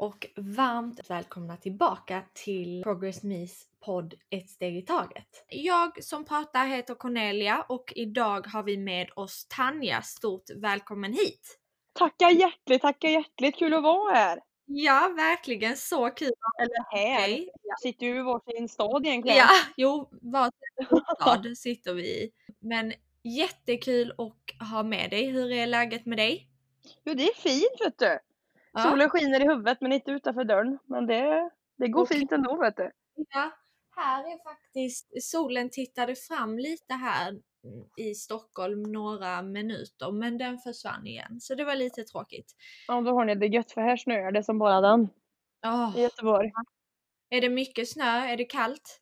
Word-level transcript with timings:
och 0.00 0.26
varmt 0.36 1.10
välkomna 1.10 1.56
tillbaka 1.56 2.22
till 2.32 2.82
Progress 2.82 3.22
Me's 3.22 3.62
podd 3.80 4.14
Ett 4.30 4.50
steg 4.50 4.76
i 4.76 4.82
taget. 4.82 5.44
Jag 5.48 6.04
som 6.04 6.24
pratar 6.24 6.66
heter 6.66 6.94
Cornelia 6.94 7.64
och 7.68 7.92
idag 7.96 8.46
har 8.46 8.62
vi 8.62 8.76
med 8.76 9.10
oss 9.16 9.46
Tanja. 9.48 10.02
Stort 10.02 10.50
välkommen 10.56 11.12
hit! 11.12 11.58
Tackar 11.92 12.30
hjärtligt, 12.30 12.82
tackar 12.82 13.08
hjärtligt. 13.08 13.56
Kul 13.56 13.74
att 13.74 13.82
vara 13.82 14.14
här. 14.14 14.40
Ja, 14.66 15.12
verkligen 15.16 15.76
så 15.76 16.10
kul. 16.10 16.32
Eller 16.60 16.98
här. 16.98 17.24
Okej. 17.24 17.50
Sitter 17.82 18.06
ju 18.06 18.18
i 18.18 18.22
varsin 18.22 18.68
stad 18.68 19.06
egentligen. 19.06 19.38
Ja, 19.38 19.48
jo, 19.76 20.08
varsin 20.22 21.02
stad 21.20 21.58
sitter 21.58 21.94
vi 21.94 22.02
i. 22.02 22.30
Men 22.58 22.92
jättekul 23.22 24.10
att 24.18 24.68
ha 24.70 24.82
med 24.82 25.10
dig. 25.10 25.26
Hur 25.26 25.52
är 25.52 25.66
läget 25.66 26.06
med 26.06 26.18
dig? 26.18 26.48
Jo, 27.04 27.14
det 27.14 27.28
är 27.28 27.34
fint 27.34 27.80
vet 27.80 27.98
du. 27.98 28.29
Ja. 28.72 28.80
Solen 28.80 29.10
skiner 29.10 29.40
i 29.40 29.48
huvudet 29.48 29.80
men 29.80 29.92
inte 29.92 30.10
utanför 30.10 30.44
dörren. 30.44 30.78
Men 30.84 31.06
det, 31.06 31.50
det 31.78 31.88
går 31.88 32.02
Okej. 32.02 32.18
fint 32.18 32.32
ändå 32.32 32.56
vet 32.56 32.76
du. 32.76 32.90
Ja, 33.14 33.50
här 33.96 34.24
är 34.24 34.42
faktiskt 34.44 35.08
solen 35.22 35.70
tittade 35.70 36.14
fram 36.16 36.58
lite 36.58 36.94
här 36.94 37.40
i 37.96 38.14
Stockholm 38.14 38.82
några 38.82 39.42
minuter 39.42 40.12
men 40.12 40.38
den 40.38 40.58
försvann 40.58 41.06
igen 41.06 41.40
så 41.40 41.54
det 41.54 41.64
var 41.64 41.74
lite 41.74 42.02
tråkigt. 42.04 42.52
Ja, 42.88 43.00
då 43.00 43.10
har 43.10 43.24
ni 43.24 43.34
det 43.34 43.46
gött 43.46 43.72
för 43.72 43.80
här 43.80 43.96
snöar 43.96 44.32
det 44.32 44.42
som 44.42 44.58
bara 44.58 44.80
den 44.80 45.08
Åh, 45.66 45.92
i 45.96 46.02
Göteborg. 46.02 46.50
är 47.30 47.40
det 47.40 47.48
mycket 47.48 47.88
snö? 47.88 48.04
Är 48.26 48.36
det 48.36 48.44
kallt? 48.44 49.00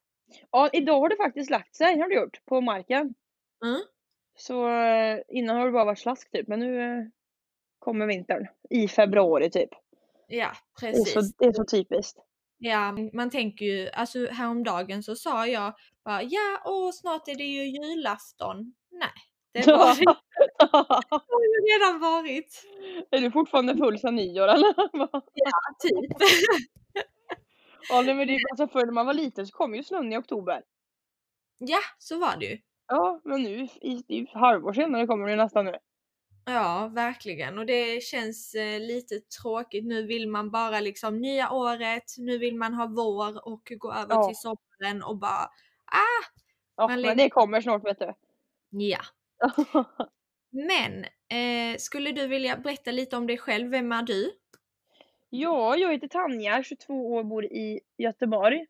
Ja, 0.51 0.69
idag 0.73 1.01
har 1.01 1.09
det 1.09 1.17
faktiskt 1.17 1.51
lagt 1.51 1.77
sig 1.77 1.99
har 2.01 2.09
det 2.09 2.15
gjort 2.15 2.45
på 2.45 2.61
marken. 2.61 3.15
Mm. 3.65 3.81
Så 4.39 4.69
eh, 4.69 5.19
innan 5.29 5.57
har 5.57 5.67
det 5.67 5.73
bara 5.73 5.85
varit 5.85 5.99
slask 5.99 6.31
typ 6.31 6.49
men 6.49 6.61
nu 6.61 6.83
eh, 6.83 7.05
kommer 7.89 8.07
vintern 8.07 8.47
i 8.71 8.89
februari 8.89 9.51
typ. 9.51 9.71
Ja, 10.27 10.53
Det 10.81 10.87
är 10.87 10.93
precis. 10.93 11.13
så, 11.13 11.21
det 11.39 11.45
är 11.45 11.53
så 11.53 11.65
typiskt. 11.65 12.19
Ja, 12.59 12.95
man 13.13 13.31
tänker 13.31 13.65
ju, 13.65 13.89
alltså 13.91 14.27
häromdagen 14.27 15.03
så 15.03 15.17
sa 15.17 15.47
jag 15.47 15.73
bara 16.05 16.23
ja, 16.23 16.63
åh 16.65 16.91
snart 16.93 17.29
är 17.29 17.35
det 17.35 17.45
ju 17.45 17.63
julafton. 17.65 18.75
Nej, 18.91 19.09
det 19.53 19.67
var 19.73 19.95
det 19.97 20.05
har 21.29 21.43
ju 21.43 21.75
redan 21.75 22.01
varit. 22.01 22.65
är 23.11 23.21
du 23.21 23.31
fortfarande 23.31 23.77
full 23.77 23.99
sen 23.99 24.15
nyår 24.17 24.49
eller? 24.49 24.73
Typ. 25.83 26.17
Ja, 27.89 28.03
men 28.03 28.27
det, 28.27 28.39
alltså 28.51 28.69
förr 28.69 28.87
när 28.87 28.93
man 28.93 29.07
var 29.07 29.15
liten 29.15 29.47
så 29.47 29.57
kom 29.57 29.75
ju 29.75 29.83
snön 29.83 30.13
i 30.13 30.17
oktober. 30.17 30.63
Ja, 31.59 31.81
så 31.99 32.19
var 32.19 32.37
det 32.37 32.47
ju. 32.47 32.59
Ja, 32.87 33.21
men 33.25 33.43
nu 33.43 33.69
i, 33.81 34.05
i 34.09 34.27
halvår 34.35 34.73
senare 34.73 35.07
kommer 35.07 35.29
det 35.29 35.37
nästan 35.37 35.65
nu. 35.65 35.77
Ja, 36.49 36.91
verkligen. 36.95 37.59
Och 37.59 37.67
det 37.67 38.03
känns 38.03 38.55
eh, 38.55 38.81
lite 38.81 39.21
tråkigt. 39.21 39.85
Nu 39.85 40.03
vill 40.07 40.29
man 40.29 40.51
bara 40.51 40.81
liksom 40.81 41.21
nya 41.21 41.53
året, 41.53 42.05
nu 42.19 42.39
vill 42.39 42.57
man 42.57 42.75
ha 42.75 42.87
vår 42.87 43.49
och 43.49 43.73
gå 43.79 43.93
över 43.93 44.15
Ja. 44.15 44.29
till 44.29 44.37
sommaren 44.37 45.03
och 45.03 45.17
bara 45.17 45.45
ah! 45.93 46.25
Ja, 46.77 46.89
men 46.89 47.17
det 47.17 47.31
kommer 47.31 47.61
snart 47.61 47.85
vet 47.85 47.99
du. 47.99 48.15
Ja. 48.71 49.01
Men 50.51 51.05
eh, 51.29 51.79
skulle 51.79 52.13
du 52.13 52.27
vilja 52.27 52.57
berätta 52.57 52.91
lite 52.91 53.17
om 53.17 53.27
dig 53.27 53.39
själv? 53.39 53.71
Vem 53.71 53.93
är 53.93 54.03
du? 54.03 54.33
ja, 55.31 55.77
jag 55.77 55.93
heter 55.93 56.09
Tanja, 56.09 56.63
22 56.63 57.13
år, 57.15 57.25
bor 57.25 57.45
i 57.45 57.81
Göteborg. 57.99 58.67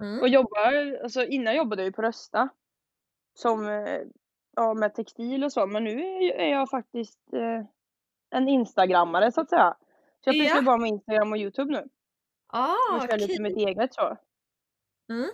Mm. 0.00 0.20
Och 0.20 0.28
jobbar, 0.28 1.02
alltså 1.02 1.24
innan 1.24 1.56
jobbade 1.56 1.82
jag 1.82 1.86
ju 1.86 1.92
på 1.92 2.02
Rösta. 2.02 2.48
Som, 3.34 3.68
eh, 3.68 4.00
ja 4.56 4.74
med 4.74 4.94
textil 4.94 5.44
och 5.44 5.52
så. 5.52 5.66
Men 5.66 5.84
nu 5.84 6.00
är, 6.22 6.48
jag 6.48 6.70
faktiskt 6.70 7.32
eh, 7.32 7.64
en 8.30 8.48
instagrammare 8.48 9.32
så 9.32 9.40
att 9.40 9.50
säga. 9.50 9.76
Så 10.24 10.28
jag 10.30 10.34
Ja. 10.36 10.42
pysslar 10.44 10.62
bara 10.62 10.76
med 10.76 10.88
Instagram 10.88 11.32
och 11.32 11.38
Youtube 11.38 11.72
nu. 11.72 11.88
Ah, 12.46 12.68
Jag 12.92 13.10
kör 13.10 13.18
lite 13.18 13.34
kul. 13.34 13.42
mitt 13.42 13.56
eget 13.56 13.94
så. 13.94 14.16
Mm. 15.10 15.30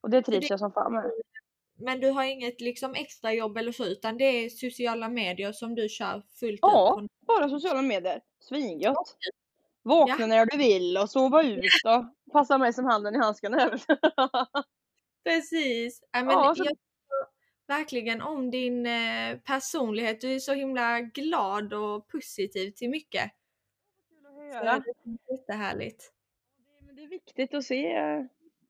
Och 0.00 0.10
det 0.10 0.22
trivs 0.22 0.48
det- 0.48 0.52
jag 0.52 0.58
som 0.58 0.72
fan 0.72 0.92
med. 0.92 1.10
Men 1.78 2.00
du 2.00 2.10
har 2.10 2.24
inget 2.24 2.60
liksom 2.60 2.94
extra 2.94 3.32
jobb 3.32 3.56
eller 3.56 3.72
så 3.72 3.84
utan 3.84 4.16
det 4.18 4.24
är 4.24 4.48
sociala 4.48 5.08
medier 5.08 5.52
som 5.52 5.74
du 5.74 5.88
kör 5.88 6.22
fullt 6.40 6.58
Ja. 6.62 7.00
ut 7.02 7.10
på? 7.20 7.26
Bara 7.26 7.48
sociala 7.48 7.82
medier. 7.82 8.20
Svingött. 8.40 9.16
Vakna 9.82 10.26
när 10.26 10.46
du 10.46 10.56
vill 10.58 10.96
och 10.98 11.10
sova 11.10 11.42
ut 11.42 11.60
och 11.86 12.32
passa 12.32 12.58
mig 12.58 12.72
som 12.72 12.84
handen 12.84 13.14
i 13.14 13.18
handsken 13.18 13.54
även. 13.54 13.78
Precis. 15.24 16.00
Ja, 16.12 16.18
men 16.24 16.30
Ja, 16.30 16.54
så- 16.54 16.64
Jag 16.64 16.76
verkligen 17.66 18.22
om 18.22 18.50
din 18.50 18.86
eh, 18.86 19.38
personlighet. 19.38 20.20
Du 20.20 20.34
är 20.34 20.38
så 20.38 20.52
himla 20.52 21.00
glad 21.00 21.72
och 21.72 22.08
positiv 22.08 22.70
till 22.70 22.90
mycket. 22.90 23.30
Kul 24.10 24.26
att 24.26 24.52
Så 24.52 24.58
höra. 24.58 24.78
det 24.78 25.10
är 25.32 25.36
jättehärligt. 25.38 26.12
Det- 26.96 27.02
är 27.02 27.08
viktigt 27.08 27.54
att 27.54 27.64
se, 27.64 27.96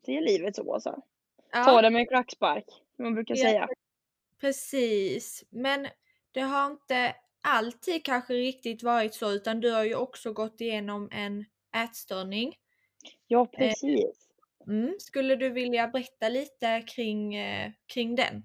se 0.06 0.21
livet 0.21 0.56
så 0.56 0.75
alltså. 0.75 1.03
Ja, 1.53 1.65
Ta 1.65 1.82
det 1.82 1.91
med 1.91 2.00
en 2.00 2.06
klackspark, 2.06 2.65
som 2.97 3.03
man 3.05 3.15
brukar 3.15 3.34
Ja. 3.37 3.43
säga. 3.43 3.69
precis. 4.41 5.44
Men 5.50 5.87
det 6.32 6.41
har 6.41 6.66
inte 6.71 7.16
alltid 7.41 8.05
kanske 8.05 8.34
riktigt 8.34 8.82
varit 8.82 9.15
så 9.15 9.32
utan 9.32 9.61
du 9.61 9.71
har 9.71 9.84
ju 9.84 9.94
också 9.94 10.32
gått 10.32 10.61
igenom 10.61 11.09
en 11.12 11.44
ätstörning. 11.84 12.56
Ja, 13.26 13.47
precis. 13.47 14.28
Mm. 14.66 14.94
Skulle 14.99 15.37
du 15.37 15.50
vilja 15.50 15.88
berätta 15.88 16.28
lite 16.28 16.82
kring, 16.87 17.34
eh, 17.34 17.72
kring 17.87 18.15
den? 18.16 18.44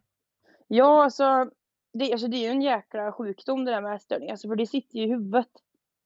Ja, 0.71 1.03
alltså 1.03 1.49
det, 1.93 2.11
alltså 2.11 2.27
det 2.27 2.37
är 2.37 2.41
ju 2.41 2.47
en 2.47 2.61
jäkla 2.61 3.11
sjukdom 3.11 3.65
det 3.65 3.71
där 3.71 3.81
med 3.81 3.95
ätstörning, 3.95 4.31
alltså 4.31 4.47
för 4.47 4.55
det 4.55 4.67
sitter 4.67 4.97
ju 4.97 5.03
i 5.03 5.07
huvudet. 5.09 5.49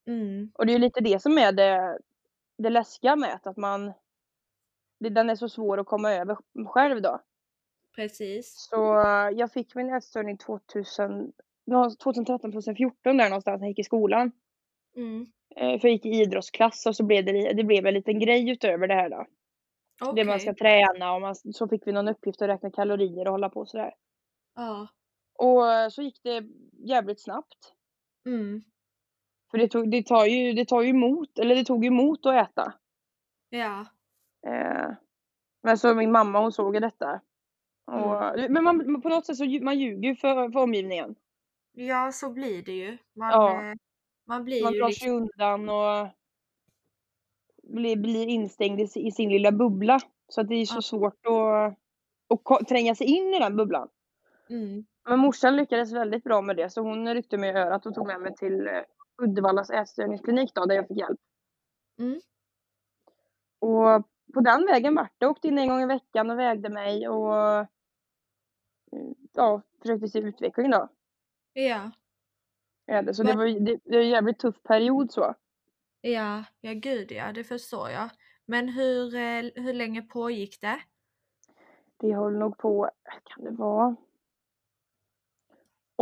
Mm. 0.07 0.51
Och 0.53 0.65
det 0.65 0.71
är 0.71 0.73
ju 0.73 0.79
lite 0.79 1.01
det 1.01 1.21
som 1.21 1.37
är 1.37 1.51
det, 1.51 1.99
det 2.57 2.69
läskiga 2.69 3.15
med 3.15 3.39
att 3.43 3.57
man 3.57 3.93
det, 4.99 5.09
den 5.09 5.29
är 5.29 5.35
så 5.35 5.49
svår 5.49 5.79
att 5.79 5.85
komma 5.85 6.11
över 6.13 6.37
själv 6.67 7.01
då. 7.01 7.19
Precis. 7.95 8.67
Så 8.69 8.75
jag 9.35 9.51
fick 9.51 9.75
min 9.75 9.93
ätstörning 9.93 10.37
2000, 10.37 11.33
nå- 11.65 11.89
2013, 12.03 12.51
2014 12.51 13.17
där 13.17 13.29
någonstans 13.29 13.59
när 13.59 13.67
jag 13.67 13.71
gick 13.71 13.79
i 13.79 13.83
skolan. 13.83 14.31
Mm. 14.95 15.25
Eh, 15.55 15.79
För 15.79 15.87
jag 15.87 15.91
gick 15.93 16.05
i 16.05 16.09
idrottsklass 16.09 16.85
och 16.85 16.95
så 16.95 17.03
blev 17.03 17.25
det, 17.25 17.53
det 17.53 17.63
blev 17.63 17.85
en 17.85 17.93
liten 17.93 18.19
grej 18.19 18.49
utöver 18.49 18.87
det 18.87 18.93
här 18.93 19.09
då. 19.09 19.25
Det 20.15 20.23
man 20.23 20.39
ska 20.39 20.53
träna 20.53 21.13
och 21.13 21.21
man, 21.21 21.35
så 21.35 21.67
fick 21.67 21.87
vi 21.87 21.91
någon 21.91 22.07
uppgift 22.07 22.41
att 22.41 22.49
räkna 22.49 22.71
kalorier 22.71 23.25
och 23.25 23.31
hålla 23.31 23.49
på 23.49 23.65
sådär. 23.65 23.93
Ja. 24.55 24.87
Och 25.39 25.71
eh, 25.71 25.89
så 25.89 26.01
gick 26.01 26.19
det 26.23 26.43
jävligt 26.73 27.21
snabbt. 27.21 27.73
Mm. 28.25 28.61
För 29.51 29.57
det, 29.57 29.67
tog, 29.67 29.91
det 29.91 30.03
tar 30.05 30.25
ju, 30.25 30.53
det 30.53 30.65
tar 30.65 30.81
ju 30.81 30.89
emot, 30.89 31.39
eller 31.39 31.55
det 31.55 31.65
tog 31.65 31.85
emot 31.85 32.25
att 32.25 32.49
äta. 32.49 32.73
Ja. 33.49 33.85
Eh, 34.47 34.91
men 35.63 35.77
så 35.77 35.95
min 35.95 36.11
mamma 36.11 36.39
hon 36.39 36.51
såg 36.51 36.73
ju 36.75 36.79
detta. 36.79 37.21
Och, 37.85 38.39
Men 38.49 38.63
man, 38.63 39.01
på 39.01 39.09
något 39.09 39.25
sätt 39.25 39.37
så 39.37 39.45
man 39.61 39.79
ljuger 39.79 40.09
ju 40.09 40.15
för, 40.15 40.49
för 40.51 40.59
omgivningen. 40.59 41.15
Ja, 41.71 42.11
så 42.11 42.29
blir 42.29 42.63
det 42.63 42.71
ju. 42.71 42.97
Man, 43.15 43.29
Ja. 43.31 43.69
eh, 43.69 43.75
man 44.27 44.43
blir 44.43 44.63
Man 44.63 44.73
ju 44.73 44.79
drar 44.79 44.87
liksom... 44.87 45.05
sig 45.05 45.15
undan 45.15 45.69
och 45.69 46.07
blir, 47.63 47.95
blir 47.95 48.27
instängd 48.27 48.79
i, 48.79 48.87
i 48.95 49.11
sin 49.11 49.29
lilla 49.29 49.51
bubbla. 49.51 49.99
Så 50.27 50.41
att 50.41 50.47
det 50.47 50.55
är 50.55 50.65
så 50.65 50.77
Ja. 50.77 50.81
svårt 50.81 51.25
att, 51.25 52.59
att 52.59 52.67
tränga 52.67 52.95
sig 52.95 53.07
in 53.07 53.33
i 53.33 53.39
den 53.39 53.57
bubblan. 53.57 53.89
Mm. 54.53 54.85
Men 55.09 55.19
morsan 55.19 55.55
lyckades 55.55 55.91
väldigt 55.93 56.23
bra 56.23 56.41
med 56.41 56.55
det 56.55 56.69
så 56.69 56.81
hon 56.81 57.13
ryckte 57.13 57.37
mig 57.37 57.49
i 57.49 57.53
örat 57.53 57.85
och 57.85 57.95
tog 57.95 58.07
med 58.07 58.21
mig 58.21 58.35
till 58.35 58.67
eh, 58.67 58.81
Uddevallas 59.21 59.69
ätstörningsklinik 59.69 60.51
då, 60.55 60.65
där 60.65 60.75
jag 60.75 60.87
fick 60.87 60.97
hjälp. 60.97 61.19
Mm. 61.99 62.21
Och 63.59 64.07
på 64.33 64.41
den 64.41 64.65
vägen 64.65 64.95
vart 64.95 65.13
det. 65.17 65.27
Åkte 65.27 65.47
in 65.47 65.57
en 65.57 65.67
gång 65.67 65.81
i 65.81 65.85
veckan 65.85 66.29
och 66.31 66.39
vägde 66.39 66.69
mig 66.69 67.07
och 67.07 67.35
eh, 67.37 67.65
ja, 69.33 69.61
försökte 69.81 70.07
se 70.07 70.19
utveckling 70.19 70.71
då. 70.71 70.87
Ja. 71.53 71.91
Ja, 72.85 73.01
det- 73.01 73.13
Så 73.13 73.23
Men- 73.23 73.31
det 73.31 73.37
var, 73.37 73.59
det, 73.59 73.79
det 73.83 73.95
var 73.97 74.03
en 74.03 74.09
jävligt 74.09 74.39
tuff 74.39 74.63
period 74.63 75.11
så. 75.11 75.35
Ja, 76.01 76.43
ja 76.61 76.73
gud 76.73 77.11
ja, 77.11 77.31
det 77.33 77.43
förstår 77.43 77.89
jag. 77.89 78.09
Men 78.45 78.69
hur, 78.69 79.15
eh, 79.15 79.63
hur 79.63 79.73
länge 79.73 80.01
pågick 80.01 80.61
det? 80.61 80.79
Det 81.97 82.13
höll 82.15 82.37
nog 82.37 82.57
på, 82.57 82.89
kan 83.23 83.43
det 83.43 83.51
vara? 83.51 83.95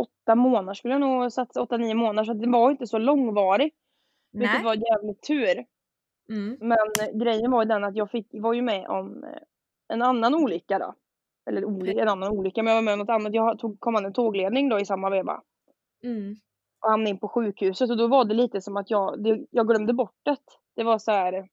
Åtta 0.02 0.34
månader 0.34 0.74
skulle 0.74 0.94
jag 0.94 1.00
nog 1.00 1.32
satsa, 1.32 1.62
åtta 1.62 1.76
nio 1.76 1.94
månader 1.94 2.24
så 2.24 2.32
det 2.32 2.50
var 2.50 2.70
inte 2.70 2.86
så 2.86 2.98
långvarig. 2.98 3.72
Vilket 4.32 4.54
Nej? 4.54 4.64
var 4.64 4.74
jävligt 4.74 5.22
tur. 5.22 5.64
Mm. 6.28 6.56
Men 6.60 6.78
eh, 7.00 7.18
grejen 7.18 7.50
var 7.50 7.62
ju 7.62 7.68
den 7.68 7.84
att 7.84 7.96
jag 7.96 8.10
fick, 8.10 8.26
var 8.32 8.52
ju 8.52 8.62
med 8.62 8.86
om 8.88 9.24
eh, 9.24 9.42
en 9.88 10.02
annan 10.02 10.34
olycka 10.34 10.78
då. 10.78 10.94
Eller 11.46 11.64
oli, 11.64 11.98
en 11.98 12.08
annan 12.08 12.32
olycka, 12.32 12.62
men 12.62 12.70
jag 12.70 12.76
var 12.76 12.82
med 12.82 12.92
om 12.92 12.98
något 12.98 13.08
annat. 13.08 13.34
Jag 13.34 13.58
tog, 13.58 13.80
kom 13.80 13.96
an 13.96 14.04
en 14.04 14.12
tågledning 14.12 14.68
då 14.68 14.80
i 14.80 14.86
samma 14.86 15.10
veva. 15.10 15.42
Mm. 16.02 16.36
Och 16.80 16.90
hamnade 16.90 17.10
in 17.10 17.18
på 17.18 17.28
sjukhuset 17.28 17.90
och 17.90 17.96
då 17.96 18.06
var 18.06 18.24
det 18.24 18.34
lite 18.34 18.60
som 18.60 18.76
att 18.76 18.90
jag, 18.90 19.22
det, 19.22 19.46
jag 19.50 19.68
glömde 19.68 19.92
bort 19.92 20.18
det. 20.22 20.36
Det 20.76 20.84
var 20.84 20.98
så 20.98 21.10
här. 21.10 21.48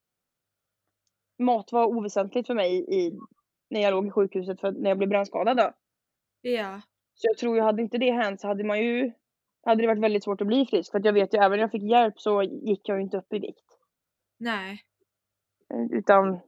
Mat 1.40 1.72
var 1.72 1.86
oväsentligt 1.86 2.48
för 2.48 2.54
mig 2.54 2.86
i, 2.88 3.20
när 3.70 3.82
jag 3.82 3.92
låg 3.92 4.08
i 4.08 4.12
sjukhuset 4.12 4.60
för 4.60 4.72
när 4.72 4.90
jag 4.90 4.98
blev 4.98 5.10
brännskadad 5.10 5.58
då. 5.58 5.72
Ja. 6.42 6.82
Så 7.22 7.28
jag 7.28 7.38
tror 7.38 7.56
ju, 7.56 7.62
hade 7.62 7.82
inte 7.82 7.98
det 7.98 8.12
hänt 8.12 8.42
så 8.42 8.48
hade 8.48 8.64
man 8.64 8.80
ju, 8.84 9.12
hade 9.66 9.84
det 9.84 9.88
varit 9.88 10.04
väldigt 10.04 10.24
svårt 10.24 10.42
att 10.42 10.48
bli 10.48 10.66
frisk. 10.66 10.92
För 10.92 11.00
att 11.00 11.06
jag 11.06 11.14
vet 11.14 11.34
ju, 11.34 11.38
även 11.38 11.52
när 11.52 11.58
jag 11.64 11.72
fick 11.72 11.84
hjälp 11.84 12.20
så 12.20 12.44
gick 12.44 12.90
jag 12.90 12.98
ju 12.98 13.04
inte 13.04 13.18
upp 13.18 13.34
i 13.34 13.40
vikt. 13.40 13.66
Nej. 14.38 14.84
Eh, 15.74 15.98
Utan 15.98 16.40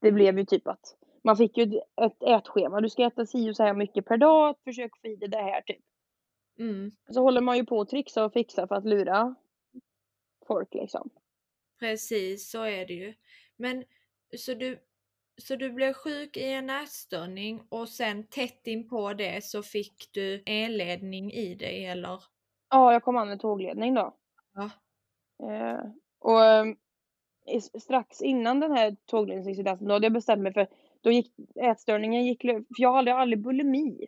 det 0.00 0.12
blev 0.12 0.38
ju 0.38 0.44
typ 0.44 0.66
att 0.66 0.96
man 1.24 1.36
fick 1.36 1.56
ju 1.56 1.62
ett- 1.64 1.82
ett 2.00 2.22
ätschema. 2.22 2.80
Du 2.80 2.88
ska 2.90 3.04
äta 3.06 3.26
si 3.26 3.50
och 3.50 3.56
så 3.56 3.62
här 3.62 3.74
mycket 3.74 4.04
per 4.06 4.16
dag. 4.16 4.56
Försök 4.64 4.90
få 5.00 5.08
i 5.08 5.16
dig 5.16 5.28
det 5.28 5.42
här 5.42 5.62
typ. 5.62 5.84
Mm. 6.58 6.90
Så 7.10 7.22
håller 7.22 7.40
man 7.40 7.56
ju 7.56 7.64
på 7.66 7.80
att 7.80 7.88
trixa 7.88 8.24
och 8.24 8.32
fixa 8.32 8.66
för 8.68 8.74
att 8.74 8.84
lura 8.84 9.34
folk 10.46 10.74
liksom. 10.74 11.10
Precis, 11.78 12.50
så 12.50 12.62
är 12.62 12.86
det 12.86 12.94
ju. 12.94 13.14
Men 13.56 13.84
så 14.36 14.54
du, 14.54 14.78
så 15.38 15.56
du 15.56 15.70
blev 15.70 15.92
sjuk 15.92 16.36
i 16.36 16.52
en 16.52 16.70
ätstörning 16.70 17.62
och 17.68 17.88
sen 17.88 18.26
tätt 18.26 18.66
in 18.66 18.88
på 18.88 19.12
det 19.12 19.44
så 19.44 19.62
fick 19.62 20.08
du 20.12 20.42
elledning 20.46 21.32
i 21.32 21.54
dig 21.54 21.86
eller? 21.86 22.22
Ja, 22.70 22.92
jag 22.92 23.02
kom 23.02 23.16
an 23.16 23.28
med 23.28 23.40
tågledning 23.40 23.94
då. 23.94 24.14
Ja. 24.54 24.70
Eh, 25.48 25.80
och 26.18 26.44
eh, 26.44 26.64
strax 27.80 28.22
innan 28.22 28.60
den 28.60 28.72
här 28.72 28.96
tågledningsincidenten 29.06 29.88
då 29.88 29.94
hade 29.94 30.06
jag 30.06 30.12
bestämt 30.12 30.42
mig 30.42 30.52
för 30.52 30.68
då 31.00 31.10
gick 31.10 31.32
ätstörningen 31.54 32.26
gick, 32.26 32.42
för 32.42 32.64
jag 32.78 32.92
hade 32.92 33.14
aldrig 33.14 33.42
bulimi. 33.42 34.06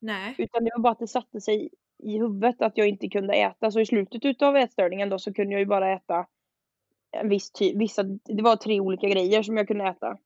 Nej. 0.00 0.34
Utan 0.38 0.64
det 0.64 0.70
var 0.74 0.82
bara 0.82 0.92
att 0.92 0.98
det 0.98 1.08
satte 1.08 1.40
sig 1.40 1.68
i 1.98 2.18
huvudet 2.18 2.62
att 2.62 2.78
jag 2.78 2.88
inte 2.88 3.08
kunde 3.08 3.34
äta. 3.34 3.70
Så 3.70 3.80
i 3.80 3.86
slutet 3.86 4.24
utav 4.24 4.56
ätstörningen 4.56 5.08
då 5.08 5.18
så 5.18 5.34
kunde 5.34 5.52
jag 5.52 5.60
ju 5.60 5.66
bara 5.66 5.92
äta 5.92 6.26
en 7.10 7.28
viss 7.28 7.50
typ, 7.50 7.76
vissa, 7.76 8.02
det 8.24 8.42
var 8.42 8.56
tre 8.56 8.80
olika 8.80 9.08
grejer 9.08 9.42
som 9.42 9.56
jag 9.56 9.68
kunde 9.68 9.84
äta. 9.84 10.18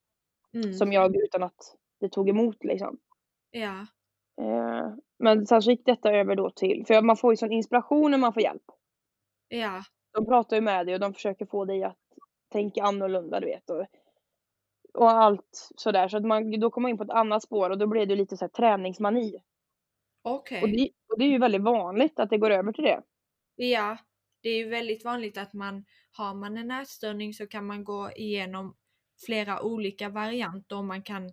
Mm. 0.55 0.73
Som 0.73 0.93
jag 0.93 1.17
utan 1.17 1.43
att 1.43 1.77
det 2.00 2.09
tog 2.09 2.29
emot 2.29 2.65
liksom. 2.65 2.99
Ja. 3.50 3.87
Eh, 4.41 4.95
men 5.19 5.47
sen 5.47 5.62
så 5.62 5.71
gick 5.71 5.87
detta 5.87 6.12
över 6.12 6.37
då 6.37 6.50
till, 6.50 6.85
för 6.87 7.03
man 7.03 7.17
får 7.17 7.33
ju 7.33 7.37
sån 7.37 7.53
inspiration 7.53 8.11
när 8.11 8.19
man 8.19 8.33
får 8.33 8.43
hjälp. 8.43 8.62
Ja. 9.49 9.83
De 10.15 10.27
pratar 10.27 10.56
ju 10.56 10.62
med 10.62 10.87
dig 10.87 10.95
och 10.95 11.00
de 11.00 11.15
försöker 11.15 11.47
få 11.47 11.65
dig 11.65 11.85
att 11.85 11.99
tänka 12.53 12.83
annorlunda 12.83 13.41
du 13.41 13.47
vet. 13.47 13.71
Och, 13.71 13.87
och 14.95 15.11
allt 15.11 15.71
sådär. 15.77 16.09
Så 16.09 16.17
att 16.17 16.25
man, 16.25 16.61
då 16.61 16.71
kommer 16.71 16.83
man 16.83 16.91
in 16.91 16.99
på 16.99 17.05
ett 17.05 17.11
annat 17.11 17.43
spår 17.43 17.71
och 17.71 17.79
då 17.79 17.87
blir 17.87 18.06
det 18.06 18.17
lite 18.17 18.37
så 18.37 18.45
här 18.45 18.50
träningsmani. 18.50 19.43
Okej. 20.23 20.62
Och, 20.62 20.69
det, 20.69 20.91
och 21.09 21.19
det 21.19 21.25
är 21.25 21.29
ju 21.29 21.39
väldigt 21.39 21.62
vanligt 21.62 22.19
att 22.19 22.31
det 22.31 22.39
går 22.39 22.50
över 22.50 22.73
till 22.73 22.85
det. 22.85 23.03
Ja, 23.55 23.99
det 24.43 24.49
är 24.49 24.56
ju 24.56 24.69
väldigt 24.69 25.05
vanligt 25.05 25.39
att 25.39 25.53
man 25.53 25.85
har 26.12 26.35
man 26.35 26.56
en 26.56 26.71
ätstörning 26.71 27.35
så 27.35 27.47
kan 27.47 27.67
man 27.67 27.85
gå 27.85 28.11
igenom 28.17 28.77
flera 29.26 29.62
olika 29.62 30.09
varianter 30.09 30.76
och 30.76 30.85
man 30.85 31.03
kan 31.03 31.31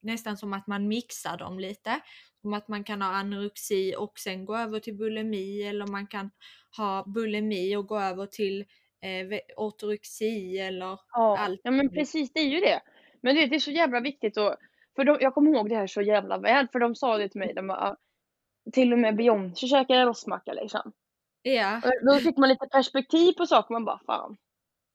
nästan 0.00 0.36
som 0.36 0.52
att 0.52 0.66
man 0.66 0.88
mixar 0.88 1.36
dem 1.36 1.58
lite. 1.58 2.00
Som 2.42 2.54
att 2.54 2.68
man 2.68 2.84
kan 2.84 3.02
ha 3.02 3.08
anorexi 3.08 3.94
och 3.98 4.18
sen 4.18 4.44
gå 4.44 4.56
över 4.56 4.80
till 4.80 4.94
bulimi 4.94 5.62
eller 5.62 5.86
man 5.86 6.06
kan 6.06 6.30
ha 6.76 7.04
bulimi 7.06 7.76
och 7.76 7.86
gå 7.86 8.00
över 8.00 8.26
till 8.26 8.60
eh, 9.02 9.38
ortorexi 9.56 10.58
eller 10.58 10.98
Ja, 11.12 11.38
allt. 11.38 11.60
ja 11.64 11.70
men 11.70 11.90
precis 11.90 12.32
det 12.32 12.40
är 12.40 12.48
ju 12.48 12.60
det. 12.60 12.80
Men 13.20 13.34
du 13.34 13.40
vet, 13.40 13.50
det 13.50 13.56
är 13.56 13.60
så 13.60 13.70
jävla 13.70 14.00
viktigt 14.00 14.36
och 14.36 14.56
för 14.96 15.04
de, 15.04 15.16
jag 15.20 15.34
kommer 15.34 15.50
ihåg 15.50 15.68
det 15.68 15.76
här 15.76 15.86
så 15.86 16.02
jävla 16.02 16.38
väl 16.38 16.68
för 16.72 16.78
de 16.78 16.94
sa 16.94 17.18
det 17.18 17.28
till 17.28 17.38
mig. 17.40 17.54
De 17.54 17.66
bara, 17.66 17.96
till 18.72 18.92
och 18.92 18.98
med 18.98 19.16
Beyoncé 19.16 19.66
käkar 19.66 20.06
rostmacka 20.06 20.52
liksom. 20.52 20.92
Ja, 21.42 21.80
Då 22.02 22.18
fick 22.18 22.36
man 22.36 22.48
lite 22.48 22.66
perspektiv 22.66 23.32
på 23.32 23.46
saker. 23.46 23.72
Man 23.72 23.84
bara 23.84 24.00
fan. 24.06 24.36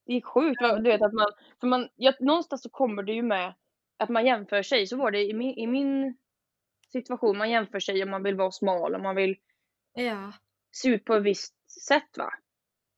Det 0.10 0.16
är 0.16 0.22
sjukt. 0.22 0.60
Du 0.60 0.90
vet 0.90 1.02
att 1.02 1.14
man, 1.14 1.28
för 1.60 1.68
man, 1.68 1.90
ja, 1.96 2.14
någonstans 2.20 2.64
så 2.64 2.70
kommer 2.70 3.04
det 3.04 3.14
ju 3.14 3.24
med 3.24 3.54
att 3.98 4.10
man 4.10 4.26
jämför 4.26 4.62
sig. 4.62 4.88
Så 4.88 4.98
var 4.98 5.12
det 5.12 5.24
i 5.24 5.34
min, 5.34 5.58
i 5.58 5.68
min 5.68 6.18
situation. 6.92 7.38
Man 7.38 7.50
jämför 7.50 7.80
sig 7.80 8.04
om 8.04 8.10
man 8.10 8.24
vill 8.24 8.36
vara 8.36 8.52
smal, 8.52 8.96
om 8.96 9.02
man 9.04 9.16
vill 9.16 9.36
ja. 9.94 10.34
se 10.72 10.90
ut 10.90 11.06
på 11.06 11.16
ett 11.16 11.24
visst 11.24 11.72
sätt 11.88 12.18
va. 12.18 12.30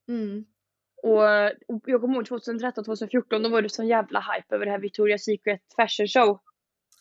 Mm. 0.07 0.45
Och, 1.03 1.23
och 1.75 1.81
jag 1.85 2.01
kommer 2.01 2.15
ihåg 2.15 2.25
2013, 2.25 2.83
2014 2.83 3.43
då 3.43 3.49
var 3.49 3.61
det 3.61 3.69
sån 3.69 3.87
jävla 3.87 4.19
hype 4.19 4.55
över 4.55 4.65
det 4.65 4.71
här 4.71 4.79
Victoria's 4.79 5.17
Secret 5.17 5.61
fashion 5.77 6.07
show. 6.07 6.39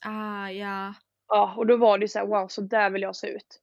Ah, 0.04 0.48
ja, 0.48 0.94
Ja, 1.28 1.54
och 1.56 1.66
då 1.66 1.76
var 1.76 1.98
det 1.98 2.08
så 2.08 2.18
här, 2.18 2.26
wow, 2.26 2.48
så 2.48 2.60
där 2.60 2.90
vill 2.90 3.02
jag 3.02 3.16
se 3.16 3.28
ut. 3.28 3.60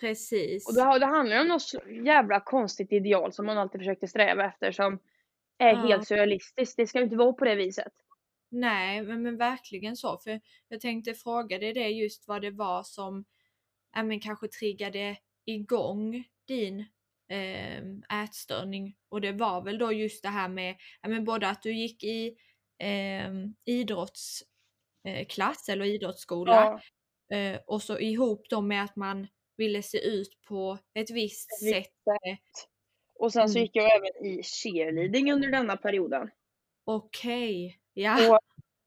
precis. 0.00 0.68
Och 0.68 0.74
då, 0.74 0.98
det 0.98 1.06
handlar 1.06 1.36
ju 1.36 1.42
om 1.42 1.48
något 1.48 2.06
jävla 2.06 2.40
konstigt 2.40 2.92
ideal 2.92 3.32
som 3.32 3.46
man 3.46 3.58
alltid 3.58 3.80
försökte 3.80 4.08
sträva 4.08 4.44
efter 4.44 4.72
som 4.72 4.98
är 5.58 5.72
Ja. 5.72 5.86
helt 5.88 6.06
surrealistiskt. 6.06 6.76
Det 6.76 6.86
ska 6.86 7.00
inte 7.00 7.16
vara 7.16 7.32
på 7.32 7.44
det 7.44 7.54
viset. 7.54 7.92
Nej, 8.50 9.02
men, 9.02 9.22
men 9.22 9.36
verkligen 9.36 9.96
så. 9.96 10.18
För 10.18 10.40
jag 10.68 10.80
tänkte 10.80 11.14
fråga 11.14 11.58
dig 11.58 11.72
det 11.72 11.88
just 11.88 12.28
vad 12.28 12.42
det 12.42 12.50
var 12.50 12.82
som 12.82 13.24
ja, 13.96 14.02
men 14.02 14.20
kanske 14.20 14.48
triggade 14.48 15.16
igång 15.46 16.24
din 16.48 16.80
eh, 17.30 17.82
ätstörning. 18.24 18.96
Och 19.08 19.20
det 19.20 19.32
var 19.32 19.62
väl 19.62 19.78
då 19.78 19.92
just 19.92 20.22
det 20.22 20.28
här 20.28 20.48
med 20.48 20.76
ja, 21.02 21.08
men 21.08 21.24
både 21.24 21.48
att 21.48 21.62
du 21.62 21.72
gick 21.74 22.04
i 22.04 22.36
eh, 22.78 23.32
idrottsklass 23.64 25.68
eh, 25.68 25.72
eller 25.72 25.84
idrottsskola 25.84 26.54
Ja, 26.54 26.80
eh, 27.36 27.60
och 27.66 27.82
så 27.82 27.98
ihop 27.98 28.46
då 28.50 28.60
med 28.60 28.84
att 28.84 28.96
man 28.96 29.26
ville 29.56 29.82
se 29.82 29.98
ut 30.06 30.40
på 30.48 30.78
ett 30.94 31.10
visst 31.10 31.48
Ett 31.52 31.66
visst 31.66 31.74
sätt. 31.86 31.92
sätt. 32.04 32.68
Och 33.18 33.32
sen 33.32 33.48
så 33.48 33.58
Mm. 33.58 33.62
gick 33.62 33.76
jag 33.76 33.96
även 33.96 34.26
i 34.26 34.42
cheerleading 34.42 35.32
under 35.32 35.48
denna 35.50 35.76
perioden. 35.76 36.30
Okej, 36.84 37.78
ja. 37.94 38.30
Och, 38.34 38.38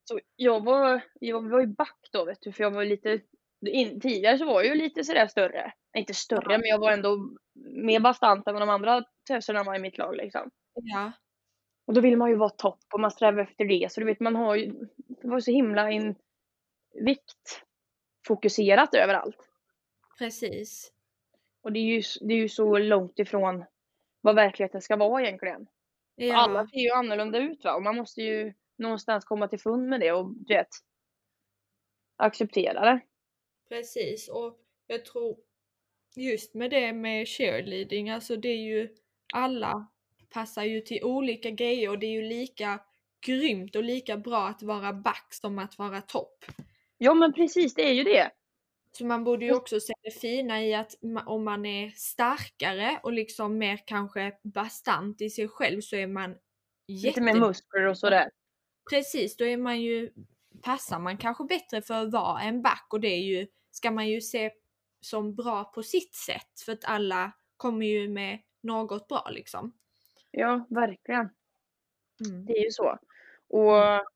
så 0.03 0.19
jag 0.35 0.63
var, 0.63 1.01
jag 1.19 1.49
var 1.49 1.59
ju 1.59 1.67
back 1.67 2.09
då 2.11 2.25
vet 2.25 2.41
du, 2.41 2.51
för 2.51 2.63
jag 2.63 2.71
var 2.71 2.85
lite 2.85 3.21
in, 3.67 3.99
tidigare 4.01 4.37
så 4.37 4.45
var 4.45 4.61
jag 4.63 4.75
ju 4.75 4.81
lite 4.81 5.03
sådär 5.03 5.27
större. 5.27 5.73
Inte 5.97 6.13
större, 6.13 6.51
Ja. 6.53 6.57
men 6.57 6.67
jag 6.67 6.79
var 6.79 6.91
ändå 6.91 7.29
mer 7.55 7.99
bastant 7.99 8.47
än 8.47 8.55
de 8.55 8.69
andra 8.69 9.03
töserna 9.27 9.63
var 9.63 9.75
i 9.75 9.79
mitt 9.79 9.97
lag 9.97 10.15
liksom. 10.15 10.51
ja. 10.73 11.11
Och 11.87 11.93
då 11.93 12.01
vill 12.01 12.17
man 12.17 12.29
ju 12.29 12.35
vara 12.35 12.49
topp 12.49 12.79
och 12.93 12.99
man 12.99 13.11
strävar 13.11 13.43
efter 13.43 13.65
det. 13.65 13.91
Så 13.91 13.99
du 13.99 14.05
vet, 14.05 14.19
man 14.19 14.35
har 14.35 14.55
ju, 14.55 14.71
det 15.21 15.27
var 15.27 15.39
så 15.39 15.51
himla 15.51 15.91
in 15.91 16.15
viktfokuserat 16.93 18.93
överallt. 18.93 19.37
Precis. 20.17 20.91
Och 21.61 21.71
det 21.71 21.79
är, 21.79 21.83
ju, 21.83 22.01
det 22.21 22.33
är 22.33 22.37
ju 22.37 22.49
så 22.49 22.77
långt 22.77 23.19
ifrån 23.19 23.65
vad 24.21 24.35
verkligheten 24.35 24.81
ska 24.81 24.95
vara 24.95 25.21
egentligen. 25.21 25.67
Ja. 26.15 26.35
Alla 26.35 26.67
ser 26.67 26.77
ju 26.77 26.91
annorlunda 26.91 27.39
ut 27.39 27.63
va 27.63 27.75
och 27.75 27.83
man 27.83 27.95
måste 27.95 28.21
ju 28.21 28.53
någonstans 28.77 29.25
komma 29.25 29.47
till 29.47 29.59
fund 29.59 29.89
med 29.89 29.99
det 29.99 30.11
och 30.11 30.31
du 30.31 30.53
vet 30.53 30.67
acceptera 32.17 32.85
det. 32.85 32.99
Precis 33.69 34.29
och 34.29 34.59
jag 34.87 35.05
tror 35.05 35.37
just 36.15 36.53
med 36.53 36.71
det 36.71 36.93
med 36.93 37.27
cheerleading, 37.27 38.09
alltså 38.09 38.35
det 38.35 38.49
är 38.49 38.63
ju 38.63 38.89
alla 39.33 39.87
passar 40.29 40.63
ju 40.63 40.81
till 40.81 41.03
olika 41.03 41.49
grejer 41.49 41.89
och 41.89 41.99
det 41.99 42.05
är 42.05 42.11
ju 42.11 42.21
lika 42.21 42.79
grymt 43.25 43.75
och 43.75 43.83
lika 43.83 44.17
bra 44.17 44.47
att 44.47 44.63
vara 44.63 44.93
back 44.93 45.27
som 45.29 45.59
att 45.59 45.77
vara 45.77 46.01
topp. 46.01 46.45
Ja 46.97 47.13
men 47.13 47.33
precis, 47.33 47.73
det 47.73 47.89
är 47.89 47.93
ju 47.93 48.03
det. 48.03 48.31
Så 48.91 49.05
man 49.05 49.23
borde 49.23 49.45
ju 49.45 49.53
också 49.53 49.79
se 49.79 49.93
det 50.01 50.11
fina 50.11 50.63
i 50.63 50.73
att 50.73 50.95
om 51.25 51.43
man 51.43 51.65
är 51.65 51.89
starkare 51.89 52.99
och 53.03 53.13
liksom 53.13 53.57
mer 53.57 53.79
kanske 53.85 54.33
bastant 54.43 55.21
i 55.21 55.29
sig 55.29 55.47
själv 55.47 55.81
så 55.81 55.95
är 55.95 56.07
man 56.07 56.35
Lite 56.87 57.21
mer 57.21 57.35
muskler 57.35 57.85
och 57.85 57.97
sådär. 57.97 58.29
Precis, 58.89 59.37
då 59.37 59.45
är 59.45 59.57
man 59.57 59.81
ju, 59.81 60.11
passar 60.61 60.99
man 60.99 61.17
kanske 61.17 61.43
bättre 61.43 61.81
för 61.81 61.93
att 61.93 62.11
vara 62.11 62.41
en 62.41 62.61
back 62.61 62.87
och 62.89 62.99
det 62.99 63.07
är 63.07 63.23
ju, 63.23 63.47
ska 63.71 63.91
man 63.91 64.07
ju 64.07 64.21
se 64.21 64.51
som 65.01 65.35
bra 65.35 65.63
på 65.63 65.83
sitt 65.83 66.15
sätt 66.15 66.61
för 66.65 66.71
att 66.71 66.85
alla 66.85 67.31
kommer 67.57 67.85
ju 67.85 68.09
med 68.09 68.39
något 68.61 69.07
bra 69.07 69.27
liksom. 69.31 69.73
Ja, 70.31 70.67
verkligen. 70.69 71.29
Mm. 72.25 72.45
Det 72.45 72.53
är 72.53 72.63
ju 72.63 72.71
så. 72.71 72.97
Och 73.47 74.07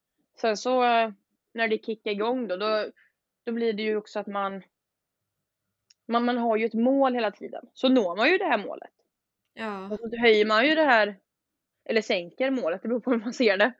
sen 0.41 0.57
så 0.57 0.83
eh, 0.83 1.11
när 1.53 1.67
det 1.67 1.85
kickar 1.85 2.11
igång 2.11 2.47
då, 2.47 2.57
då, 2.57 2.91
då 3.45 3.51
blir 3.51 3.73
det 3.73 3.83
ju 3.83 3.97
också 3.97 4.19
att 4.19 4.27
man, 4.27 4.63
man, 6.07 6.25
man 6.25 6.37
har 6.37 6.57
ju 6.57 6.65
ett 6.65 6.73
mål 6.73 7.13
hela 7.15 7.31
tiden. 7.31 7.65
Så 7.73 7.89
når 7.89 8.15
man 8.15 8.29
ju 8.31 8.37
det 8.37 8.45
här 8.45 8.57
målet. 8.65 8.91
Ja, 9.53 9.85
Och 9.91 9.99
så 9.99 10.17
höjer 10.17 10.45
man 10.45 10.65
ju 10.67 10.75
det 10.75 10.83
här, 10.83 11.19
eller 11.85 12.01
sänker 12.01 12.51
målet, 12.51 12.81
det 12.81 12.87
beror 12.87 12.99
på 12.99 13.11
hur 13.11 13.17
man 13.19 13.33
ser 13.33 13.57
det, 13.57 13.73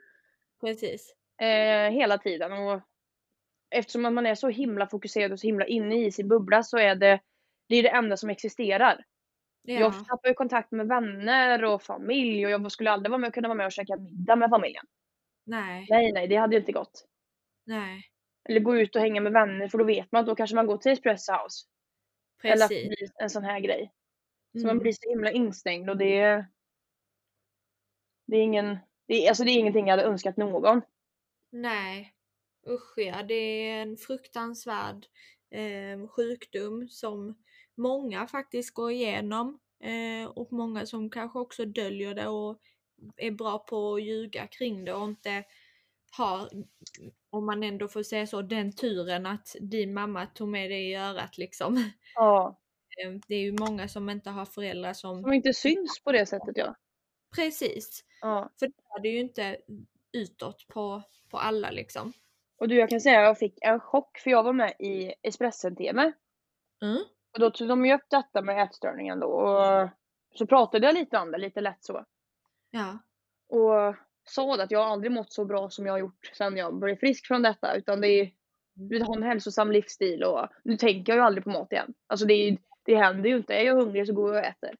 precis. 0.62 1.16
eh, 1.42 1.90
hela 1.92 2.18
tiden. 2.18 2.54
Och 2.54 2.82
eftersom 3.70 4.06
att 4.06 4.14
man 4.14 4.26
är 4.26 4.36
så 4.36 4.50
himla 4.50 4.88
fokuserad 4.88 5.32
och 5.32 5.40
så 5.40 5.48
himla 5.48 5.66
inne 5.66 6.06
i 6.06 6.12
sin 6.12 6.28
bubbla 6.28 6.64
så 6.64 6.78
är 6.78 6.96
det, 6.96 7.20
det 7.70 7.76
är 7.76 7.84
det 7.84 7.90
enda 7.90 8.18
som 8.18 8.30
existerar. 8.30 9.06
Ja, 9.62 9.80
Jag 9.80 10.08
tappar 10.08 10.28
ju 10.30 10.34
kontakt 10.34 10.72
med 10.72 10.88
vänner 10.88 11.64
och 11.64 11.84
familj 11.84 12.46
och 12.46 12.52
jag 12.52 12.72
skulle 12.72 12.92
aldrig 12.92 13.10
vara 13.12 13.20
med, 13.20 13.34
kunna 13.34 13.48
vara 13.48 13.58
med 13.58 13.66
och 13.66 13.72
käka 13.72 13.96
middag 13.98 14.36
med 14.36 14.50
familjen. 14.50 14.86
nej, 15.46 15.88
Nej, 15.90 16.12
nej, 16.12 16.28
det 16.28 16.36
hade 16.36 16.56
ju 16.56 16.60
inte 16.60 16.72
gått. 16.72 17.06
nej, 17.66 18.04
Eller 18.50 18.60
gå 18.60 18.78
ut 18.78 18.96
och 18.96 19.02
hänga 19.02 19.22
med 19.22 19.32
vänner 19.32 19.68
för 19.68 19.78
då 19.78 19.84
vet 19.84 20.12
man 20.12 20.20
att 20.20 20.28
då 20.28 20.36
kanske 20.36 20.56
man 20.56 20.68
går 20.68 20.78
till 20.78 20.92
Espresso 20.92 21.32
House. 21.34 21.66
Eller 22.44 22.64
att 22.66 22.70
det 22.70 22.76
precis. 22.90 22.98
blir 22.98 23.24
en 23.24 23.30
sån 23.30 23.44
här 23.44 23.60
grej. 23.60 23.94
Så 24.52 24.60
man 24.60 24.70
Mm. 24.70 24.80
blir 24.84 24.92
så 24.92 25.10
himla 25.10 25.32
instängd 25.32 25.90
och 25.90 25.98
det 25.98 26.20
är... 26.20 26.46
Det 28.28 28.38
är 28.38 28.42
ingen... 28.42 28.78
Det 29.08 29.26
är, 29.26 29.30
alltså 29.30 29.44
det 29.44 29.52
är 29.52 29.60
ingenting 29.60 29.88
jag 29.88 29.98
hade 29.98 30.10
önskat 30.10 30.38
någon. 30.38 30.82
Nej, 31.52 32.14
usch 32.68 32.94
ja, 32.98 33.24
det 33.24 33.34
är 33.34 33.82
en 33.82 33.98
fruktansvärd 33.98 35.06
eh, 35.52 36.08
sjukdom 36.08 36.88
som 36.90 37.44
många 37.76 38.28
faktiskt 38.28 38.74
går 38.74 38.92
igenom 38.92 39.60
eh, 39.84 40.30
och 40.30 40.54
många 40.54 40.86
som 40.86 41.10
kanske 41.10 41.40
också 41.40 41.66
döljer 41.66 42.16
det 42.16 42.28
och 42.28 42.60
är 43.18 43.32
bra 43.32 43.60
på 43.60 43.96
att 43.96 44.04
ljuga 44.04 44.48
kring 44.48 44.86
det 44.86 44.94
och 44.94 45.06
inte 45.06 45.44
har, 46.18 46.50
om 47.30 47.46
man 47.46 47.64
ändå 47.64 47.88
får 47.88 48.04
säga 48.04 48.28
så, 48.28 48.42
den 48.42 48.76
turen 48.76 49.26
att 49.26 49.56
din 49.60 49.94
mamma 49.94 50.26
tog 50.26 50.48
med 50.48 50.72
dig 50.72 50.90
i 50.92 50.96
örat 50.96 51.38
liksom. 51.38 51.92
Ja. 52.16 52.60
Eh, 53.04 53.12
Det 53.28 53.36
är 53.36 53.40
ju 53.40 53.56
många 53.60 53.88
som 53.88 54.10
inte 54.10 54.30
har 54.30 54.46
föräldrar 54.46 54.94
som... 54.94 55.22
Som 55.22 55.34
inte 55.34 55.54
syns 55.54 56.04
på 56.04 56.12
det 56.12 56.26
sättet 56.26 56.58
ja. 56.58 56.76
Precis. 57.36 58.04
ja. 58.22 58.50
För 58.60 58.72
det 59.02 59.08
är 59.08 59.14
ju 59.14 59.20
inte 59.20 59.58
utåt 60.12 60.68
på, 60.68 61.04
på 61.30 61.38
alla 61.38 61.72
liksom. 61.72 62.14
Och 62.60 62.68
du 62.68 62.76
jag 62.76 62.90
kan 62.90 63.02
säga 63.02 63.20
att 63.20 63.26
jag 63.26 63.40
fick 63.40 63.58
en 63.62 63.80
chock 63.80 64.18
för 64.18 64.32
jag 64.32 64.44
var 64.44 64.54
med 64.54 64.74
i 64.80 65.14
Expressen-TV. 65.22 66.14
Mm. 66.82 66.98
Och 67.34 67.40
då 67.40 67.52
tog 67.52 67.68
de 67.68 67.86
ju 67.86 67.94
upp 67.94 68.10
detta 68.10 68.42
med 68.42 68.64
ätstörningen 68.64 69.20
då 69.20 69.28
och 69.28 69.90
så 70.36 70.48
pratade 70.48 70.86
jag 70.86 70.94
lite 70.96 71.18
om 71.18 71.32
det, 71.32 71.38
lite 71.38 71.62
lätt 71.62 71.84
så. 71.84 72.06
Ja. 72.72 72.98
Och 73.50 73.96
sa 74.26 74.58
det 74.58 74.64
att 74.64 74.72
jag 74.72 74.80
har 74.80 74.92
aldrig 74.92 75.12
mått 75.12 75.34
så 75.34 75.46
bra 75.46 75.70
som 75.70 75.86
jag 75.86 75.94
har 75.94 76.00
gjort 76.00 76.26
sedan 76.34 76.58
jag 76.58 76.76
blev 76.76 76.96
frisk 76.96 77.28
från 77.28 77.42
detta. 77.42 77.76
Utan 77.76 78.02
det 78.02 78.08
är, 78.08 78.32
du 78.74 79.04
har 79.04 79.18
en 79.18 79.24
hälsosam 79.24 79.72
livsstil 79.72 80.24
och 80.24 80.48
nu 80.64 80.78
tänker 80.78 81.14
jag 81.14 81.18
ju 81.18 81.26
aldrig 81.26 81.44
på 81.44 81.50
mat 81.50 81.72
igen. 81.72 81.94
Alltså 82.08 82.26
det, 82.26 82.34
är, 82.34 82.58
det 82.86 82.96
händer 82.96 83.30
ju 83.30 83.38
inte. 83.38 83.54
Är 83.54 83.64
jag 83.64 83.76
hungrig 83.76 84.08
så 84.08 84.14
går 84.14 84.36
jag 84.36 84.42
och 84.44 84.48
äter. 84.50 84.76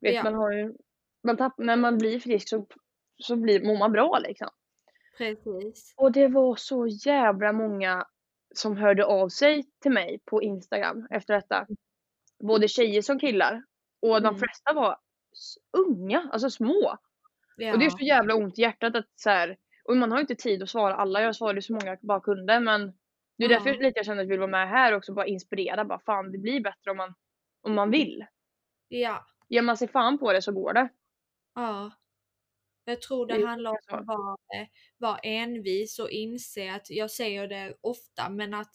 Vet, 0.00 0.14
Ja. 0.14 0.22
man 0.22 0.34
har 0.34 0.52
ju, 0.52 0.74
man 1.22 1.36
tapp, 1.36 1.54
när 1.58 1.76
man 1.76 1.98
blir 1.98 2.20
frisk 2.20 2.48
så, 2.48 2.66
så 3.22 3.36
blir, 3.36 3.66
mår 3.66 3.78
man 3.78 3.92
bra 3.92 4.18
liksom. 4.18 4.48
Precis. 5.18 5.94
Och 5.96 6.12
det 6.12 6.28
var 6.28 6.56
så 6.56 6.86
jävla 6.86 7.52
många 7.52 8.06
som 8.54 8.76
hörde 8.76 9.04
av 9.04 9.28
sig 9.28 9.64
till 9.82 9.92
mig 9.92 10.20
på 10.24 10.42
Instagram 10.42 11.06
efter 11.10 11.34
detta. 11.34 11.66
Både 12.42 12.68
tjejer 12.68 13.02
som 13.02 13.18
killar. 13.18 13.62
Och 14.02 14.22
de 14.22 14.28
Mm. 14.28 14.38
flesta 14.38 14.72
var 14.72 14.96
unga, 15.72 16.28
alltså 16.32 16.50
små. 16.50 16.96
Ja. 17.60 17.72
Och 17.72 17.78
det 17.78 17.84
är 17.84 17.90
så 17.90 18.04
jävla 18.04 18.34
ont 18.34 18.58
i 18.58 18.62
hjärtat 18.62 18.96
att 18.96 19.08
så 19.16 19.30
här, 19.30 19.56
och 19.84 19.96
man 19.96 20.10
har 20.10 20.18
ju 20.18 20.20
inte 20.22 20.34
tid 20.34 20.62
att 20.62 20.70
svara 20.70 20.94
alla. 20.94 21.22
Jag 21.22 21.36
svarade 21.36 21.62
så 21.62 21.72
många 21.72 21.86
jag 21.86 21.98
bara 22.02 22.20
kunde 22.20 22.60
men 22.60 22.86
det 23.38 23.44
är 23.44 23.50
Ja. 23.50 23.56
därför 23.58 23.70
lite 23.82 23.98
jag 23.98 24.06
kände 24.06 24.22
att 24.22 24.26
jag 24.26 24.30
vill 24.30 24.38
vara 24.38 24.50
med 24.50 24.68
här 24.68 24.94
också 24.94 25.12
bara 25.14 25.26
inspirera. 25.26 25.84
Bara 25.84 25.98
fan 25.98 26.32
det 26.32 26.38
blir 26.38 26.60
bättre 26.60 26.90
om 26.90 26.96
man, 26.96 27.14
om 27.62 27.74
man 27.74 27.90
vill. 27.90 28.26
ja. 28.88 29.26
Ger 29.48 29.62
man 29.62 29.76
sig 29.76 29.88
fan 29.88 30.18
på 30.18 30.32
det 30.32 30.42
så 30.42 30.52
går 30.52 30.72
det. 30.72 30.88
Ja. 31.54 31.90
Jag 32.84 33.02
tror 33.02 33.26
det 33.26 33.38
Det 33.38 33.46
handlar 33.46 33.70
om 33.70 33.76
att 33.88 34.06
vara, 34.06 34.36
vara 34.98 35.18
envis 35.18 35.98
och 35.98 36.10
inse 36.10 36.74
att, 36.74 36.90
jag 36.90 37.10
säger 37.10 37.48
det 37.48 37.74
ofta, 37.80 38.28
men 38.28 38.54
att 38.54 38.70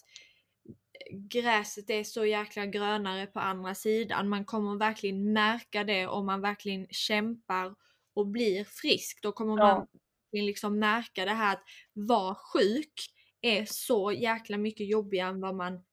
gräset 1.11 1.89
är 1.89 2.03
så 2.03 2.25
jäkla 2.25 2.65
grönare 2.65 3.27
på 3.27 3.39
andra 3.39 3.75
sidan. 3.75 4.29
Man 4.29 4.45
kommer 4.45 4.79
verkligen 4.79 5.33
märka 5.33 5.83
det 5.83 6.07
om 6.07 6.25
man 6.25 6.41
verkligen 6.41 6.87
kämpar 6.89 7.75
och 8.15 8.27
blir 8.27 8.63
frisk. 8.63 9.19
Då 9.21 9.31
kommer 9.31 9.57
Ja. 9.57 9.75
man 9.75 9.87
liksom 10.31 10.79
märka 10.79 11.25
det 11.25 11.31
här 11.31 11.53
att 11.53 11.63
vara 11.93 12.35
sjuk 12.35 12.93
är 13.41 13.65
så 13.65 14.11
jäkla 14.11 14.57
mycket 14.57 14.89
jobbigare 14.89 15.29
än 15.29 15.41
vad 15.41 15.55
man 15.55 15.83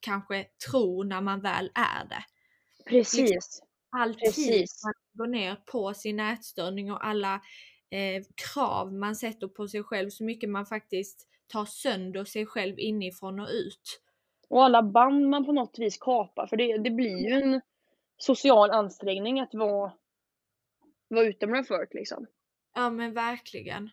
kanske 0.00 0.46
tror 0.70 1.04
när 1.04 1.20
man 1.20 1.40
väl 1.40 1.70
är 1.74 2.08
det. 2.08 2.24
Precis. 2.90 3.60
all 3.90 4.14
tid 4.14 4.66
man 4.84 4.92
går 5.12 5.26
ner 5.26 5.56
på 5.66 5.94
sin 5.94 6.20
ätstörning 6.20 6.92
och 6.92 7.06
alla 7.06 7.34
eh, 7.90 8.22
krav 8.54 8.92
man 8.92 9.16
sätter 9.16 9.48
på 9.48 9.68
sig 9.68 9.82
själv, 9.82 10.10
så 10.10 10.24
mycket 10.24 10.50
man 10.50 10.66
faktiskt 10.66 11.28
tar 11.46 11.64
sönder 11.64 12.24
sig 12.24 12.46
själv 12.46 12.78
inifrån 12.78 13.40
och 13.40 13.48
ut. 13.48 14.00
Och 14.48 14.64
alla 14.64 14.82
band 14.82 15.28
man 15.28 15.44
på 15.46 15.52
något 15.52 15.78
vis 15.78 15.98
kapar. 15.98 16.46
För 16.46 16.56
det, 16.56 16.78
det 16.78 16.90
blir 16.90 17.18
ju 17.18 17.30
en 17.34 17.60
social 18.16 18.70
ansträngning 18.70 19.40
att 19.40 19.54
vara, 19.54 19.92
vara 21.14 21.46
med 21.46 21.66
folk 21.66 21.94
liksom. 21.94 22.26
Ja 22.74 22.90
men 22.90 23.14
verkligen. 23.14 23.90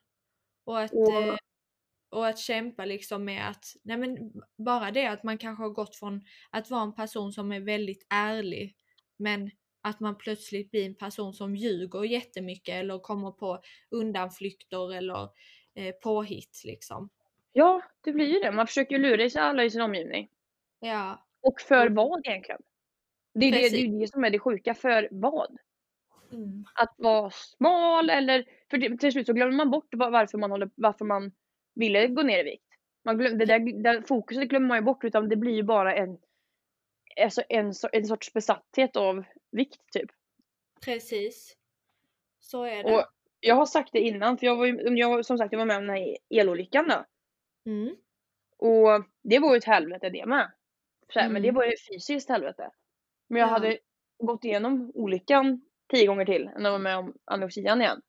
Och 0.65 0.79
att, 0.79 0.91
Och- 0.93 1.13
eh, 1.23 1.35
och 2.11 2.27
att 2.27 2.39
kämpa 2.39 2.85
liksom 2.85 3.25
med 3.25 3.49
att, 3.49 3.65
nej 3.83 3.97
men 3.97 4.33
bara 4.57 4.91
det 4.91 5.05
att 5.05 5.23
man 5.23 5.37
kanske 5.37 5.63
har 5.63 5.69
gått 5.69 5.95
från 5.95 6.21
att 6.49 6.69
vara 6.69 6.81
en 6.81 6.95
person 6.95 7.31
som 7.33 7.51
är 7.51 7.59
väldigt 7.59 8.07
ärlig, 8.09 8.75
men 9.17 9.51
att 9.81 9.99
man 9.99 10.17
plötsligt 10.17 10.71
blir 10.71 10.85
en 10.85 10.95
person 10.95 11.33
som 11.33 11.55
ljuger 11.55 12.03
jättemycket 12.03 12.73
eller 12.75 12.99
kommer 12.99 13.31
på 13.31 13.61
undanflykter 13.89 14.93
eller 14.93 15.29
eh, 15.75 15.95
påhitt 16.03 16.61
liksom. 16.65 17.09
Ja, 17.53 17.81
det 18.01 18.11
blir 18.11 18.25
ju 18.25 18.39
det. 18.39 18.51
Man 18.51 18.67
försöker 18.67 18.95
ju 18.95 19.01
lura 19.01 19.23
i 19.23 19.29
sig 19.29 19.41
alla 19.41 19.63
i 19.63 19.69
sin 19.69 19.81
omgivning. 19.81 20.29
Ja, 20.79 21.27
Och 21.41 21.61
för 21.61 21.89
vad 21.89 22.27
egentligen? 22.27 22.61
Det 23.33 23.45
är 23.45 23.51
det, 23.51 23.69
det, 23.69 23.81
är 23.81 23.99
det 23.99 24.07
som 24.07 24.23
är 24.23 24.29
det 24.29 24.39
sjuka. 24.39 24.73
För 24.73 25.07
vad? 25.11 25.57
Mm. 26.31 26.65
Att 26.75 26.93
vara 26.97 27.29
smal 27.31 28.09
eller... 28.09 28.45
För 28.69 28.77
det, 28.77 28.97
till 28.97 29.11
slut 29.11 29.25
så 29.27 29.33
glömmer 29.33 29.55
man 29.55 29.71
bort 29.71 29.87
var- 29.91 30.11
varför 30.11 30.37
man, 30.37 30.51
håller, 30.51 30.69
varför 30.75 31.05
man 31.05 31.31
ville 31.75 32.07
gå 32.07 32.21
ner 32.21 32.39
i 32.39 32.43
vikt. 32.43 32.65
Man 33.05 33.17
glöm, 33.17 33.37
det 33.37 33.45
där, 33.45 33.83
där 33.83 34.01
fokuset 34.01 34.49
glömmer 34.49 34.67
man 34.67 34.77
ju 34.77 34.83
bort 34.83 35.03
utan 35.03 35.29
det 35.29 35.35
blir 35.35 35.53
ju 35.55 35.63
bara 35.63 35.95
en, 35.95 36.17
alltså 37.21 37.41
en, 37.49 37.73
en 37.91 38.05
sorts 38.05 38.33
besatthet 38.33 38.95
av 38.95 39.23
vikt 39.51 39.91
typ. 39.93 40.09
Precis. 40.85 41.55
Så 42.39 42.63
är 42.63 42.83
det. 42.83 42.95
Och 42.95 43.03
jag 43.39 43.55
har 43.55 43.65
sagt 43.65 43.89
det 43.93 43.99
innan 43.99 44.37
för 44.37 44.45
jag 44.45 44.55
var 44.55 44.65
ju, 44.65 44.97
jag, 44.97 45.25
som 45.25 45.37
sagt 45.37 45.51
jag 45.51 45.59
var 45.59 45.65
med 45.65 45.77
om 45.77 45.87
den 45.87 45.95
här 45.95 46.17
elolyckan 46.29 46.87
då. 46.87 47.05
Mm. 47.71 47.95
Och 48.57 49.05
det 49.23 49.39
var 49.39 49.53
ju 49.53 49.57
ett 49.57 49.63
helvete 49.65 50.09
det 50.09 50.25
med. 50.25 50.51
Så 51.13 51.19
här, 51.19 51.29
Men 51.29 51.41
det 51.41 51.47
Mm. 51.47 51.55
var 51.55 51.65
ju 51.65 51.73
fysiskt 51.93 52.29
helvete. 52.29 52.71
Men 53.27 53.39
jag 53.39 53.47
Ja. 53.47 53.51
hade 53.51 53.77
gått 54.23 54.43
igenom 54.45 54.91
olyckan 54.93 55.61
tio 55.89 56.07
gånger 56.07 56.25
till 56.25 56.47
än 56.47 56.65
att 56.65 56.71
vara 56.71 56.77
med 56.77 56.97
om 56.97 57.13
anorexian 57.25 57.81
igen. 57.81 58.01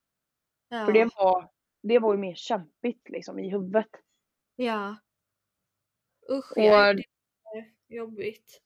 Ja. 0.68 0.84
För 0.86 0.92
det 0.92 1.08
var, 1.16 1.48
det 1.82 1.98
var 1.98 2.14
ju 2.14 2.20
mer 2.20 2.34
kämpigt 2.34 3.08
liksom 3.08 3.38
i 3.38 3.50
huvudet. 3.50 3.88
Ja. 4.56 4.96
Usch 6.30 6.52
Och- 6.56 6.62
ja, 6.64 6.94
det 6.94 7.02
är 7.58 7.96
jobbigt. 7.96 8.60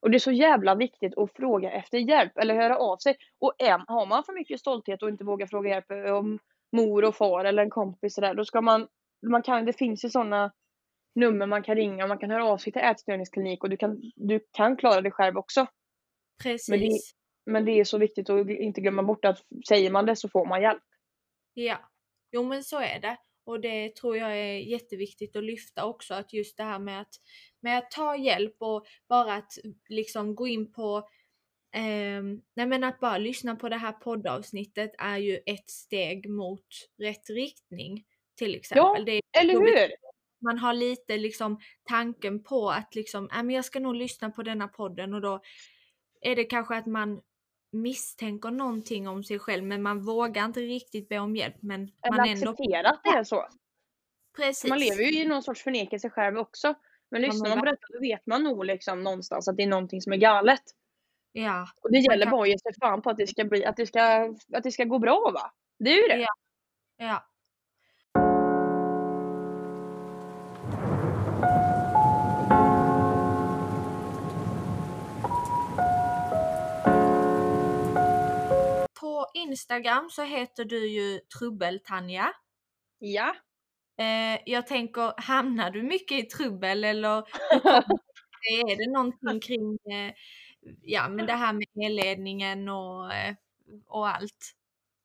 Och 0.00 0.10
det 0.10 0.16
är 0.16 0.18
så 0.18 0.32
jävla 0.32 0.74
viktigt 0.74 1.18
att 1.18 1.32
fråga 1.32 1.70
efter 1.72 1.98
hjälp 1.98 2.38
eller 2.38 2.54
höra 2.54 2.78
av 2.78 2.96
sig. 2.96 3.16
Och 3.38 3.54
en, 3.58 3.80
har 3.86 4.06
man 4.06 4.24
för 4.24 4.32
mycket 4.32 4.60
stolthet 4.60 5.02
och 5.02 5.08
inte 5.08 5.24
vågar 5.24 5.46
fråga 5.46 5.70
hjälp 5.70 5.90
om 5.90 6.38
mor 6.72 7.04
och 7.04 7.16
far 7.16 7.44
eller 7.44 7.62
en 7.62 7.70
kompis 7.70 8.14
sådär, 8.14 8.34
då 8.34 8.44
ska 8.44 8.60
man, 8.60 8.88
man 9.26 9.42
kan, 9.42 9.64
det 9.64 9.72
finns 9.72 10.04
ju 10.04 10.08
sådana 10.08 10.52
nummer 11.14 11.46
man 11.46 11.62
kan 11.62 11.76
ringa 11.76 12.04
och 12.04 12.08
man 12.08 12.18
kan 12.18 12.30
höra 12.30 12.44
av 12.44 12.58
sig 12.58 12.72
till 12.72 12.82
ätstörningsklinik 12.82 13.64
och 13.64 13.70
du 13.70 13.76
kan, 13.76 14.12
du 14.16 14.40
kan 14.50 14.76
klara 14.76 15.00
det 15.00 15.10
själv 15.10 15.36
också. 15.38 15.66
Precis. 16.42 16.68
Men 16.68 16.80
det 16.80 16.98
är 17.46 17.84
så 17.84 17.98
viktigt 17.98 18.30
att 18.30 18.48
inte 18.50 18.80
glömma 18.80 19.02
bort 19.02 19.24
att 19.24 19.44
säger 19.68 19.90
man 19.90 20.06
det 20.06 20.16
så 20.16 20.28
får 20.28 20.46
man 20.46 20.62
hjälp. 20.62 20.82
Ja. 21.54 21.90
Jo 22.32 22.42
men 22.42 22.64
så 22.64 22.78
är 22.78 23.00
det. 23.00 23.16
Och 23.44 23.60
det 23.60 23.96
tror 23.96 24.16
jag 24.16 24.38
är 24.38 24.58
jätteviktigt 24.58 25.36
att 25.36 25.44
lyfta 25.44 25.84
också. 25.84 26.14
Att 26.14 26.32
just 26.32 26.56
det 26.56 26.62
här 26.62 26.78
med 26.78 27.00
att, 27.00 27.14
med 27.60 27.78
att 27.78 27.90
ta 27.90 28.16
hjälp 28.16 28.56
och 28.58 28.86
bara 29.08 29.34
att 29.34 29.52
liksom 29.88 30.34
gå 30.34 30.46
in 30.46 30.72
på 30.72 31.08
ehm, 31.72 32.42
nej 32.56 32.66
men 32.66 32.84
att 32.84 33.00
bara 33.00 33.18
lyssna 33.18 33.56
på 33.56 33.68
det 33.68 33.76
här 33.76 33.92
poddavsnittet 33.92 34.90
är 34.98 35.18
ju 35.18 35.40
ett 35.46 35.70
steg 35.70 36.30
mot 36.30 36.66
rätt 36.98 37.30
riktning. 37.30 38.04
Till 38.38 38.54
exempel. 38.54 39.04
det 39.04 39.12
är 39.12 39.22
Eller 39.40 39.54
hur? 39.54 39.90
man 40.42 40.58
har 40.58 40.74
lite 40.74 41.16
liksom 41.16 41.60
tanken 41.84 42.42
på 42.42 42.70
att 42.70 42.94
liksom, 42.94 43.30
äh, 43.30 43.42
men 43.42 43.50
jag 43.50 43.64
ska 43.64 43.80
nog 43.80 43.94
lyssna 43.94 44.30
på 44.30 44.42
denna 44.42 44.68
podden 44.68 45.14
och 45.14 45.20
då 45.20 45.40
är 46.20 46.36
det 46.36 46.44
kanske 46.44 46.76
att 46.76 46.86
man 46.86 47.20
misstänker 47.72 48.50
någonting 48.50 49.08
om 49.08 49.24
sig 49.24 49.38
själv 49.38 49.64
men 49.64 49.82
man 49.82 50.04
vågar 50.04 50.44
inte 50.44 50.60
riktigt 50.60 51.08
be 51.08 51.18
om 51.18 51.36
hjälp 51.36 51.56
men 51.60 51.80
man 51.80 52.20
Eller 52.20 52.32
ändå... 52.32 52.50
acceptera 52.50 52.88
att 52.88 53.00
det 53.04 53.10
är 53.10 53.24
så. 53.24 53.48
Precis. 54.36 54.68
Man 54.70 54.78
lever 54.78 55.02
ju 55.02 55.20
i 55.20 55.26
någon 55.26 55.42
sorts 55.42 55.62
förnekelse 55.62 56.10
själv 56.10 56.38
också. 56.38 56.74
Men 57.10 57.22
lyssnar 57.22 57.48
man 57.48 57.58
på 57.58 57.64
detta 57.64 57.86
då 57.92 58.00
vet 58.00 58.26
man 58.26 58.44
nog 58.44 58.64
liksom 58.64 59.02
någonstans 59.02 59.48
att 59.48 59.56
det 59.56 59.62
är 59.62 59.66
någonting 59.66 60.00
som 60.00 60.12
är 60.12 60.16
galet. 60.16 60.62
Ja, 61.32 61.68
Och 61.82 61.92
det 61.92 61.98
gäller 61.98 62.24
kan- 62.24 62.30
bara 62.30 62.42
att 62.42 62.48
ge 62.48 62.58
sig 62.58 62.72
fan 62.80 63.02
på 63.02 63.10
att 63.10 63.16
det 63.16 63.26
ska 63.26 63.44
bli, 63.44 63.64
att 63.64 63.76
det 63.76 63.86
ska, 63.86 64.34
att 64.52 64.62
det 64.62 64.72
ska 64.72 64.84
gå 64.84 64.98
bra 64.98 65.30
va? 65.34 65.52
Det 65.78 65.90
är 65.90 66.02
ju 66.02 66.08
det. 66.08 66.20
Ja. 66.20 66.28
ja. 66.96 67.31
På 79.22 79.30
Instagram 79.34 80.10
så 80.10 80.22
heter 80.22 80.64
du 80.64 80.88
ju 80.88 81.20
Trubbel-Tanja. 81.38 82.32
Ja. 82.98 83.34
Eh, 83.98 84.40
jag 84.46 84.66
tänker, 84.66 85.20
hamnar 85.20 85.70
du 85.70 85.82
mycket 85.82 86.18
i 86.18 86.22
trubbel 86.22 86.84
eller 86.84 87.16
är 88.68 88.76
det 88.76 88.92
någonting 88.92 89.40
kring 89.40 89.78
eh, 89.92 90.12
ja, 90.82 91.08
men 91.08 91.26
det 91.26 91.32
här 91.32 91.52
med 91.52 91.86
elledningen 91.86 92.68
och, 92.68 93.14
eh, 93.14 93.34
och 93.86 94.08
allt? 94.08 94.52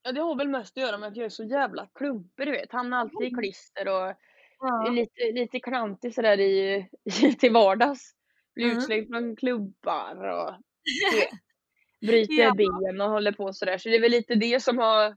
Ja 0.04 0.12
det 0.12 0.22
har 0.22 0.36
väl 0.36 0.50
mest 0.50 0.78
att 0.78 0.84
göra 0.84 0.98
med 0.98 1.10
att 1.10 1.18
jag 1.18 1.26
är 1.26 1.30
så 1.30 1.44
jävla 1.44 1.88
klumpig 1.96 2.48
du 2.48 2.52
vet. 2.52 2.72
Hamnar 2.72 2.98
alltid 2.98 3.28
i 3.28 3.32
klister 3.32 3.88
och 3.88 4.16
Ja, 4.60 4.90
lite, 4.92 5.32
lite 5.34 5.60
klantig 5.60 6.14
sådär 6.14 6.40
i, 6.40 6.88
till 7.40 7.54
vardags. 7.54 8.12
Blir 8.56 8.66
Mm. 8.66 8.78
utslängd 8.78 9.08
från 9.08 9.36
klubbar 9.36 10.16
och 10.28 10.54
du 11.12 11.18
vet, 11.20 11.30
bryter 12.02 12.34
Ja. 12.44 12.54
ben 12.54 13.02
och 13.02 13.10
håller 13.10 13.32
på 13.32 13.54
sådär. 13.54 13.78
Så 13.78 13.90
det 13.90 13.96
är 13.96 14.02
väl 14.02 14.12
lite 14.12 14.36
det 14.36 14.64
som 14.64 14.78
har 14.78 15.16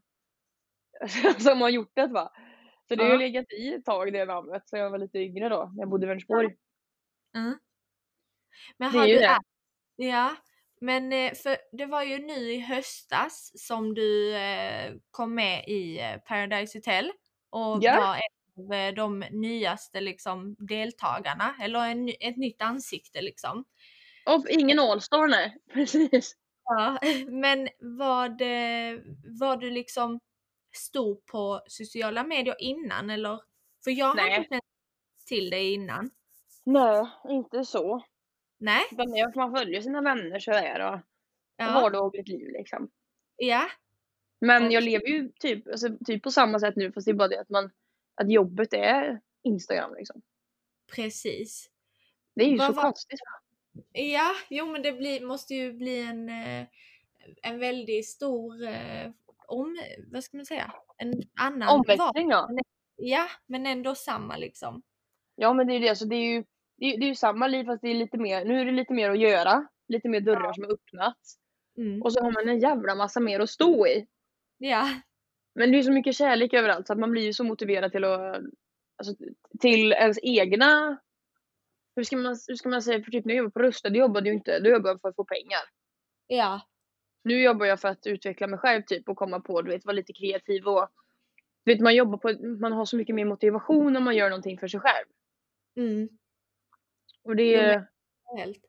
som 1.38 1.60
har 1.60 1.68
gjort 1.70 1.92
det 1.94 2.06
va. 2.06 2.32
Så 2.88 2.94
det 2.94 3.02
har 3.04 3.10
Ja. 3.10 3.16
legat 3.16 3.52
i 3.52 3.75
ett 3.75 3.84
tag 3.84 4.12
det 4.12 4.25
namnet 4.25 4.68
sen 4.68 4.80
jag 4.80 4.90
var 4.90 4.99
lite 4.99 5.18
yngre 5.18 5.49
då, 5.49 5.70
när 5.75 5.82
jag 5.82 5.90
bodde 5.90 6.06
i 6.06 6.08
Vänersborg. 6.08 6.56
Mm. 7.37 7.58
Men 8.78 8.92
Det 8.92 8.99
är 8.99 9.06
ju 9.06 9.14
du 9.14 9.20
det. 9.20 9.38
Ja, 9.96 10.37
men 10.80 11.12
eh, 11.12 11.34
för 11.34 11.56
det 11.78 11.87
var 11.87 12.02
ju 12.02 12.18
nu 12.18 12.52
i 12.52 12.60
höstas 12.60 13.52
som 13.54 13.94
du 13.94 14.37
eh, 14.37 14.92
kom 15.10 15.34
med 15.34 15.64
i 15.68 15.99
eh, 16.00 16.16
Paradise 16.28 16.78
Hotel 16.78 17.12
och 17.50 17.78
Ja. 17.82 17.96
var 18.00 18.16
en 18.16 18.88
av 18.88 18.94
de 18.94 19.25
nyaste 19.30 20.00
liksom 20.00 20.56
deltagarna, 20.58 21.54
eller 21.62 21.80
en, 21.87 22.08
ett 22.20 22.37
nytt 22.37 22.62
ansikte 22.62 23.20
liksom. 23.22 23.64
Och 24.26 24.46
ingen 24.50 24.78
Allstar 24.80 25.28
nej, 25.28 25.56
precis. 25.72 26.37
Ja, 26.70 26.98
men 27.28 27.68
vad, 27.80 28.40
eh, 28.40 28.98
var 29.40 29.56
du 29.56 29.70
liksom 29.70 30.20
stor 30.76 31.14
på 31.32 31.62
sociala 31.66 32.24
medier 32.24 32.56
innan 32.58 33.10
eller? 33.10 33.40
För 33.84 33.90
jag 33.90 34.06
har 34.06 34.14
Nej. 34.14 34.36
inte 34.36 34.48
känt 34.48 34.64
till 35.26 35.50
dig 35.50 35.72
innan. 35.72 36.10
Nej, 36.64 37.06
inte 37.28 37.64
så. 37.64 38.04
Nej? 38.58 38.82
Att 39.26 39.34
man 39.34 39.52
följer 39.56 39.80
sina 39.80 40.00
vänner 40.02 40.38
så 40.38 40.52
är 40.52 40.78
det. 40.78 40.88
Och 40.90 41.00
Ja. 41.56 41.72
vardagligt 41.80 42.28
liv 42.28 42.48
liksom. 42.50 42.90
Ja. 43.36 43.66
Men 44.40 44.66
Och- 44.66 44.72
jag 44.72 44.82
lever 44.84 45.06
ju 45.06 45.32
typ, 45.40 45.68
alltså, 45.68 45.88
typ 46.06 46.22
på 46.22 46.30
samma 46.30 46.58
sätt 46.60 46.76
nu 46.76 46.92
fast 46.92 47.04
det 47.04 47.10
är 47.10 47.14
bara 47.14 47.28
det 47.28 47.40
att 47.40 47.48
man, 47.48 47.70
att 48.14 48.30
jobbet 48.32 48.72
är 48.72 49.20
Instagram 49.42 49.94
liksom. 49.94 50.22
Precis. 50.94 51.70
Det 52.34 52.44
är 52.44 52.48
ju 52.48 52.56
Vad 52.58 52.66
så 52.66 52.72
var- 52.72 52.82
konstigt. 52.82 53.20
Ja, 53.92 54.30
jo 54.50 54.66
men 54.66 54.82
det 54.82 54.92
blir, 54.92 55.26
måste 55.26 55.54
ju 55.54 55.72
bli 55.72 56.02
en, 56.02 56.28
eh, 56.28 56.66
en 57.42 57.58
väldigt 57.58 58.08
stor 58.08 58.62
eh, 58.62 59.10
om, 59.46 59.78
vad 60.12 60.25
ska 60.25 60.37
man 60.37 60.46
säga, 60.46 60.72
en 60.99 61.22
annan. 61.40 61.68
Omväxling 61.68 62.30
ja. 62.30 62.50
Ja, 62.96 63.26
men 63.46 63.66
ändå 63.66 63.94
samma 63.94 64.37
liksom. 64.37 64.82
Ja 65.37 65.52
men 65.52 65.66
det 65.66 65.72
är 65.72 65.78
ju 65.78 65.87
det, 65.88 65.96
så 65.96 66.04
det 66.04 66.16
är 66.16 66.34
ju, 66.34 66.44
det 66.76 66.87
är, 66.87 66.99
det 66.99 67.04
är 67.04 67.08
ju 67.08 67.14
samma 67.14 67.46
liv 67.46 67.64
fast 67.64 67.82
det 67.82 67.88
är 67.88 67.94
lite 67.94 68.18
mer, 68.18 68.44
nu 68.44 68.60
är 68.60 68.64
det 68.64 68.72
lite 68.72 68.92
mer 68.92 69.10
att 69.10 69.18
göra. 69.18 69.66
Lite 69.88 70.08
mer 70.08 70.20
dörrar 70.20 70.52
som 70.52 70.64
har 70.64 70.72
öppnats. 70.72 71.37
Mm. 71.76 72.02
Och 72.02 72.12
så 72.12 72.20
har 72.20 72.32
man 72.32 72.49
en 72.49 72.60
jävla 72.60 72.94
massa 72.94 73.20
mer 73.20 73.40
att 73.40 73.50
stå 73.50 73.87
i. 73.87 74.06
Ja, 74.58 74.88
Men 75.54 75.72
det 75.72 75.78
är 75.78 75.82
så 75.82 75.92
mycket 75.92 76.16
kärlek 76.16 76.52
överallt 76.52 76.87
så 76.87 76.92
att 76.92 76.99
man 76.99 77.10
blir 77.10 77.22
ju 77.22 77.32
så 77.32 77.44
motiverad 77.44 77.92
till 77.92 78.04
att, 78.04 78.37
alltså, 78.96 79.14
till 79.60 79.92
ens 79.92 80.18
egna, 80.22 80.99
hur 81.97 82.04
ska 82.04 82.16
man, 82.16 82.37
hur 82.49 82.54
ska 82.54 82.68
man 82.68 82.82
säga, 82.82 83.02
för 83.04 83.11
typ 83.11 83.25
när 83.25 83.35
jag 83.35 83.38
jobbade 83.38 83.52
på 83.52 83.61
Rusta, 83.62 83.90
då 83.90 83.99
jobbade 83.99 84.28
jag 84.28 84.37
inte, 84.37 84.59
då 84.61 84.70
jobbade 84.70 84.88
jag 84.88 85.00
för 85.00 85.09
att 85.09 85.16
få 85.16 85.25
pengar. 85.25 85.61
ja, 86.26 86.61
Nu 87.25 87.42
jobbar 87.42 87.66
jag 87.66 87.80
för 87.80 87.88
att 87.88 88.06
utveckla 88.06 88.47
mig 88.47 88.59
själv 88.59 88.82
typ 88.82 89.09
och 89.09 89.16
komma 89.16 89.40
på, 89.40 89.62
du 89.62 89.70
vet, 89.70 89.85
vara 89.85 89.97
lite 89.97 90.12
kreativ 90.12 90.66
och 90.68 90.88
du 91.64 91.73
vet, 91.73 91.80
man 91.80 91.94
jobbar 91.94 92.18
på, 92.18 92.47
man 92.61 92.73
har 92.73 92.85
så 92.85 92.97
mycket 92.97 93.14
mer 93.14 93.25
motivation 93.25 93.97
om 93.97 94.04
man 94.04 94.16
gör 94.16 94.30
någonting 94.30 94.59
för 94.59 94.68
sig 94.68 94.80
själv. 94.80 95.06
mm, 95.76 96.09
Och 97.23 97.37
det, 97.37 97.54
är 97.54 97.87
helt. 98.37 98.64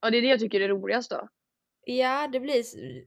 ja, 0.00 0.10
det 0.10 0.18
är 0.18 0.22
det 0.22 0.28
jag 0.28 0.40
tycker 0.40 0.60
är 0.60 0.68
roligast 0.68 1.10
då. 1.10 1.28
Ja, 1.88 2.28
det 2.28 2.40
blir 2.40 2.64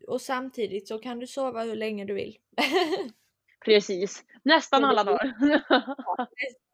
och 0.08 0.22
samtidigt 0.22 0.88
så 0.88 1.00
kan 1.00 1.20
du 1.20 1.28
sova 1.28 1.64
hur 1.64 1.76
länge 1.76 2.06
du 2.06 2.14
vill. 2.14 2.38
Precis. 3.66 4.26
Nästan 4.44 4.86
alla 4.86 5.04
dagar. 5.04 5.34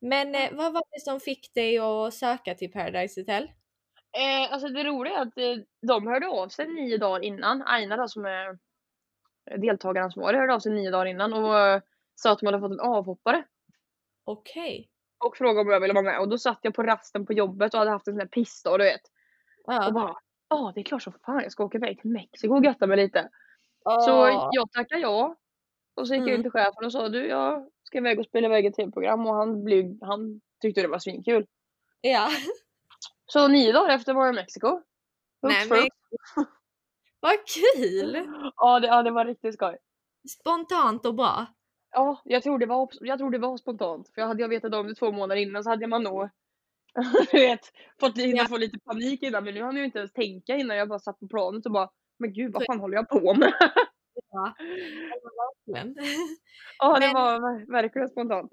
Men 0.00 0.34
eh, 0.34 0.48
vad 0.52 0.72
var 0.72 0.82
det 0.90 1.00
som 1.00 1.20
fick 1.20 1.54
dig 1.54 1.78
att 1.78 2.14
söka 2.14 2.54
till 2.54 2.72
Paradise 2.72 3.20
Hotel? 3.20 3.50
eh, 4.18 4.52
alltså 4.52 4.68
det 4.68 4.84
roliga 4.84 5.14
är 5.18 5.22
att 5.22 5.38
eh, 5.38 5.64
de 5.88 6.06
hörde 6.06 6.28
av 6.28 6.48
sig 6.48 6.68
nio 6.68 6.98
dagar 6.98 7.20
innan. 7.24 7.62
Aina 7.62 7.96
då 7.96 8.08
som 8.08 8.24
är 8.24 8.58
deltagaransvarig 9.60 10.38
hörde 10.38 10.54
av 10.54 10.60
sig 10.60 10.72
nio 10.72 10.90
dagar 10.90 11.06
innan 11.06 11.32
och 11.32 11.58
eh, 11.58 11.80
sa 12.14 12.32
att 12.32 12.38
de 12.38 12.46
hade 12.46 12.60
fått 12.60 12.72
en 12.72 12.80
avhoppare. 12.80 13.44
Okej. 14.24 14.90
Och 15.24 15.36
frågade 15.36 15.60
om 15.60 15.68
jag 15.70 15.80
ville 15.80 15.94
vara 15.94 16.04
med 16.04 16.20
och 16.20 16.28
då 16.28 16.38
satt 16.38 16.58
jag 16.62 16.74
på 16.74 16.82
rasten 16.82 17.26
på 17.26 17.32
jobbet 17.32 17.74
och 17.74 17.78
hade 17.78 17.90
haft 17.90 18.08
en 18.08 18.14
sån 18.14 18.20
här 18.20 18.28
pissdag 18.28 18.78
du 18.78 18.84
vet. 18.84 19.00
Och 19.66 19.72
Ja. 19.72 19.90
bara 19.90 20.14
ja 20.48 20.72
det 20.74 20.80
är 20.80 20.84
klart 20.84 21.02
som 21.02 21.12
fan 21.26 21.42
jag 21.42 21.52
ska 21.52 21.64
åka 21.64 21.78
iväg 21.78 22.00
till 22.00 22.10
Mexiko 22.10 22.54
och 22.56 22.64
götta 22.64 22.86
mig 22.86 22.96
lite. 22.96 23.28
Så 24.06 24.22
Åh, 24.22 24.48
jag 24.52 24.72
tackade 24.72 25.00
ja. 25.00 25.36
Och 25.96 26.08
så 26.08 26.14
gick 26.14 26.20
jag 26.20 26.28
Mm. 26.28 26.36
in 26.36 26.42
till 26.42 26.50
chefen 26.52 26.84
och 26.84 26.92
sa 26.92 27.08
du 27.08 27.26
jag 27.26 27.68
ska 27.88 27.98
iväg 27.98 28.18
och 28.18 28.24
spela 28.26 28.46
iväg 28.46 28.66
ett 28.66 28.74
tv-program 28.74 29.26
och 29.26 29.34
han, 29.34 29.64
blev, 29.64 29.84
han 30.00 30.40
tyckte 30.62 30.82
det 30.82 30.88
var 30.88 30.98
svinkul. 30.98 31.46
Ja. 32.00 32.28
Så 33.26 33.48
nio 33.48 33.72
dagar 33.72 33.94
efter 33.94 34.14
var 34.14 34.26
jag 34.26 34.34
i 34.34 34.36
Mexiko. 34.36 34.82
Nej, 35.42 35.68
men- 35.68 35.88
Vad 37.20 37.36
kul! 37.46 38.26
Ja, 38.56 38.80
det, 38.80 38.86
ja 38.86 39.02
det 39.02 39.10
var 39.10 39.24
riktigt 39.24 39.54
skoj. 39.54 39.76
Spontant 40.40 41.06
och 41.06 41.14
bra. 41.14 41.46
Ja, 41.90 42.20
jag 42.24 42.42
tror 42.42 42.58
det 42.58 42.66
var, 42.66 42.88
jag 43.00 43.18
tror 43.18 43.30
det 43.30 43.38
var 43.38 43.56
spontant. 43.56 44.10
För 44.14 44.22
hade 44.22 44.42
jag 44.42 44.48
vetat 44.48 44.74
om 44.74 44.86
det 44.86 44.94
två 44.94 45.12
månader 45.12 45.36
innan 45.42 45.64
så 45.64 45.70
hade 45.70 45.86
man 45.86 46.02
nog 46.02 46.28
du 47.32 47.38
vet, 47.38 47.60
fått 48.00 48.18
hinna 48.18 48.36
Ja. 48.38 48.46
få 48.48 48.56
lite 48.56 48.78
panik 48.78 49.22
innan. 49.22 49.44
Men 49.44 49.54
nu 49.54 49.62
hann 49.62 49.76
jag 49.76 49.84
inte 49.84 49.98
ens 49.98 50.12
tänka 50.12 50.56
innan 50.56 50.76
jag 50.76 50.88
bara 50.88 50.98
satt 50.98 51.18
på 51.20 51.28
planet 51.28 51.66
och 51.66 51.72
bara 51.72 51.90
men 52.18 52.32
gud 52.32 52.52
vad 52.52 52.64
fan 52.64 52.80
håller 52.80 52.96
jag 52.96 53.08
på 53.08 53.34
med? 53.34 53.52
Ja. 54.30 54.54
Verkligen. 55.66 55.96
Ja 56.78 56.94
det 56.94 57.06
Men- 57.06 57.14
var 57.14 57.40
ver- 57.40 57.72
verkligen 57.72 58.08
spontant. 58.08 58.52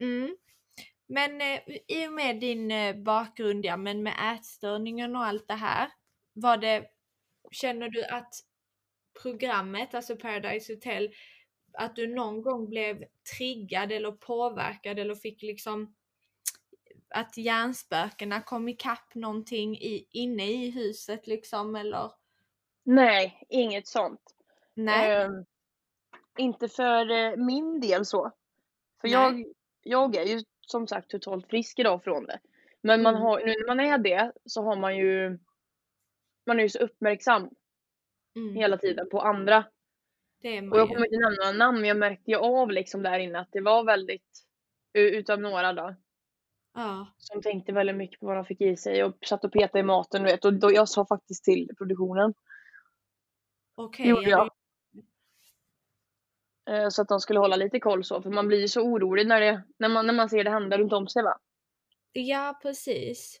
Mm. 0.00 0.36
Men 1.08 1.40
eh, 1.40 1.60
i 1.88 2.08
och 2.08 2.12
med 2.12 2.40
din 2.40 2.70
eh, 2.70 2.96
bakgrund, 2.96 3.64
ja, 3.64 3.76
men 3.76 4.02
med 4.02 4.34
ätstörningen 4.36 5.16
och 5.16 5.24
allt 5.24 5.48
det 5.48 5.54
här. 5.54 5.90
Var 6.32 6.56
det, 6.56 6.86
känner 7.50 7.88
du 7.88 8.04
att 8.04 8.34
programmet, 9.22 9.94
alltså 9.94 10.16
Paradise 10.16 10.72
Hotel, 10.72 11.14
att 11.72 11.96
du 11.96 12.06
någon 12.14 12.42
gång 12.42 12.68
blev 12.68 13.04
triggad 13.36 13.92
eller 13.92 14.12
påverkad 14.12 14.98
eller 14.98 15.14
fick 15.14 15.42
liksom 15.42 15.94
att 17.08 17.36
hjärnspökena 17.36 18.40
kom 18.42 18.68
ikapp 18.68 19.14
någonting 19.14 19.76
i, 19.76 20.08
inne 20.10 20.46
i 20.50 20.70
huset 20.70 21.26
liksom 21.26 21.76
eller? 21.76 22.12
Nej, 22.82 23.46
inget 23.48 23.86
sånt. 23.86 24.20
Nej? 24.76 25.22
Ehm, 25.22 25.44
inte 26.38 26.68
för 26.68 27.10
eh, 27.10 27.36
min 27.36 27.80
del 27.80 28.04
så. 28.04 28.32
För 29.00 29.08
Nej. 29.08 29.12
jag, 29.12 29.44
jag 29.82 30.16
är 30.16 30.24
ju 30.24 30.40
som 30.60 30.86
sagt 30.88 31.10
totalt 31.10 31.46
frisk 31.48 31.78
idag 31.78 32.04
från 32.04 32.26
det. 32.26 32.40
Men 32.80 33.02
man 33.02 33.14
Mm. 33.14 33.22
har, 33.26 33.38
nu 33.40 33.46
när 33.46 33.66
man 33.66 33.80
är 33.80 33.98
det 33.98 34.32
så 34.44 34.62
har 34.62 34.76
man 34.76 34.96
ju 34.96 35.38
man 36.46 36.58
är 36.58 36.62
ju 36.62 36.68
så 36.68 36.78
uppmärksam 36.78 37.50
Mm, 38.36 38.54
hela 38.56 38.78
tiden 38.78 39.08
på 39.10 39.20
andra. 39.20 39.64
det 40.42 40.56
är 40.56 40.72
Och 40.72 40.78
jag 40.78 40.88
kommer 40.88 41.04
inte 41.06 41.16
nämna 41.18 41.36
några 41.36 41.52
namn 41.52 41.78
men 41.80 41.88
jag 41.88 41.96
märkte 41.96 42.30
ju 42.30 42.36
av 42.36 42.70
liksom 42.70 43.02
där 43.02 43.18
inne 43.18 43.40
att 43.40 43.48
det 43.52 43.60
var 43.60 43.84
väldigt 43.84 44.44
utav 44.92 45.40
några 45.40 45.72
då 45.72 45.94
Ja, 46.74 47.06
som 47.18 47.42
tänkte 47.42 47.72
väldigt 47.72 47.96
mycket 47.96 48.20
på 48.20 48.26
vad 48.26 48.36
de 48.36 48.44
fick 48.44 48.60
i 48.60 48.76
sig 48.76 49.04
och 49.04 49.16
satt 49.26 49.44
och 49.44 49.52
petade 49.52 49.78
i 49.78 49.82
maten 49.82 50.22
du 50.22 50.30
vet 50.30 50.44
och 50.44 50.54
då 50.54 50.72
jag 50.72 50.88
sa 50.88 51.06
faktiskt 51.06 51.44
till 51.44 51.68
produktionen 51.78 52.34
okej. 53.74 54.08
ja, 54.08 54.22
jag. 54.22 54.50
Eh, 56.68 56.88
så 56.88 57.02
att 57.02 57.08
de 57.08 57.20
skulle 57.20 57.40
hålla 57.40 57.56
lite 57.56 57.80
koll 57.80 58.04
så 58.04 58.22
för 58.22 58.30
man 58.30 58.48
blir 58.48 58.60
ju 58.60 58.68
så 58.68 58.80
orolig 58.80 59.26
när, 59.26 59.40
det, 59.40 59.62
när, 59.78 59.88
man, 59.88 60.06
när 60.06 60.14
man 60.14 60.28
ser 60.28 60.44
det 60.44 60.50
hända 60.50 60.78
runt 60.78 60.92
om 60.92 61.08
sig 61.08 61.22
va. 61.22 61.38
Ja, 62.12 62.58
precis. 62.62 63.40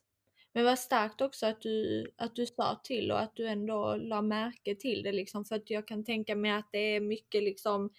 Men 0.56 0.64
vad 0.64 0.78
starkt 0.78 1.20
också 1.20 1.46
att 1.46 1.60
du, 1.60 2.06
att 2.16 2.36
du 2.36 2.46
sa 2.46 2.80
till 2.84 3.12
och 3.12 3.20
att 3.20 3.36
du 3.36 3.48
ändå 3.48 3.96
la 3.96 4.22
märke 4.22 4.74
till 4.74 5.02
det 5.02 5.12
liksom. 5.12 5.44
För 5.44 5.56
att 5.56 5.70
jag 5.70 5.86
kan 5.88 6.04
tänka 6.04 6.36
mig 6.36 6.50
att 6.50 6.68
det 6.72 6.96
är 6.96 7.00
mycket 7.00 7.42
liksom 7.42 7.90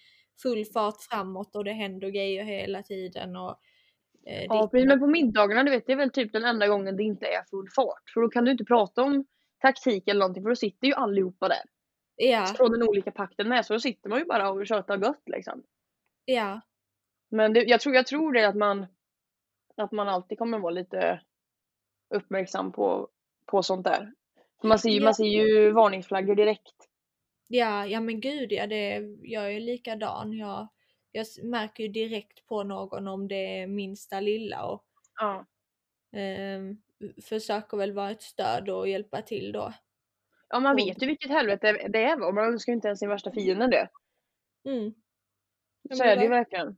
full 0.42 0.64
fart 0.64 1.02
framåt 1.10 1.56
och 1.56 1.64
det 1.64 1.72
händer 1.72 2.08
grejer 2.08 2.44
hela 2.44 2.82
tiden. 2.82 3.36
Och, 3.36 3.50
eh, 4.26 4.44
Ja 4.48 4.68
precis 4.72 4.88
men 4.88 5.00
på 5.00 5.06
middagarna 5.06 5.64
du 5.64 5.70
vet 5.70 5.86
det 5.86 5.92
är 5.92 5.96
väl 5.96 6.10
typ 6.10 6.32
den 6.32 6.44
enda 6.44 6.68
gången 6.68 6.96
det 6.96 7.02
inte 7.02 7.26
är 7.26 7.44
full 7.50 7.68
fart. 7.76 8.10
För 8.14 8.20
då 8.20 8.28
kan 8.28 8.44
du 8.44 8.50
inte 8.50 8.64
prata 8.64 9.02
om 9.02 9.24
taktik 9.60 10.08
eller 10.08 10.20
någonting 10.20 10.42
för 10.42 10.50
då 10.50 10.56
sitter 10.56 10.86
ju 10.86 10.94
allihopa 10.94 11.48
där. 11.48 11.62
Ja, 12.18 12.46
Från 12.56 12.70
den 12.72 12.82
olika 12.88 13.10
pakten 13.10 13.48
med 13.48 13.66
så 13.66 13.72
då 13.72 13.80
sitter 13.80 14.10
man 14.10 14.18
ju 14.18 14.24
bara 14.24 14.50
och 14.50 14.66
tjötar 14.66 14.98
gött 14.98 15.22
liksom. 15.26 15.62
ja, 16.24 16.60
Men 17.28 17.52
det, 17.52 17.62
jag, 17.64 17.80
tror, 17.80 17.94
jag 17.94 18.06
tror 18.06 18.32
det 18.32 18.48
att 18.48 18.56
man, 18.56 18.86
att 19.76 19.92
man 19.92 20.08
alltid 20.08 20.38
kommer 20.38 20.58
vara 20.58 20.70
lite 20.70 21.20
uppmärksam 22.14 22.72
på, 22.72 23.08
på 23.46 23.62
sånt 23.62 23.84
där. 23.84 24.12
Man 24.62 24.78
ser, 24.78 24.90
ju, 24.90 24.96
Ja. 24.98 25.04
man 25.04 25.14
ser 25.14 25.24
ju 25.24 25.70
varningsflaggor 25.72 26.34
direkt. 26.34 26.74
ja, 27.46 27.86
ja 27.86 28.00
men 28.00 28.20
gud 28.20 28.52
ja, 28.52 28.66
det, 28.66 28.98
jag 29.22 29.52
är 29.54 29.60
likadan. 29.60 30.32
Jag, 30.32 30.68
jag 31.12 31.26
märker 31.42 31.82
ju 31.82 31.88
direkt 31.88 32.46
på 32.46 32.62
någon 32.62 33.08
om 33.08 33.28
det 33.28 33.60
är 33.62 33.66
minsta 33.66 34.20
lilla 34.20 34.66
och 34.66 34.84
Ja. 35.20 35.46
ehm, 36.12 36.76
försöker 37.28 37.76
väl 37.76 37.92
vara 37.92 38.10
ett 38.10 38.22
stöd 38.22 38.68
och 38.70 38.88
hjälpa 38.88 39.22
till 39.22 39.52
då. 39.52 39.72
Ja, 40.48 40.60
man 40.60 40.72
Och- 40.72 40.78
vet 40.78 41.02
ju 41.02 41.06
vilket 41.06 41.30
helvete 41.30 41.86
det 41.88 42.02
är 42.04 42.16
va? 42.16 42.32
Man 42.32 42.44
önskar 42.44 42.72
ju 42.72 42.74
inte 42.74 42.88
ens 42.88 43.00
sin 43.00 43.08
värsta 43.08 43.32
fiende 43.32 43.66
det. 43.66 43.88
Mm. 44.70 44.94
Ja, 45.82 45.96
Så 45.96 46.04
är 46.04 46.16
det 46.16 46.22
ju 46.22 46.28
verk- 46.28 46.38
verkligen. 46.38 46.76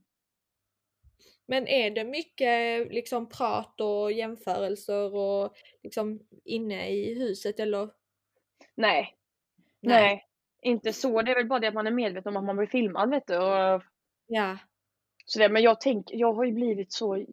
Men 1.47 1.69
är 1.69 1.91
det 1.91 2.05
mycket 2.05 2.87
liksom 2.93 3.29
prat 3.29 3.81
och 3.81 4.13
jämförelser 4.13 5.15
och 5.15 5.55
liksom 5.83 6.21
inne 6.45 6.91
i 6.91 7.15
huset 7.19 7.61
eller? 7.61 7.91
Nej. 8.75 9.17
Nej. 9.81 10.27
inte 10.63 10.93
så. 10.93 11.23
Det 11.23 11.31
är 11.31 11.35
väl 11.35 11.47
bara 11.49 11.59
det 11.59 11.69
att 11.69 11.75
man 11.75 11.87
är 11.87 11.91
medveten 11.91 12.31
om 12.31 12.37
att 12.37 12.45
man 12.45 12.57
blir 12.57 12.67
filmad 12.67 13.11
vet 13.11 13.27
du. 13.27 13.37
Och 13.39 13.83
Ja. 14.27 14.59
sådär. 15.25 15.49
Men 15.49 15.63
jag 15.63 15.81
tänker, 15.81 16.17
jag 16.17 16.33
har 16.33 16.45
ju 16.45 16.53
blivit 16.53 16.93
så 16.93 17.25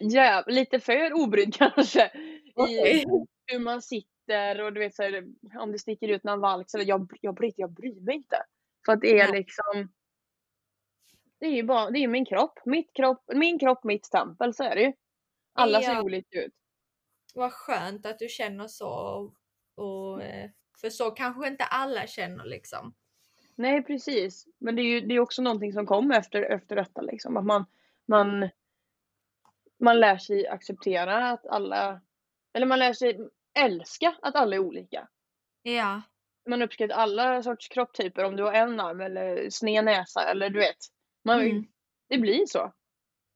jä- 0.00 0.44
lite 0.50 0.80
för 0.80 1.12
obrydd 1.12 1.54
kanske. 1.58 2.10
I 2.68 3.04
hur 3.46 3.58
man 3.58 3.82
sitter 3.82 4.08
och 4.64 4.72
du 4.72 4.80
vet 4.80 4.94
så 4.94 5.02
här, 5.02 5.24
om 5.58 5.72
det 5.72 5.78
sticker 5.78 6.08
ut 6.08 6.24
någon 6.24 6.40
valk. 6.40 6.70
Så 6.70 6.78
jag, 6.78 7.10
jag, 7.20 7.34
bryr, 7.34 7.52
jag 7.56 7.70
bryr 7.70 8.00
mig 8.00 8.14
inte. 8.14 8.42
För 8.86 8.92
att 8.92 9.00
det 9.00 9.20
är 9.20 9.32
liksom. 9.32 9.92
Det 11.38 11.46
är 11.46 11.50
ju 11.50 11.62
bara, 11.62 11.90
det 11.90 11.98
är 11.98 12.08
min 12.08 12.26
kropp. 12.26 12.58
Mitt 12.64 12.92
kropp, 12.94 13.24
min 13.34 13.58
kropp, 13.58 13.84
mitt 13.84 14.10
tempel. 14.10 14.54
Så 14.54 14.64
är 14.64 14.74
det 14.74 14.82
ju. 14.82 14.92
Alla 15.52 15.82
ser 15.82 15.92
Ja. 15.92 16.02
olika 16.02 16.42
ut. 16.42 16.54
Vad 17.34 17.52
skönt 17.52 18.06
att 18.06 18.18
du 18.18 18.28
känner 18.28 18.68
så. 18.68 18.90
Och, 18.90 19.34
och, 19.84 20.22
eh, 20.22 20.50
för 20.80 20.90
så 20.90 21.10
kanske 21.10 21.48
inte 21.48 21.64
alla 21.64 22.06
känner 22.06 22.44
liksom. 22.44 22.94
Nej 23.54 23.82
precis. 23.82 24.46
Men 24.58 24.76
det 24.76 24.82
är 24.82 24.84
ju 24.84 25.00
det 25.00 25.14
är 25.14 25.20
också 25.20 25.42
någonting 25.42 25.72
som 25.72 25.86
kommer 25.86 26.18
efter, 26.18 26.42
efter 26.42 26.76
detta 26.76 27.00
liksom. 27.00 27.36
Att 27.36 27.44
man, 27.44 27.64
man, 28.06 28.48
man 29.80 30.00
lär 30.00 30.18
sig 30.18 30.48
acceptera 30.48 31.30
att 31.30 31.46
alla, 31.46 32.00
eller 32.52 32.66
man 32.66 32.78
lär 32.78 32.92
sig 32.92 33.28
älska 33.58 34.16
att 34.22 34.34
alla 34.34 34.56
är 34.56 34.60
olika. 34.60 35.08
Ja. 35.62 36.02
Man 36.48 36.62
uppskattar 36.62 36.94
alla 36.94 37.42
sorts 37.42 37.68
kroppstyper 37.68 38.24
om 38.24 38.36
du 38.36 38.42
har 38.42 38.52
en 38.52 38.80
arm 38.80 39.00
eller 39.00 39.50
sned 39.50 39.84
näsa 39.84 40.30
eller 40.30 40.50
du 40.50 40.58
vet. 40.58 40.76
Man, 41.24 41.40
Mm. 41.40 41.66
Det 42.08 42.18
blir 42.18 42.46
så. 42.46 42.72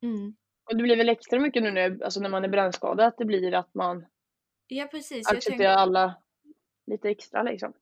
Mm. 0.03 0.37
Och 0.71 0.77
det 0.77 0.83
blir 0.83 0.97
väl 0.97 1.09
extra 1.09 1.41
mycket 1.41 1.63
nu 1.63 1.71
när, 1.71 2.05
alltså 2.05 2.21
när 2.21 2.29
man 2.29 2.45
är 2.45 2.49
brännskadad 2.49 3.07
att 3.07 3.19
det 3.19 3.25
blir 3.25 3.55
att 3.55 3.75
man 3.75 4.07
Ja 4.67 4.87
precis. 4.91 5.29
Accepterar 5.29 5.51
tänker, 5.51 5.69
alla 5.69 6.23
lite 6.87 7.11
extra 7.11 7.43
liksom. 7.43 7.73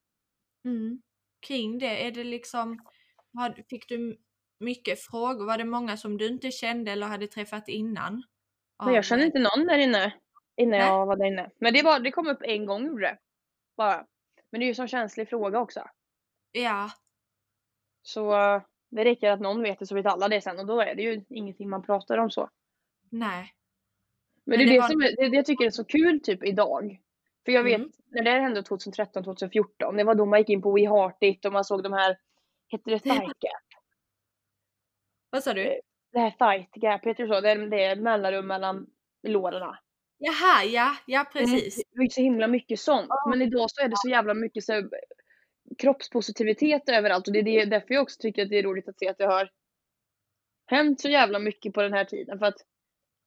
mm, 0.64 1.03
kring 1.47 1.79
det, 1.79 2.07
är 2.07 2.11
det 2.11 2.25
liksom, 2.25 2.79
fick 3.71 3.88
du 3.88 4.18
mycket 4.61 5.01
frågor? 5.01 5.47
Var 5.47 5.59
det 5.59 5.64
många 5.64 5.97
som 5.97 6.18
du 6.18 6.27
inte 6.27 6.51
kände 6.51 6.92
eller 6.92 7.07
hade 7.07 7.27
träffat 7.27 7.68
innan? 7.68 8.23
Men 8.85 8.95
jag 8.95 9.05
känner 9.05 9.23
eh, 9.23 9.27
inte 9.27 9.38
någon 9.38 9.66
där 9.66 9.79
inne. 9.79 10.14
Innan 10.57 10.71
Nej. 10.79 10.88
jag 10.88 11.07
var 11.07 11.17
där 11.17 11.25
inne. 11.25 11.51
Men 11.59 11.75
det, 11.75 11.83
var, 11.83 12.01
det 12.01 12.11
kom 12.11 12.29
upp 12.29 12.43
en 12.43 12.67
gång 12.67 12.87
gjorde 12.87 13.07
det. 13.07 13.19
Bara. 13.77 14.07
Men 14.51 14.61
det 14.61 14.65
är 14.65 14.69
ju 14.69 14.75
som 14.75 14.88
känslig 14.88 15.29
fråga 15.29 15.61
också. 15.61 15.88
Ja, 16.53 16.91
Så 18.03 18.33
eh, 18.55 18.62
det 18.91 19.05
räcker 19.05 19.31
att 19.31 19.41
någon 19.41 19.62
vet 19.62 19.79
det 19.79 19.87
så 19.87 19.95
vet 19.95 20.07
alla 20.07 20.29
det 20.29 20.41
sen 20.41 20.59
och 20.59 20.67
då 20.67 20.81
är 20.81 20.95
det 20.95 21.03
ju 21.03 21.25
ingenting 21.29 21.69
man 21.71 21.83
pratar 21.83 22.19
om 22.19 22.31
så. 22.31 22.51
nej. 23.11 23.55
Men, 24.45 24.59
Men 24.59 24.67
det 24.67 24.73
är 24.73 24.75
det 24.75 24.81
var- 24.81 24.88
som 24.88 25.01
det, 25.01 25.29
det 25.31 25.37
jag 25.37 25.47
tycker 25.47 25.65
är 25.67 25.71
så 25.71 25.85
kul 25.85 26.21
typ 26.21 26.45
idag. 26.45 27.01
För 27.45 27.53
jag 27.53 27.62
vet 27.62 27.77
Mm. 27.77 27.93
när 28.07 28.23
det 28.23 28.31
här 28.31 28.41
hände 28.41 28.62
2013, 28.62 29.25
2014. 29.25 29.97
Det 29.97 30.05
var 30.05 30.15
då 30.15 30.27
man 30.27 30.38
gick 30.38 30.49
in 30.49 30.62
på 30.62 30.73
We 30.73 30.81
Heart 30.88 31.17
It 31.23 31.45
och 31.45 31.53
man 31.53 31.65
såg 31.65 31.83
de 31.83 31.93
här, 31.93 32.19
hette 32.69 32.91
det 32.91 32.99
Fight 32.99 33.23
Gap? 33.23 33.62
Vad 35.31 35.43
sa 35.43 35.55
du? 35.55 35.81
Det 36.12 36.19
här 36.19 36.31
Fight 36.31 36.71
Gap, 36.75 37.07
heter 37.07 37.23
det 37.27 37.35
så? 37.35 37.41
Det 37.41 37.51
är, 37.51 37.57
det 37.67 37.85
är 37.85 37.97
mellanrum 37.97 38.47
mellan 38.47 38.87
lårarna. 39.23 39.79
Jaha, 40.25 40.65
ja, 40.65 40.97
ja 41.07 41.27
precis. 41.33 41.77
Det 41.77 41.97
var 41.97 42.03
ju 42.05 42.11
så 42.11 42.21
himla 42.21 42.47
mycket 42.47 42.81
sånt. 42.81 43.11
Men 43.31 43.43
idag 43.43 43.71
så 43.71 43.83
är 43.83 43.89
det 43.89 43.97
så 43.97 44.09
jävla 44.09 44.35
mycket 44.35 44.65
så 44.65 44.73
här, 44.73 44.91
kroppspositivitet 45.79 46.89
överallt 46.89 47.27
och 47.27 47.33
det 47.33 47.39
är 47.39 47.67
därför 47.67 47.95
jag 47.95 48.03
också 48.03 48.21
tycker 48.21 48.43
att 48.43 48.49
det 48.49 48.59
är 48.59 48.63
roligt 48.63 48.89
att 48.89 48.99
se 48.99 49.09
att 49.09 49.19
det 49.19 49.27
har 49.27 49.51
hänt 50.67 51.01
så 51.01 51.09
jävla 51.09 51.39
mycket 51.39 51.75
på 51.75 51.83
den 51.83 51.93
här 51.93 52.05
tiden. 52.05 52.39
För 52.39 52.47
att 52.47 52.67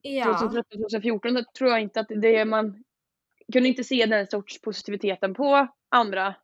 Ja, 0.02 0.26
2013, 0.26 0.82
2014 0.82 1.34
då 1.34 1.44
tror 1.58 1.70
jag 1.70 1.82
inte 1.82 2.00
att 2.00 2.08
det 2.10 2.36
är 2.36 2.46
man 2.46 2.84
kunde 3.54 3.70
inte 3.70 3.84
se 3.84 4.06
den 4.06 4.28
sorts 4.28 4.62
positiviteten 4.62 5.34
på 5.34 5.68
andra 5.90 6.36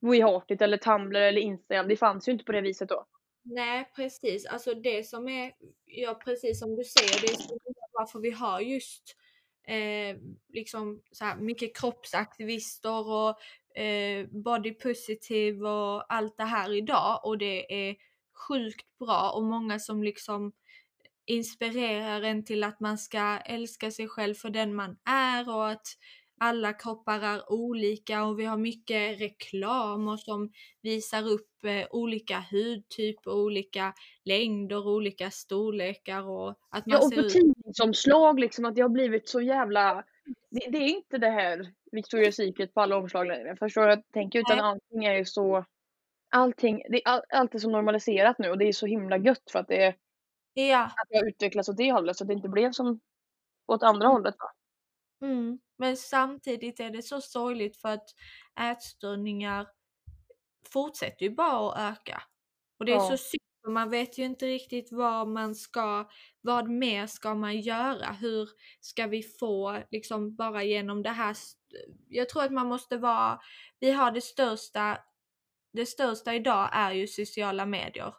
We 0.00 0.16
Heart 0.16 0.50
It 0.50 0.62
eller 0.62 0.76
Tumblr 0.76 1.20
eller 1.20 1.40
Instagram. 1.40 1.88
Det 1.88 1.96
fanns 1.96 2.28
ju 2.28 2.32
inte 2.32 2.44
på 2.44 2.52
det 2.52 2.60
viset 2.60 2.88
då. 2.88 3.06
nej 3.42 3.90
precis. 3.96 4.46
Alltså 4.46 4.74
det 4.74 5.06
som 5.06 5.28
är, 5.28 5.52
ja 5.84 6.14
precis 6.24 6.60
som 6.60 6.76
du 6.76 6.84
säger, 6.84 7.20
det 7.22 7.32
är 7.32 7.36
så 7.36 7.58
varför 8.00 8.20
vi 8.20 8.30
har 8.30 8.60
just 8.60 9.16
eh, 9.68 10.16
liksom 10.52 11.02
så 11.12 11.24
här 11.24 11.36
mycket 11.36 11.76
kroppsaktivister 11.76 13.08
och 13.08 13.38
eh, 13.80 14.26
body 14.30 14.74
positive 14.74 15.68
och 15.68 16.14
allt 16.14 16.36
det 16.36 16.44
här 16.44 16.72
idag 16.72 17.20
och 17.24 17.38
det 17.38 17.88
är 17.88 17.96
sjukt 18.48 18.98
bra 18.98 19.30
och 19.30 19.42
många 19.42 19.78
som 19.78 20.02
liksom 20.02 20.52
inspirerar 21.26 22.22
en 22.22 22.44
till 22.44 22.64
att 22.64 22.80
man 22.80 22.98
ska 22.98 23.38
älska 23.38 23.90
sig 23.90 24.08
själv 24.08 24.34
för 24.34 24.50
den 24.50 24.74
man 24.74 24.96
är 25.04 25.48
och 25.48 25.70
att 25.70 25.86
alla 26.40 26.72
kroppar 26.72 27.20
är 27.20 27.52
olika 27.52 28.24
och 28.24 28.38
vi 28.38 28.44
har 28.44 28.56
mycket 28.56 29.20
reklam 29.20 30.08
och 30.08 30.20
som 30.20 30.52
visar 30.82 31.28
upp 31.28 31.64
eh, 31.64 31.86
olika 31.90 32.44
hudtyper, 32.50 33.30
olika 33.30 33.94
längder, 34.24 34.88
olika 34.88 35.30
storlekar 35.30 36.28
och 36.28 36.48
att 36.70 36.86
man 36.86 36.98
Ja, 37.00 37.06
och 37.06 37.12
ser 37.12 37.22
på 37.22 37.28
ut... 37.70 37.76
tidningsomslag 37.76 38.40
liksom 38.40 38.64
att 38.64 38.74
det 38.74 38.82
har 38.82 38.88
blivit 38.88 39.28
så 39.28 39.40
jävla... 39.40 40.04
Det, 40.50 40.70
det 40.70 40.78
är 40.78 40.88
inte 40.88 41.18
det 41.18 41.30
här 41.30 41.72
Victoria's 41.92 42.30
Secret 42.30 42.74
på 42.74 42.80
alla 42.80 42.96
omslag 42.96 43.26
längre. 43.26 43.56
Förstår 43.56 43.80
du 43.80 43.86
vad 43.86 43.96
jag 43.96 44.12
tänker? 44.12 44.38
Utan 44.38 44.60
allting 44.60 45.04
är 45.04 45.14
ju 45.14 45.24
så... 45.24 45.64
Allting, 46.32 46.82
det 46.88 46.96
är 46.96 47.08
all, 47.08 47.22
allt 47.28 47.54
är 47.54 47.58
så 47.58 47.70
normaliserat 47.70 48.38
nu 48.38 48.50
och 48.50 48.58
det 48.58 48.68
är 48.68 48.72
så 48.72 48.86
himla 48.86 49.16
gött 49.16 49.50
för 49.52 49.58
att 49.58 49.68
det, 49.68 49.84
är, 49.84 49.94
Ja, 50.54 50.84
att 50.84 51.08
det 51.08 51.18
har 51.18 51.26
utvecklats 51.26 51.68
åt 51.68 51.76
det 51.76 51.92
hållet 51.92 52.16
så 52.16 52.24
att 52.24 52.28
det 52.28 52.34
inte 52.34 52.48
blev 52.48 52.72
som 52.72 53.00
åt 53.66 53.82
andra 53.82 54.08
hållet. 54.08 54.34
Va? 54.38 54.52
mm. 55.26 55.58
men 55.76 55.96
samtidigt 55.96 56.80
är 56.80 56.90
det 56.90 57.02
så 57.02 57.20
sorgligt 57.20 57.76
för 57.76 57.88
att 57.88 58.08
ätstörningar 58.60 59.66
fortsätter 60.72 61.26
ju 61.26 61.30
bara 61.30 61.72
att 61.72 61.98
öka. 61.98 62.22
Och 62.78 62.84
det 62.84 62.92
är 62.92 62.96
Ja. 62.96 63.10
så 63.10 63.16
synd, 63.16 63.49
för 63.64 63.70
man 63.70 63.90
vet 63.90 64.18
ju 64.18 64.24
inte 64.24 64.46
riktigt 64.46 64.92
vad 64.92 65.28
man 65.28 65.54
ska, 65.54 66.08
vad 66.40 66.68
mer 66.68 67.06
ska 67.06 67.34
man 67.34 67.60
göra? 67.60 68.12
Hur 68.12 68.48
ska 68.80 69.06
vi 69.06 69.22
få, 69.22 69.82
liksom 69.90 70.36
bara 70.36 70.64
genom 70.64 71.02
det 71.02 71.10
här, 71.10 71.36
jag 72.08 72.28
tror 72.28 72.42
att 72.42 72.52
man 72.52 72.66
måste 72.66 72.96
vara, 72.96 73.40
vi 73.80 73.90
har 73.90 74.10
det 74.10 74.20
största, 74.20 74.98
det 75.72 75.86
största 75.86 76.34
idag 76.34 76.68
är 76.72 76.92
ju 76.92 77.06
sociala 77.06 77.66
medier. 77.66 78.14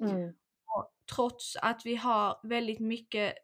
Mm. 0.00 0.28
Och 0.76 0.92
trots 1.14 1.56
att 1.56 1.82
vi 1.84 1.96
har 1.96 2.40
väldigt 2.42 2.80
mycket 2.80 3.34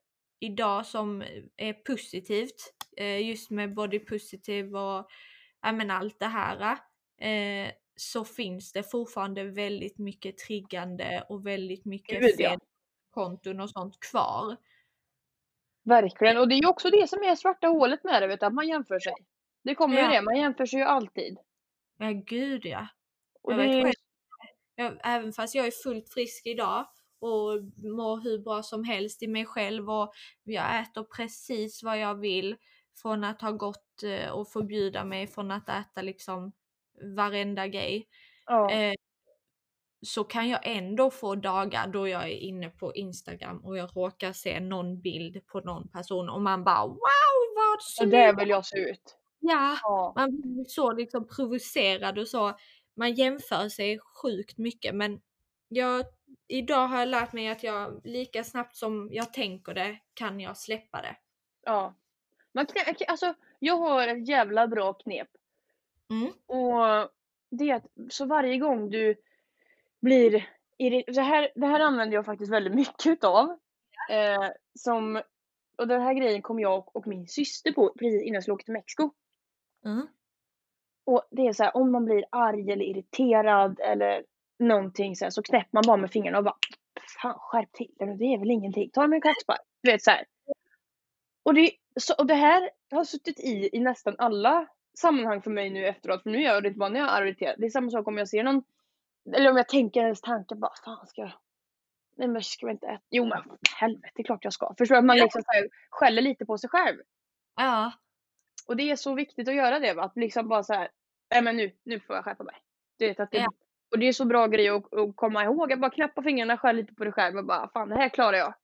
idag 0.40 0.86
som 0.86 1.24
är 1.56 1.72
positivt, 1.72 2.74
eh, 2.96 3.28
just 3.28 3.50
med 3.50 3.74
body 3.74 3.98
positive 3.98 4.78
och 4.78 5.08
ja, 5.62 5.72
men 5.72 5.90
allt 5.90 6.18
det 6.18 6.26
här, 6.26 6.78
eh, 7.20 7.72
så 7.96 8.24
finns 8.24 8.72
det 8.72 8.82
fortfarande 8.82 9.44
väldigt 9.44 9.98
mycket 9.98 10.38
triggande 10.38 11.24
och 11.28 11.46
väldigt 11.46 11.84
mycket 11.84 12.20
Gud, 12.20 12.36
fel 12.36 12.58
konton 13.10 13.60
och 13.60 13.70
sånt 13.70 14.00
kvar. 14.00 14.56
Verkligen. 15.84 16.38
Och 16.38 16.48
det 16.48 16.54
är 16.54 16.62
ju 16.62 16.68
också 16.68 16.90
det 16.90 17.08
som 17.08 17.22
är 17.22 17.34
svarta 17.34 17.66
hålet 17.66 18.04
med 18.04 18.22
det, 18.22 18.26
vet 18.26 18.40
du, 18.40 18.46
att 18.46 18.54
man 18.54 18.68
jämför 18.68 18.98
sig. 18.98 19.14
Det 19.64 19.74
kommer 19.74 19.96
ju 19.96 20.02
Ja. 20.02 20.10
det, 20.10 20.22
man 20.22 20.36
jämför 20.36 20.66
sig 20.66 20.78
ju 20.78 20.84
alltid. 20.84 21.38
Ja 21.98 22.10
gud 22.10 22.64
ja. 22.64 22.88
Och 23.42 23.52
Jag 23.52 23.58
det 23.58 23.66
vet 23.66 23.84
själv. 23.84 23.94
Jag, 24.74 24.98
även 25.04 25.32
fast 25.32 25.54
jag 25.54 25.66
är 25.66 25.70
fullt 25.70 26.08
frisk 26.08 26.46
idag 26.46 26.86
och 27.18 27.62
mår 27.76 28.20
hur 28.20 28.38
bra 28.38 28.62
som 28.62 28.84
helst 28.84 29.22
i 29.22 29.28
mig 29.28 29.46
själv 29.46 29.90
och 29.90 30.12
jag 30.42 30.80
äter 30.80 31.04
precis 31.16 31.82
vad 31.82 31.98
jag 31.98 32.14
vill 32.14 32.56
från 33.02 33.24
att 33.24 33.40
ha 33.40 33.50
gått 33.50 34.02
eh, 34.02 34.30
och 34.30 34.48
förbjuda 34.48 35.04
mig 35.04 35.26
från 35.26 35.50
att 35.50 35.68
äta 35.68 36.02
liksom 36.02 36.52
varenda 37.16 37.66
grej. 37.68 38.08
ja. 38.46 38.70
Eh, 38.72 38.94
så 40.06 40.24
kan 40.24 40.48
jag 40.48 40.60
ändå 40.64 41.10
få 41.10 41.34
dagar 41.34 41.86
då 41.88 42.08
jag 42.08 42.22
är 42.22 42.36
inne 42.36 42.68
på 42.70 42.94
Instagram 42.94 43.64
och 43.64 43.76
jag 43.78 43.96
råkar 43.96 44.32
se 44.32 44.60
någon 44.60 45.00
bild 45.00 45.46
på 45.46 45.60
någon 45.60 45.88
person 45.88 46.28
och 46.28 46.40
man 46.42 46.64
bara 46.64 46.86
wow 46.86 46.98
vad 47.56 47.82
snygg! 47.82 48.38
vill 48.38 48.48
jag 48.48 48.66
se 48.66 48.78
ut. 48.78 49.16
Ja, 49.40 49.78
Ja. 49.82 50.12
man 50.16 50.40
blir 50.40 50.64
så 50.64 50.92
liksom 50.92 51.28
provocerad 51.28 52.18
och 52.18 52.28
så. 52.28 52.58
Man 52.96 53.14
jämför 53.14 53.68
sig 53.68 53.98
sjukt 54.22 54.58
mycket 54.58 54.94
men 54.94 55.20
jag, 55.68 56.04
idag 56.48 56.86
har 56.86 56.98
jag 56.98 57.08
lärt 57.08 57.32
mig 57.32 57.48
att 57.48 57.62
jag 57.62 58.00
lika 58.04 58.44
snabbt 58.44 58.76
som 58.76 59.08
jag 59.12 59.32
tänker 59.32 59.74
det 59.74 59.98
kan 60.14 60.40
jag 60.40 60.56
släppa 60.56 61.02
det. 61.02 61.16
ja. 61.66 61.94
Man 62.54 62.66
kan, 62.66 62.94
alltså, 63.08 63.34
jag 63.58 63.76
har 63.76 64.08
ett 64.08 64.28
jävla 64.28 64.66
bra 64.68 64.92
knep. 64.92 65.28
Mm. 66.12 66.32
Och 66.46 67.10
det 67.50 67.70
är 67.70 67.74
att 67.74 67.86
så 68.08 68.24
varje 68.24 68.58
gång 68.58 68.90
du 68.90 69.14
blir 70.00 70.46
det 71.06 71.22
här, 71.22 71.52
det 71.54 71.66
här 71.66 71.80
använder 71.80 72.14
jag 72.14 72.26
faktiskt 72.26 72.52
väldigt 72.52 72.74
mycket 72.74 73.06
utav. 73.06 73.58
Eh, 74.10 74.48
som, 74.78 75.22
och 75.78 75.88
den 75.88 76.02
här 76.02 76.14
grejen 76.14 76.42
kom 76.42 76.60
jag 76.60 76.96
och 76.96 77.06
min 77.06 77.28
syster 77.28 77.72
på 77.72 77.94
precis 77.98 78.22
innan 78.22 78.34
jag 78.34 78.42
skulle 78.42 78.54
åka 78.54 78.64
till 78.64 78.72
Mexiko. 78.72 79.10
Mm. 79.84 80.06
Och 81.04 81.22
det 81.30 81.46
är 81.46 81.52
så 81.52 81.62
här, 81.62 81.76
om 81.76 81.92
man 81.92 82.04
blir 82.04 82.24
arg 82.30 82.72
eller 82.72 82.84
irriterad 82.84 83.80
eller 83.80 84.24
någonting 84.58 85.16
så, 85.16 85.24
här, 85.24 85.30
så 85.30 85.42
knäpper 85.42 85.70
man 85.72 85.84
bara 85.86 85.96
med 85.96 86.10
fingrarna 86.10 86.38
och 86.38 86.44
bara 86.44 86.58
Fan 87.22 87.38
skärp 87.38 87.72
till 87.72 87.94
dig 87.98 88.16
det 88.16 88.24
är 88.24 88.38
väl 88.38 88.50
ingenting. 88.50 88.90
Ta 88.90 89.06
mig 89.06 89.16
en 89.16 89.22
klackspark. 89.22 89.60
Du 89.82 89.90
vet 89.90 90.02
så 90.02 90.10
här. 90.10 90.24
Och 91.42 91.54
det, 91.54 91.70
så, 92.00 92.14
och 92.18 92.26
det 92.26 92.34
här 92.34 92.70
har 92.90 93.04
suttit 93.04 93.40
i 93.40 93.70
i 93.72 93.80
nästan 93.80 94.14
alla 94.18 94.68
sammanhang 94.98 95.42
för 95.42 95.50
mig 95.50 95.70
nu 95.70 95.86
efteråt, 95.86 96.22
för 96.22 96.30
nu 96.30 96.42
gör 96.42 96.54
jag 96.54 96.62
det 96.62 96.66
inte 96.68 96.78
bara 96.78 96.88
när 96.88 97.00
jag 97.00 97.08
är 97.16 97.22
irriterad. 97.26 97.54
Det 97.58 97.66
är 97.66 97.70
samma 97.70 97.90
sak 97.90 98.08
om 98.08 98.18
jag 98.18 98.28
ser 98.28 98.42
någon, 98.44 98.62
eller 99.34 99.50
om 99.50 99.56
jag 99.56 99.68
tänker 99.68 100.00
ens 100.02 100.20
tankar 100.20 100.56
bara, 100.56 100.72
fan 100.84 101.06
ska 101.06 101.20
jag 101.22 101.32
Nej 102.16 102.28
men 102.28 102.42
ska 102.42 102.66
vi 102.66 102.72
inte 102.72 102.86
äta? 102.86 103.02
Jo 103.10 103.24
men 103.26 103.42
helvete, 103.76 104.12
det 104.14 104.22
är 104.22 104.24
klart 104.24 104.44
jag 104.44 104.52
ska. 104.52 104.74
Förstår 104.78 104.94
du? 104.94 104.98
Att 104.98 105.04
man 105.04 105.16
liksom 105.16 105.42
så 105.42 105.52
här, 105.52 105.68
skäller 105.90 106.22
lite 106.22 106.46
på 106.46 106.58
sig 106.58 106.70
själv. 106.70 106.98
Ja, 107.56 107.92
Och 108.66 108.76
det 108.76 108.90
är 108.90 108.96
så 108.96 109.14
viktigt 109.14 109.48
att 109.48 109.54
göra 109.54 109.78
det 109.78 109.94
va? 109.94 110.02
Att 110.02 110.16
liksom 110.16 110.48
bara 110.48 110.62
så 110.62 110.72
här, 110.74 110.88
nej 111.30 111.42
men 111.42 111.56
nu, 111.56 111.72
nu 111.82 112.00
får 112.00 112.16
jag 112.16 112.24
skärpa 112.24 112.44
mig. 112.44 112.54
Du 112.98 113.06
vet 113.08 113.20
att 113.20 113.30
det, 113.30 113.38
Ja. 113.38 113.52
Och 113.90 113.98
det 113.98 114.08
är 114.08 114.12
så 114.12 114.24
bra 114.24 114.46
grej 114.46 114.68
att, 114.68 114.94
att 114.94 115.16
komma 115.16 115.44
ihåg. 115.44 115.72
Att 115.72 115.80
bara 115.80 115.90
knäppa 115.90 116.22
fingrarna, 116.22 116.56
skälla 116.58 116.80
lite 116.80 116.94
på 116.94 117.04
dig 117.04 117.12
själv 117.12 117.36
och 117.38 117.44
bara 117.44 117.68
fan 117.68 117.88
det 117.88 117.94
här 117.96 118.08
klarar 118.08 118.36
jag. 118.38 118.54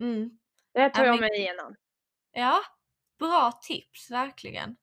mm. 0.00 0.38
Det 0.72 0.80
här 0.80 0.88
tar 0.90 1.02
Ja, 1.02 1.06
jag 1.06 1.12
men- 1.20 1.20
mig 1.20 1.38
igenom. 1.40 1.76
ja. 2.32 2.60
Bra 3.18 3.52
tips, 3.62 4.10
verkligen. 4.10 4.76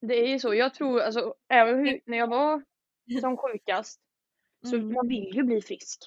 Det 0.00 0.14
är 0.14 0.26
ju 0.28 0.38
så. 0.38 0.54
Jag 0.54 0.74
tror 0.74 1.00
alltså, 1.00 1.34
även 1.48 1.78
hur, 1.78 2.00
när 2.06 2.18
jag 2.18 2.26
var 2.26 2.62
som 3.20 3.36
sjukast. 3.36 4.00
Så 4.66 4.76
Mm. 4.76 4.92
man 4.92 5.08
vill 5.08 5.36
ju 5.36 5.42
bli 5.42 5.62
frisk. 5.62 6.00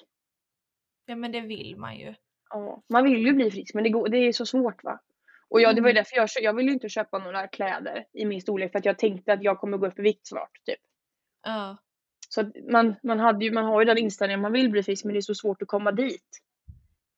Ja 1.05 1.15
men 1.15 1.31
det 1.31 1.41
vill 1.41 1.77
man 1.77 1.97
ju. 1.97 2.13
Ja, 2.49 2.83
man 2.89 3.03
vill 3.03 3.25
ju 3.25 3.33
bli 3.33 3.51
frisk 3.51 3.73
men 3.73 3.83
det, 3.83 3.89
går, 3.89 4.09
det 4.09 4.17
är 4.17 4.31
så 4.33 4.45
svårt 4.45 4.83
va. 4.83 4.99
Och 5.49 5.61
jag, 5.61 5.75
det 5.75 5.81
var 5.81 5.89
ju 5.89 5.91
Mm. 5.91 5.95
därför 5.99 6.15
jag, 6.17 6.29
jag 6.41 6.53
ville 6.53 6.71
inte 6.71 6.89
köpa 6.89 7.17
några 7.17 7.47
kläder 7.47 8.05
i 8.13 8.25
min 8.25 8.41
storlek 8.41 8.71
för 8.71 8.79
att 8.79 8.85
jag 8.85 8.97
tänkte 8.97 9.33
att 9.33 9.43
jag 9.43 9.59
kommer 9.59 9.77
gå 9.77 9.87
upp 9.87 9.99
i 9.99 10.01
vikt 10.01 10.27
snart. 10.27 10.51
Typ. 10.65 10.79
Ja, 11.43 11.77
Så 12.29 12.51
man, 12.71 12.95
man, 13.03 13.19
hade 13.19 13.45
ju, 13.45 13.51
man 13.51 13.65
har 13.65 13.81
ju 13.81 13.85
den 13.85 13.97
inställningen, 13.97 14.41
man 14.41 14.51
vill 14.51 14.69
bli 14.69 14.83
frisk 14.83 15.05
men 15.05 15.13
det 15.13 15.19
är 15.19 15.21
så 15.21 15.35
svårt 15.35 15.61
att 15.61 15.67
komma 15.67 15.91
dit. 15.91 16.39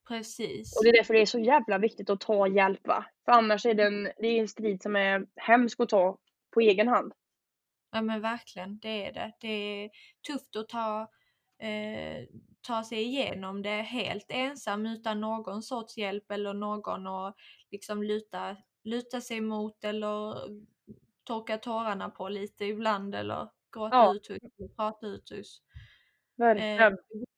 precis. 0.08 0.78
Och 0.78 0.84
det 0.84 0.90
är 0.90 0.94
därför 0.94 1.14
det 1.14 1.22
är 1.22 1.26
så 1.26 1.40
jävla 1.40 1.78
viktigt 1.78 2.10
att 2.10 2.20
ta 2.20 2.48
hjälp 2.48 2.88
va. 2.88 3.06
För 3.26 3.32
annars 3.32 3.66
är 3.66 3.74
det 3.74 3.84
en, 3.84 4.04
det 4.04 4.28
är 4.28 4.40
en 4.42 4.48
strid 4.48 4.82
som 4.82 4.96
är 4.96 5.26
hemsk 5.36 5.80
att 5.80 5.90
ta 5.90 6.18
på 6.52 6.60
egen 6.62 6.88
hand. 6.88 7.14
Ja 7.92 8.02
men 8.02 8.22
verkligen, 8.22 8.80
det 8.80 9.06
är 9.06 9.14
det. 9.14 9.32
Det 9.40 9.48
är 9.48 9.90
tufft 10.28 10.56
att 10.56 10.70
ta, 10.70 11.02
eh, 11.60 12.26
ta 12.68 12.84
sig 12.84 13.02
igenom 13.04 13.62
det 13.62 13.70
helt 13.82 14.26
ensam 14.30 14.86
utan 14.86 15.22
någon 15.22 15.62
sorts 15.64 15.98
hjälp 15.98 16.32
eller 16.32 16.54
någon 16.54 17.08
att 17.08 17.36
liksom 17.72 18.04
luta, 18.04 18.56
luta 18.84 19.22
sig 19.22 19.42
mot 19.42 19.84
eller 19.84 20.36
torka 21.24 21.58
tårarna 21.58 22.10
på 22.10 22.30
lite 22.30 22.66
ibland 22.66 23.16
eller 23.16 23.50
gråta 23.76 23.96
Ja. 23.96 24.14
uthus 24.16 24.38
eller 24.60 24.68
prata 24.76 25.08
uthus. 25.08 25.62
Verkligen. 26.38 26.94
Eh, 26.94 26.98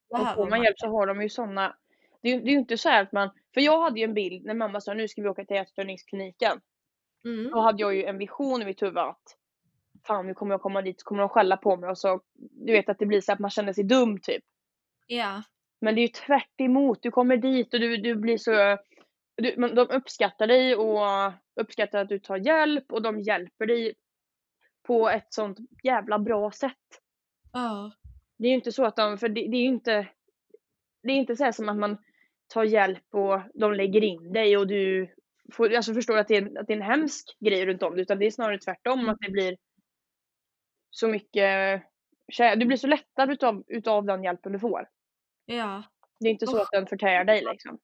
och 0.10 0.36
får 0.36 0.50
man 0.50 0.64
hjälp 0.64 0.80
så 0.80 0.88
har 0.88 1.08
de 1.08 1.22
ju 1.22 1.30
såna. 1.30 1.78
Det 2.22 2.30
är, 2.30 2.42
ju- 2.42 2.52
inte 2.52 2.78
så 2.78 2.90
att 2.90 3.12
man, 3.12 3.30
för 3.54 3.62
jag 3.62 3.82
hade 3.82 4.00
ju 4.00 4.04
en 4.04 4.14
bild 4.14 4.46
när 4.46 4.54
mamma 4.54 4.82
sa 4.82 4.94
nu 4.94 5.08
ska 5.08 5.22
vi 5.22 5.30
åka 5.30 5.46
till 5.46 5.58
ätstörningskliniken. 5.58 6.62
Mm. 7.26 7.52
Då 7.52 7.60
hade 7.60 7.82
jag 7.82 7.96
ju 7.96 8.04
en 8.04 8.18
vision 8.18 8.62
i 8.62 8.66
mitt 8.66 8.82
huvud 8.82 8.98
att 8.98 9.38
fan 10.08 10.28
nu 10.28 10.34
kommer 10.34 10.54
jag 10.54 10.62
komma 10.62 10.82
dit 10.82 11.00
så 11.00 11.06
kommer 11.06 11.22
de 11.22 11.30
skälla 11.30 11.58
på 11.58 11.78
mig 11.78 11.90
och 11.90 11.98
så 11.98 12.22
du 12.36 12.74
vet 12.74 12.90
att 12.90 13.00
det 13.00 13.06
blir 13.06 13.22
så 13.22 13.32
att 13.34 13.40
man 13.40 13.50
känner 13.50 13.74
sig 13.74 13.84
dum 13.84 14.20
typ. 14.22 14.44
Ja, 15.08 15.44
Men 15.82 15.96
det 15.96 16.02
är 16.02 16.04
ju 16.04 16.08
tvärt 16.08 16.62
emot. 16.62 17.00
du 17.02 17.12
kommer 17.12 17.38
dit 17.38 17.74
och 17.74 17.80
du, 17.80 17.98
du 17.98 18.16
blir 18.16 18.38
så 18.38 18.78
du, 19.36 19.54
men 19.58 19.76
de 19.76 19.90
uppskattar 19.90 20.48
dig 20.48 20.76
och 20.76 21.34
uppskattar 21.62 22.00
att 22.00 22.10
du 22.10 22.20
tar 22.20 22.38
hjälp 22.38 22.92
och 22.92 23.02
de 23.02 23.20
hjälper 23.22 23.66
dig 23.66 23.94
på 24.84 25.10
ett 25.10 25.34
sånt 25.34 25.58
jävla 25.84 26.20
bra 26.20 26.52
sätt. 26.52 27.02
ja, 27.54 27.92
Det 28.38 28.46
är 28.48 28.50
ju 28.50 28.56
inte 28.56 28.72
så 28.72 28.86
att 28.86 28.96
de, 28.96 29.18
för 29.18 29.30
det, 29.30 29.48
det 29.48 29.58
är 29.58 29.62
ju 29.62 29.68
inte, 29.68 30.08
det 31.04 31.10
är 31.12 31.16
inte 31.16 31.36
så 31.36 31.54
som 31.54 31.70
att 31.70 31.78
man 31.78 31.98
tar 32.48 32.64
hjälp 32.64 33.16
och 33.16 33.40
de 33.54 33.74
lägger 33.74 34.04
in 34.04 34.34
dig 34.34 34.58
och 34.58 34.68
du 34.68 35.08
får, 35.52 35.74
alltså 35.74 35.94
förstår 35.94 36.18
att 36.18 36.28
det, 36.28 36.36
är, 36.36 36.60
att 36.60 36.68
det 36.68 36.74
är 36.74 36.78
en 36.78 36.84
hemsk 36.84 37.38
grej 37.40 37.66
runt 37.66 37.84
om 37.84 37.96
det, 37.96 38.02
utan 38.02 38.20
det 38.20 38.26
är 38.26 38.32
snarare 38.32 38.58
tvärtom 38.58 39.10
att 39.10 39.18
det 39.20 39.32
blir 39.32 39.58
så 40.90 41.08
mycket, 41.08 41.82
du 42.58 42.66
blir 42.66 42.78
så 42.78 42.88
lättad 42.88 43.32
utav, 43.32 43.64
utav 43.68 44.06
den 44.06 44.24
hjälpen 44.24 44.52
du 44.52 44.60
får. 44.60 44.90
ja. 45.46 45.84
Det 46.20 46.28
är 46.28 46.32
inte 46.32 46.48
så 46.48 46.56
Usch. 46.56 46.62
att 46.62 46.72
den 46.72 46.88
förtär 46.88 47.24
dig 47.24 47.46
liksom. 47.52 47.80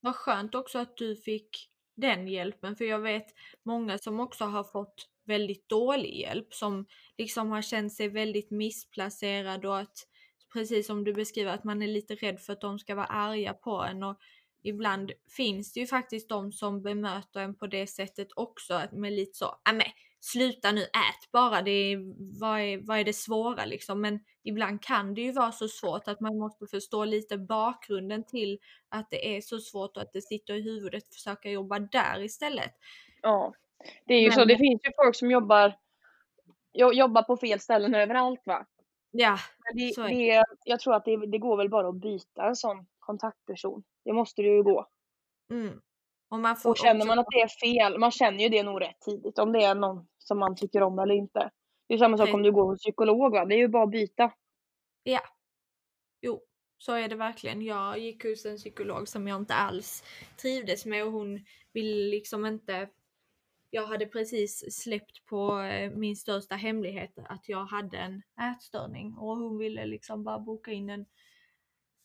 Vad 0.00 0.16
skönt 0.16 0.54
också 0.54 0.78
att 0.78 0.96
du 0.96 1.16
fick 1.16 1.70
den 1.96 2.28
hjälpen 2.28 2.76
för 2.76 2.84
jag 2.84 2.98
vet 2.98 3.26
många 3.62 3.98
som 3.98 4.20
också 4.20 4.44
har 4.44 4.64
fått 4.64 5.08
väldigt 5.24 5.68
dålig 5.68 6.20
hjälp 6.20 6.54
som 6.54 6.86
liksom 7.18 7.50
har 7.50 7.62
känt 7.62 7.92
sig 7.92 8.08
väldigt 8.08 8.50
missplacerad 8.50 9.64
och 9.64 9.78
att 9.78 10.06
precis 10.52 10.86
som 10.86 11.04
du 11.04 11.12
beskriver 11.12 11.52
att 11.52 11.64
man 11.64 11.82
är 11.82 11.86
lite 11.86 12.14
rädd 12.14 12.40
för 12.40 12.52
att 12.52 12.60
de 12.60 12.78
ska 12.78 12.94
vara 12.94 13.06
arga 13.06 13.54
på 13.54 13.82
en 13.82 14.02
och 14.02 14.18
ibland 14.62 15.12
finns 15.36 15.72
det 15.72 15.80
ju 15.80 15.86
faktiskt 15.86 16.28
de 16.28 16.52
som 16.52 16.82
bemöter 16.82 17.40
en 17.40 17.54
på 17.54 17.66
det 17.66 17.86
sättet 17.86 18.28
också 18.36 18.74
att 18.74 18.92
med 18.92 19.12
lite 19.12 19.32
så, 19.38 19.44
"Ja, 19.64 19.72
men 19.72 19.86
sluta 20.20 20.72
nu 20.72 20.80
ät 20.82 21.30
bara, 21.32 21.62
det 21.62 21.70
är, 21.70 21.98
vad, 22.40 22.60
är, 22.60 22.78
vad 22.86 22.98
är 22.98 23.04
det 23.04 23.12
svåra 23.12 23.64
liksom 23.64 24.00
men 24.00 24.20
ibland 24.44 24.82
kan 24.82 25.14
det 25.14 25.20
ju 25.20 25.32
vara 25.32 25.52
så 25.52 25.68
svårt 25.68 26.08
att 26.08 26.20
man 26.20 26.38
måste 26.38 26.66
förstå 26.66 27.04
lite 27.04 27.38
bakgrunden 27.38 28.24
till 28.26 28.58
att 28.88 29.10
det 29.10 29.36
är 29.36 29.40
så 29.40 29.58
svårt 29.58 29.96
och 29.96 30.02
att 30.02 30.12
det 30.12 30.22
sitter 30.22 30.54
i 30.54 30.62
huvudet 30.62 31.14
försöka 31.14 31.50
jobba 31.50 31.78
där 31.78 32.20
istället. 32.20 32.72
Ja. 33.22 33.54
Det 34.06 34.14
är 34.14 34.20
ju 34.20 34.30
så, 34.30 34.38
Men- 34.40 34.48
det 34.48 34.56
finns 34.58 34.80
ju 34.84 34.90
folk 34.96 35.16
som 35.16 35.30
jobbar, 35.30 35.72
jo- 36.74 36.92
jobbar 36.92 37.22
på 37.22 37.36
fel 37.36 37.60
ställen 37.60 37.94
överallt 37.94 38.42
va. 38.46 38.66
Ja, 39.10 39.38
det, 39.74 39.94
Så 39.94 40.02
är 40.02 40.08
det, 40.38 40.44
jag 40.64 40.80
tror 40.80 40.94
att 40.94 41.04
det, 41.04 41.26
det 41.26 41.38
går 41.38 41.56
väl 41.56 41.68
bara 41.70 41.88
att 41.88 42.00
byta 42.00 42.46
en 42.48 42.56
sån 42.56 42.86
kontaktperson. 43.08 43.82
Det 44.04 44.12
måste 44.12 44.42
det 44.42 44.48
ju 44.48 44.62
gå. 44.62 44.86
mm. 45.50 45.80
Och, 46.30 46.38
man 46.38 46.56
får 46.56 46.70
Och 46.70 46.76
känner 46.76 47.00
också- 47.00 47.06
man 47.08 47.18
att 47.18 47.26
det 47.30 47.40
är 47.40 47.48
fel, 47.48 47.98
man 47.98 48.10
känner 48.10 48.38
ju 48.44 48.48
det 48.48 48.62
nog 48.62 48.80
rätt 48.80 49.00
tidigt 49.00 49.38
om 49.38 49.52
det 49.52 49.64
är 49.64 49.74
någon 49.74 50.08
som 50.18 50.38
man 50.38 50.56
tycker 50.56 50.82
om 50.82 50.98
eller 50.98 51.14
inte. 51.14 51.50
Det 51.88 51.94
är 51.94 51.98
samma 51.98 52.16
sak 52.16 52.24
Precis. 52.26 52.34
om 52.34 52.42
du 52.42 52.52
går 52.52 52.64
hos 52.64 52.78
psykolog 52.78 53.32
va? 53.32 53.44
det 53.44 53.54
är 53.54 53.58
ju 53.58 53.68
bara 53.68 53.82
att 53.82 53.90
byta. 53.90 54.32
Jo, 56.20 56.40
så 56.78 56.92
är 56.92 57.08
det 57.08 57.14
verkligen. 57.16 57.62
Jag 57.62 57.98
gick 57.98 58.24
hos 58.24 58.46
en 58.46 58.56
psykolog 58.56 59.08
som 59.08 59.28
jag 59.28 59.36
inte 59.36 59.54
alls 59.54 60.04
trivdes 60.42 60.86
med 60.86 61.04
och 61.04 61.12
hon 61.12 61.44
ville 61.72 62.10
liksom 62.10 62.46
inte 62.46 62.88
jag 63.70 63.86
hade 63.86 64.06
precis 64.06 64.82
släppt 64.82 65.24
på 65.26 65.60
eh, 65.60 65.90
min 65.90 66.16
största 66.16 66.54
hemlighet 66.54 67.18
att 67.28 67.48
jag 67.48 67.64
hade 67.64 67.98
en 67.98 68.22
ätstörning 68.54 69.14
och 69.14 69.36
hon 69.36 69.58
ville 69.58 69.86
liksom 69.86 70.24
bara 70.24 70.38
boka 70.38 70.72
in 70.72 70.90
en, 70.90 71.06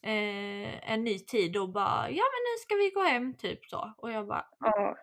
eh, 0.03 0.91
en 0.91 1.03
ny 1.03 1.19
tid 1.19 1.57
och 1.57 1.69
bara 1.69 2.09
ja 2.09 2.23
men 2.23 2.41
nu 2.43 2.57
ska 2.61 2.75
vi 2.75 2.89
gå 2.89 3.01
hem 3.01 3.33
typ 3.33 3.65
så 3.65 3.93
och 3.97 4.11
jag 4.11 4.27
bara 4.27 4.45
Ja, 4.59 4.97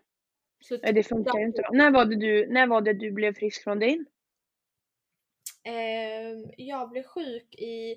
så 0.60 0.78
nej, 0.82 0.92
det 0.92 1.02
funkar 1.02 1.38
ju 1.38 1.44
inte. 1.44 1.62
När 1.72 1.90
var 1.90 2.04
det 2.04 2.16
du, 2.16 2.46
när 2.46 2.66
var 2.66 2.80
det 2.80 2.92
du 2.92 3.10
blev 3.12 3.34
frisk 3.34 3.64
från 3.64 3.78
din? 3.78 4.06
Ehm, 5.64 6.50
jag 6.56 6.90
blev 6.90 7.02
sjuk 7.02 7.54
i, 7.54 7.96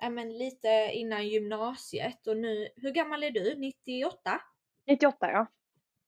ja 0.00 0.10
men 0.10 0.38
lite 0.38 0.90
innan 0.92 1.28
gymnasiet 1.28 2.26
och 2.26 2.36
nu, 2.36 2.68
hur 2.76 2.90
gammal 2.90 3.22
är 3.22 3.30
du? 3.30 3.54
98? 3.54 4.40
98 4.86 5.30
ja. 5.30 5.46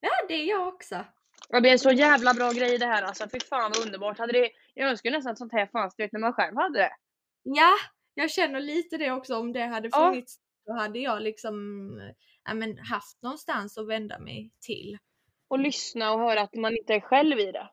Ja 0.01 0.11
det 0.29 0.35
är 0.35 0.45
jag 0.45 0.69
också. 0.69 1.05
Ja, 1.49 1.61
det 1.61 1.69
är 1.69 1.73
en 1.73 1.79
så 1.79 1.91
jävla 1.91 2.35
bra 2.35 2.51
grej 2.51 2.79
det 2.79 2.87
här 2.87 3.03
alltså. 3.03 3.29
Fy 3.33 3.41
fan 3.41 3.73
vad 3.75 3.87
underbart. 3.87 4.19
Hade 4.19 4.33
det, 4.33 4.51
jag 4.75 4.91
önskar 4.91 5.11
nästan 5.11 5.33
att 5.33 5.39
sånt 5.39 5.53
här 5.53 5.67
fanns 5.67 5.97
du 5.97 6.03
vet 6.03 6.13
när 6.13 6.21
man 6.21 6.33
själv 6.33 6.57
hade 6.57 6.79
det. 6.79 6.93
Ja, 7.43 7.73
jag 8.15 8.31
känner 8.31 8.61
lite 8.61 8.97
det 8.99 9.11
också 9.11 9.37
om 9.37 9.53
det 9.53 9.65
hade 9.67 9.89
Ja. 9.93 10.11
funnits. 10.11 10.37
Då 10.67 10.73
hade 10.73 10.99
jag 10.99 11.23
liksom 11.23 11.57
ja, 12.45 12.55
men 12.55 12.79
haft 12.79 13.23
någonstans 13.23 13.79
att 13.79 13.89
vända 13.89 14.19
mig 14.19 14.51
till. 14.61 14.99
Och 15.49 15.59
lyssna 15.59 16.13
och 16.13 16.19
höra 16.21 16.41
att 16.41 16.55
man 16.55 16.77
inte 16.77 16.95
är 16.95 17.01
själv 17.01 17.39
i 17.39 17.53
det. 17.53 17.71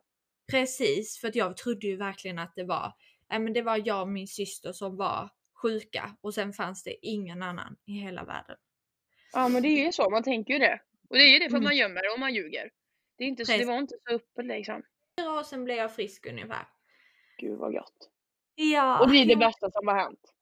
Precis, 0.52 1.18
för 1.20 1.28
att 1.28 1.36
jag 1.36 1.58
trodde 1.58 1.88
ju 1.88 1.96
verkligen 1.98 2.40
att 2.40 2.54
det 2.56 2.64
var, 2.64 2.94
ja, 3.30 3.40
men 3.40 3.54
det 3.54 3.62
var 3.62 3.82
jag 3.86 4.02
och 4.02 4.08
min 4.08 4.28
syster 4.28 4.72
som 4.72 4.98
var 4.98 5.30
sjuka 5.62 6.16
och 6.22 6.34
sen 6.34 6.54
fanns 6.54 6.84
det 6.84 7.06
ingen 7.08 7.44
annan 7.44 7.76
i 7.86 7.92
hela 7.92 8.24
världen. 8.26 8.58
Ja 9.34 9.50
men 9.50 9.62
det 9.64 9.68
är 9.70 9.86
ju 9.86 9.92
så, 9.92 10.10
man 10.10 10.24
tänker 10.24 10.54
ju 10.54 10.60
det. 10.60 10.82
Och 11.10 11.16
det 11.18 11.24
är 11.24 11.34
ju 11.34 11.40
det 11.40 11.50
för 11.50 11.58
att 11.58 11.62
Mm. 11.62 11.64
man 11.64 11.78
gömmer 11.78 12.02
det 12.04 12.10
och 12.14 12.20
man 12.20 12.34
ljuger. 12.34 12.72
Det, 13.18 13.24
är 13.24 13.28
inte 13.28 13.46
så, 13.46 13.52
det 13.58 13.66
var 13.66 13.78
inte 13.78 13.96
så 14.08 14.16
öppet 14.16 14.46
liksom. 14.46 14.84
År 15.22 15.44
sedan 15.44 15.64
blev 15.64 15.78
jag 15.78 15.96
frisk 15.96 16.26
ungefär. 16.26 16.68
Gud 17.38 17.58
vad 17.58 17.74
gott. 17.74 18.10
Ja, 18.62 19.00
Och 19.00 19.12
det 19.12 19.18
är 19.18 19.26
det 19.26 19.36
bästa 19.36 19.72
som 19.72 19.88
har 19.88 19.96
hänt. 19.96 20.34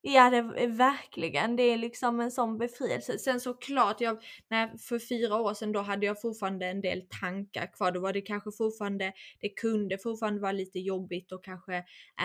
Ja, 0.00 0.30
det 0.30 0.36
är 0.36 0.66
verkligen. 0.68 1.56
Det 1.56 1.62
är 1.62 1.76
liksom 1.76 2.20
en 2.20 2.30
sån 2.30 2.58
befrielse. 2.58 3.18
Sen 3.18 3.40
såklart, 3.40 4.00
jag, 4.00 4.22
när, 4.48 4.78
för 4.78 4.98
fyra 4.98 5.36
år 5.40 5.54
sedan 5.54 5.72
då 5.72 5.80
hade 5.80 6.06
jag 6.06 6.20
fortfarande 6.20 6.66
en 6.66 6.80
del 6.80 7.02
tankar 7.20 7.72
kvar. 7.72 7.92
Då 7.92 8.00
var 8.00 8.12
det 8.12 8.20
kanske 8.20 8.52
fortfarande, 8.52 9.12
det 9.40 9.48
kunde 9.48 9.98
fortfarande 9.98 10.40
vara 10.40 10.52
lite 10.52 10.78
jobbigt 10.78 11.32
att 11.32 11.42
kanske 11.42 11.74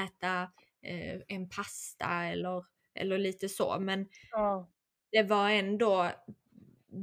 äta 0.06 0.42
eh, 0.84 1.22
en 1.28 1.50
pasta 1.50 2.24
eller, 2.24 2.66
eller 2.96 3.18
lite 3.18 3.50
så. 3.50 3.80
Men 3.80 4.08
Ja. 4.32 4.70
det 5.12 5.24
var 5.24 5.50
ändå 5.50 6.10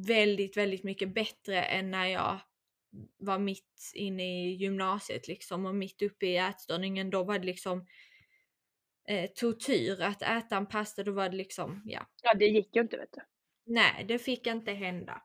väldigt, 0.06 0.56
väldigt 0.56 0.84
mycket 0.84 1.14
bättre 1.14 1.62
än 1.62 1.90
när 1.90 2.06
jag 2.06 2.38
var 3.18 3.38
mitt 3.38 3.92
inne 3.94 4.22
i 4.22 4.54
gymnasiet 4.54 5.28
liksom 5.28 5.66
och 5.66 5.74
mitt 5.74 6.02
uppe 6.02 6.26
i 6.26 6.36
ätstörningen. 6.36 7.10
Då 7.10 7.24
var 7.24 7.38
det 7.38 7.46
liksom 7.46 7.86
eh, 9.08 9.30
tortyr 9.30 10.00
att 10.00 10.22
äta 10.22 10.56
en 10.56 10.66
pasta. 10.66 11.02
Då 11.02 11.12
var 11.12 11.28
det 11.28 11.36
liksom, 11.36 11.82
ja, 11.84 12.06
ja 12.22 12.34
det 12.34 12.44
gick 12.46 12.76
ju 12.76 12.82
inte 12.82 12.96
vet 12.96 13.12
du. 13.12 13.20
nej, 13.66 14.04
det 14.08 14.18
fick 14.18 14.46
inte 14.46 14.72
hända. 14.72 15.22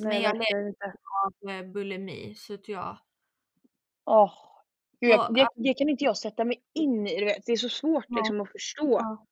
Nej, 0.00 0.22
Men 0.22 0.22
jag 0.50 0.66
inte. 0.68 0.94
Av 1.24 1.50
eh, 1.50 1.62
bulimi 1.72 2.34
så 2.34 2.54
att 2.54 2.68
jag, 2.68 2.98
Åh, 4.06 4.32
Gud, 5.00 5.10
jag, 5.10 5.28
Och 5.28 5.34
det, 5.34 5.48
det 5.54 5.74
kan 5.74 5.88
inte 5.88 6.04
jag 6.04 6.16
sätta 6.16 6.44
mig 6.44 6.62
in 6.74 7.06
i, 7.06 7.18
du 7.18 7.24
vet. 7.24 7.46
Det 7.46 7.52
är 7.52 7.56
så 7.56 7.68
svårt 7.68 8.04
Ja. 8.08 8.16
liksom 8.16 8.40
att 8.40 8.52
förstå. 8.52 8.98
Ja. 9.00 9.26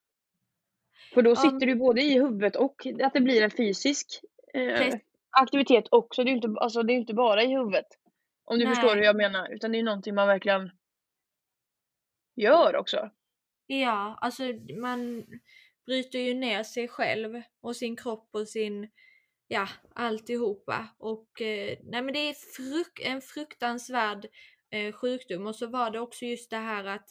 För 1.14 1.22
då 1.22 1.36
sitter 1.36 1.66
du 1.66 1.74
både 1.74 2.02
i 2.02 2.12
huvudet 2.12 2.56
och 2.56 2.86
att 3.02 3.12
det 3.12 3.20
blir 3.20 3.42
en 3.42 3.50
fysisk 3.50 4.06
eh. 4.54 4.94
Aktivitet 5.32 5.84
också. 5.90 6.24
Det 6.24 6.28
är 6.28 6.32
ju 6.32 6.36
inte, 6.36 6.60
alltså, 6.60 6.82
det 6.82 6.92
är 6.92 6.94
ju 6.94 7.00
inte 7.00 7.14
bara 7.14 7.42
i 7.42 7.46
huvudet. 7.46 7.86
Om 8.44 8.58
du 8.58 8.64
Nej. 8.64 8.74
förstår 8.74 8.96
hur 8.96 9.02
jag 9.02 9.16
menar. 9.16 9.54
Utan 9.54 9.72
det 9.72 9.76
är 9.76 9.78
ju 9.78 9.84
någonting 9.84 10.14
man 10.14 10.28
verkligen 10.28 10.70
gör 12.36 12.76
också. 12.76 13.10
Ja, 13.66 14.18
alltså 14.20 14.42
man 14.80 15.24
bryter 15.86 16.18
ju 16.18 16.34
ner 16.34 16.62
sig 16.62 16.88
själv 16.88 17.42
och 17.60 17.76
sin 17.76 17.96
kropp 17.96 18.28
och 18.32 18.48
sin, 18.48 18.90
ja, 19.48 19.68
alltihopa. 19.94 20.88
Och 20.98 21.40
eh, 21.40 21.78
nej 21.82 22.02
men 22.02 22.14
det 22.14 22.18
är 22.18 22.34
fruk 22.56 23.00
en 23.04 23.20
fruktansvärd 23.20 24.26
eh, 24.70 24.92
sjukdom 24.92 25.46
och 25.46 25.56
så 25.56 25.66
var 25.66 25.90
det 25.90 26.00
också 26.00 26.24
just 26.24 26.50
det 26.50 26.56
här 26.56 26.84
att 26.84 27.08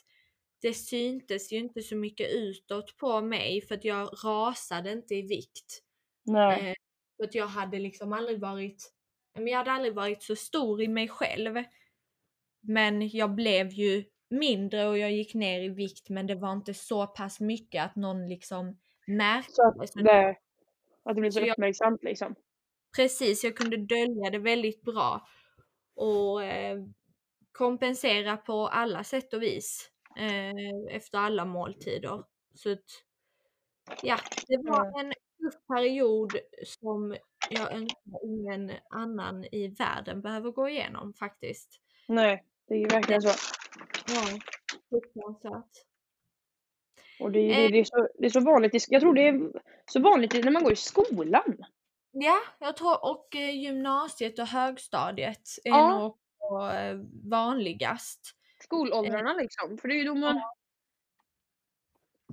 det 0.62 0.74
syntes 0.74 1.54
ju 1.54 1.58
inte 1.58 1.82
så 1.82 1.96
mycket 1.96 2.32
utåt 2.32 2.98
på 2.98 3.22
mig 3.22 3.62
för 3.62 3.76
att 3.76 3.86
jag 3.86 4.10
rasade 4.26 4.92
inte 4.92 5.16
i 5.16 5.22
vikt. 5.22 5.84
Nej. 6.26 6.70
Eh, 6.70 6.76
för 7.22 7.26
att 7.28 7.36
jag 7.36 7.48
hade 7.48 7.80
liksom 7.80 8.14
aldrig 8.14 8.40
varit, 8.40 8.94
men 9.36 9.48
jag 9.48 9.58
hade 9.58 9.72
aldrig 9.72 9.94
varit 9.96 10.24
så 10.24 10.36
stor 10.36 10.82
i 10.82 10.88
mig 10.88 11.08
själv. 11.08 11.64
Men 12.62 13.10
jag 13.10 13.36
blev 13.36 13.68
ju 13.70 14.04
mindre 14.30 14.88
och 14.88 14.98
jag 14.98 15.12
gick 15.12 15.34
ner 15.34 15.62
i 15.62 15.70
vikt 15.70 16.10
men 16.10 16.28
det 16.28 16.36
var 16.36 16.52
inte 16.54 16.74
så 16.74 17.08
pass 17.08 17.40
mycket 17.40 17.84
att 17.86 17.96
någon 17.96 18.28
liksom 18.30 18.80
märkte 19.08 19.52
Så 19.54 19.68
att 19.68 19.94
det, 20.06 20.36
att 21.04 21.16
det 21.16 21.22
blir 21.22 21.32
så 21.32 21.40
Så 21.40 21.46
jag- 21.46 21.52
uppmärksamt 21.54 22.04
liksom. 22.04 22.36
Precis, 22.96 23.44
jag 23.44 23.56
kunde 23.58 23.78
dölja 23.78 24.30
det 24.32 24.40
väldigt 24.40 24.82
bra. 24.82 25.28
Och 25.96 26.44
eh, 26.44 26.78
kompensera 27.52 28.38
på 28.38 28.68
alla 28.68 29.04
sätt 29.04 29.34
och 29.34 29.42
vis. 29.42 29.90
Eh, 30.18 30.96
efter 30.96 31.18
alla 31.18 31.46
måltider. 31.46 32.24
Så 32.54 32.72
att, 32.72 32.86
ja, 34.04 34.18
det 34.48 34.58
var 34.58 35.00
en 35.00 35.14
tuff 35.42 35.68
period 35.68 36.32
som 36.66 37.16
jag 37.50 37.72
önskar 37.74 38.26
ingen 38.26 38.72
annan 38.90 39.46
i 39.46 39.68
världen 39.68 40.22
behöver 40.22 40.52
gå 40.52 40.70
igenom 40.70 41.14
faktiskt. 41.14 41.80
Nej, 42.08 42.44
det 42.68 42.74
är 42.74 42.78
ju 42.80 42.88
verkligen 42.88 43.22
så. 43.22 43.30
Ja, 44.08 44.40
fruktansvärt. 44.90 45.72
Och 47.20 47.32
det, 47.32 47.40
är- 47.40 47.50
Eh. 47.52 47.56
det, 47.56 47.68
det, 47.68 47.80
är 47.80 47.84
så, 47.84 48.08
det 48.20 48.26
är 48.26 48.30
så 48.30 48.40
vanligt. 48.40 48.76
i- 48.76 48.80
Jag 48.94 49.02
tror 49.02 49.14
det 49.14 49.28
är 49.28 49.52
så 49.92 50.00
vanligt 50.00 50.34
när 50.46 50.52
man 50.52 50.64
går 50.64 50.74
i 50.74 50.76
skolan. 50.76 51.58
Ja, 52.12 52.40
jag 52.60 52.78
tror 52.78 53.06
och 53.06 53.36
eh, 53.36 53.56
gymnasiet 53.60 54.40
och 54.40 54.48
högstadiet 54.48 55.42
är 55.64 55.70
Ja. 55.70 56.00
nog 56.00 56.18
eh, 56.74 57.00
vanligast. 57.30 58.36
Skolåldrarna 58.64 59.34
liksom. 59.34 59.78
För 59.78 59.88
det 59.88 59.94
är 59.94 59.98
ju 59.98 60.04
då 60.04 60.16
man... 60.16 60.42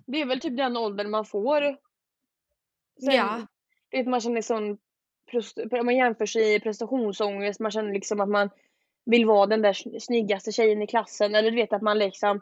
Det 0.06 0.20
är 0.20 0.26
väl 0.26 0.40
typ 0.40 0.56
den 0.56 0.76
åldern 0.76 1.10
man 1.10 1.24
får. 1.24 1.76
Sen, 3.04 3.14
Ja. 3.14 3.46
Du 3.90 3.98
vet 3.98 4.06
man 4.06 4.20
känner 4.20 4.42
sån... 4.42 4.78
prost- 5.32 5.84
Man 5.84 5.96
jämför 5.96 6.26
sig 6.26 6.54
i 6.54 6.60
prestationsångest. 6.60 7.60
Man 7.60 7.70
känner 7.70 7.92
liksom 7.92 8.20
att 8.20 8.28
man 8.28 8.50
vill 9.04 9.26
vara 9.26 9.46
den 9.46 9.62
där 9.62 9.72
sn- 9.72 9.98
snyggaste 10.00 10.52
tjejen 10.52 10.82
i 10.82 10.86
klassen. 10.86 11.34
Eller 11.34 11.50
du 11.50 11.56
vet 11.56 11.72
att 11.72 11.82
man 11.82 11.98
liksom... 11.98 12.40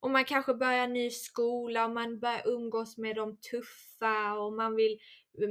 Och 0.00 0.10
man 0.10 0.24
kanske 0.24 0.54
börjar 0.54 0.86
ny 0.88 1.10
skola 1.10 1.84
och 1.84 1.90
man 1.90 2.20
börjar 2.20 2.42
umgås 2.48 2.98
med 2.98 3.16
de 3.16 3.36
tuffa 3.36 4.32
och 4.32 4.52
man 4.52 4.76
vill 4.76 4.98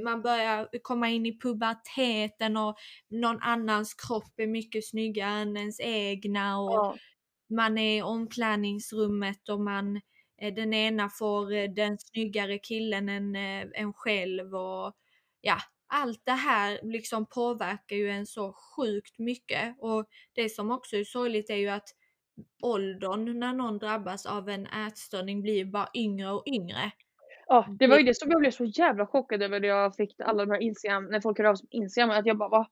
man 0.04 0.22
börjar 0.22 0.68
komma 0.82 1.08
in 1.08 1.26
i 1.26 1.38
puberteten 1.40 2.56
och 2.56 2.76
någon 3.08 3.38
annans 3.42 3.94
kropp 3.94 4.32
är 4.36 4.46
mycket 4.46 4.86
snyggare 4.86 5.30
än 5.40 5.56
ens 5.56 5.80
egna 5.80 6.60
och 6.60 6.70
Ja. 6.72 6.96
man 7.50 7.78
är 7.78 7.98
i 7.98 8.02
omklädningsrummet 8.02 9.48
och 9.48 9.60
man 9.60 10.00
den 10.38 10.74
ena 10.74 11.08
får 11.08 11.52
eh, 11.52 11.70
den 11.70 11.98
snyggare 11.98 12.58
killen 12.58 13.08
än 13.08 13.36
eh, 13.36 13.66
en 13.74 13.92
själv 13.92 14.54
och 14.54 14.92
ja, 15.40 15.56
allt 15.86 16.22
det 16.24 16.32
här 16.32 16.80
liksom 16.82 17.26
påverkar 17.26 17.96
ju 17.96 18.10
en 18.10 18.26
så 18.26 18.52
sjukt 18.52 19.18
mycket 19.18 19.76
och 19.78 20.06
det 20.32 20.48
som 20.48 20.70
också 20.70 20.96
är 20.96 21.04
sorgligt 21.04 21.50
är 21.50 21.56
ju 21.56 21.68
att 21.68 21.88
åldern 22.62 23.38
när 23.38 23.52
någon 23.52 23.78
drabbas 23.78 24.26
av 24.26 24.48
en 24.48 24.66
ätstörning 24.66 25.42
blir 25.42 25.64
bara 25.64 25.88
yngre 25.94 26.30
och 26.30 26.42
yngre. 26.46 26.92
Ja, 27.46 27.66
det 27.78 27.86
var 27.86 27.98
ju 27.98 28.04
det 28.04 28.16
som 28.16 28.30
jag 28.30 28.40
blev 28.40 28.50
så 28.50 28.64
jävla 28.64 29.06
chockad 29.06 29.42
över 29.42 29.60
när 29.60 29.68
jag 29.68 29.96
fick 29.96 30.20
alla 30.20 30.44
de 30.44 30.50
här 30.50 30.60
Instagram, 30.60 31.04
när 31.04 31.20
folk 31.20 31.38
hörde 31.38 31.50
av 31.50 31.54
sig 31.54 31.68
på 31.68 31.76
Instagram, 31.76 32.10
att 32.10 32.26
jag 32.26 32.38
bara 32.38 32.48
vad 32.48 32.66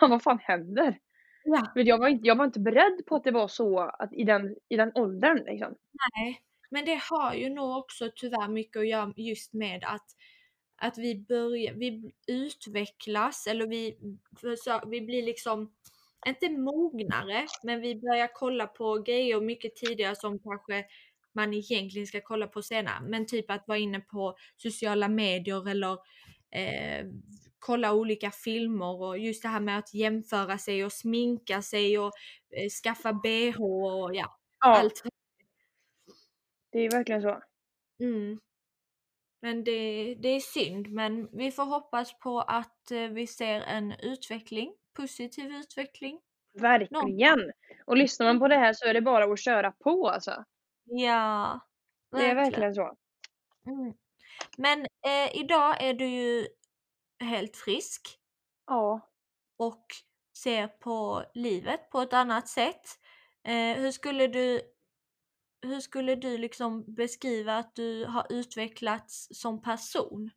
fan, 0.00 0.10
vad 0.10 0.22
fan 0.22 0.38
händer? 0.38 0.98
Ja. 1.44 1.72
Jag 1.74 1.98
var, 1.98 2.08
inte, 2.08 2.26
jag 2.26 2.36
var 2.36 2.44
inte 2.44 2.60
beredd 2.60 3.06
på 3.06 3.16
att 3.16 3.24
det 3.24 3.30
var 3.30 3.48
så 3.48 3.80
att 3.80 4.12
i, 4.12 4.24
den, 4.24 4.56
i 4.68 4.76
den 4.76 4.92
åldern 4.94 5.44
liksom. 5.46 5.74
Nej, 6.16 6.40
men 6.72 6.84
det 6.84 7.00
har 7.10 7.34
ju 7.34 7.48
nog 7.48 7.76
också 7.76 8.10
tyvärr 8.16 8.48
mycket 8.48 8.80
att 8.80 8.88
göra 8.88 9.12
just 9.16 9.52
med 9.52 9.84
att, 9.84 10.06
att 10.76 10.98
vi 10.98 11.24
börjar, 11.28 11.74
vi 11.74 12.12
utvecklas 12.26 13.46
eller 13.46 13.66
vi, 13.66 13.98
vi 14.86 15.00
blir 15.00 15.22
liksom, 15.22 15.72
inte 16.26 16.48
mognare, 16.48 17.46
men 17.62 17.80
vi 17.80 17.94
börjar 17.94 18.30
kolla 18.34 18.66
på 18.66 18.98
grejer 18.98 19.40
mycket 19.40 19.76
tidigare 19.76 20.16
som 20.16 20.38
kanske 20.38 20.84
man 21.34 21.54
egentligen 21.54 22.06
ska 22.06 22.20
kolla 22.20 22.46
på 22.46 22.62
senare. 22.62 23.00
Men 23.02 23.26
typ 23.26 23.50
att 23.50 23.68
vara 23.68 23.78
inne 23.78 24.00
på 24.00 24.36
sociala 24.56 25.08
medier 25.08 25.68
eller 25.68 25.92
eh, 26.50 27.06
kolla 27.58 27.92
olika 27.92 28.30
filmer 28.30 29.02
och 29.02 29.18
just 29.18 29.42
det 29.42 29.48
här 29.48 29.60
med 29.60 29.78
att 29.78 29.94
jämföra 29.94 30.58
sig 30.58 30.84
och 30.84 30.92
sminka 30.92 31.62
sig 31.62 31.98
och 31.98 32.12
eh, 32.56 32.68
skaffa 32.68 33.12
bh 33.12 33.62
och 33.62 34.14
ja, 34.14 34.38
Ja, 34.64 34.76
allt 34.78 35.02
det 36.72 36.78
är 36.78 36.90
verkligen 36.90 37.22
så. 37.22 37.42
Mm. 38.00 38.40
Men 39.42 39.64
det, 39.64 40.14
det 40.14 40.28
är 40.28 40.40
synd, 40.40 40.88
men 40.88 41.28
vi 41.32 41.50
får 41.50 41.64
hoppas 41.64 42.18
på 42.18 42.40
att 42.40 42.90
eh, 42.90 43.08
vi 43.08 43.26
ser 43.26 43.60
en 43.60 43.92
utveckling, 43.92 44.74
positiv 44.96 45.50
utveckling. 45.52 46.20
Verkligen! 46.60 47.52
Och 47.86 47.96
lyssnar 47.96 48.26
man 48.26 48.38
på 48.38 48.48
det 48.48 48.56
här 48.56 48.72
så 48.72 48.86
är 48.86 48.94
det 48.94 49.00
bara 49.00 49.24
att 49.32 49.40
köra 49.40 49.72
på 49.72 50.08
alltså. 50.08 50.44
Ja, 50.84 51.60
Det 52.10 52.26
är 52.26 52.34
verkligen 52.34 52.74
så. 52.74 52.96
Mm. 53.66 53.94
Men 54.58 54.80
eh, 54.80 55.36
idag 55.36 55.82
är 55.82 55.94
du 55.94 56.06
ju 56.06 56.46
helt 57.20 57.56
frisk 57.56 58.18
Ja. 58.66 59.10
och 59.56 59.86
ser 60.38 60.68
på 60.68 61.24
livet 61.34 61.90
på 61.90 62.00
ett 62.00 62.12
annat 62.12 62.48
sätt. 62.48 62.82
Eh, 63.44 63.76
hur 63.76 63.90
skulle 63.90 64.26
du 64.26 64.60
hur 65.62 65.80
skulle 65.80 66.14
du 66.14 66.38
liksom 66.38 66.94
beskriva 66.94 67.56
att 67.56 67.74
du 67.74 68.04
har 68.04 68.26
utvecklats 68.30 69.28
som 69.30 69.62
person? 69.62 70.30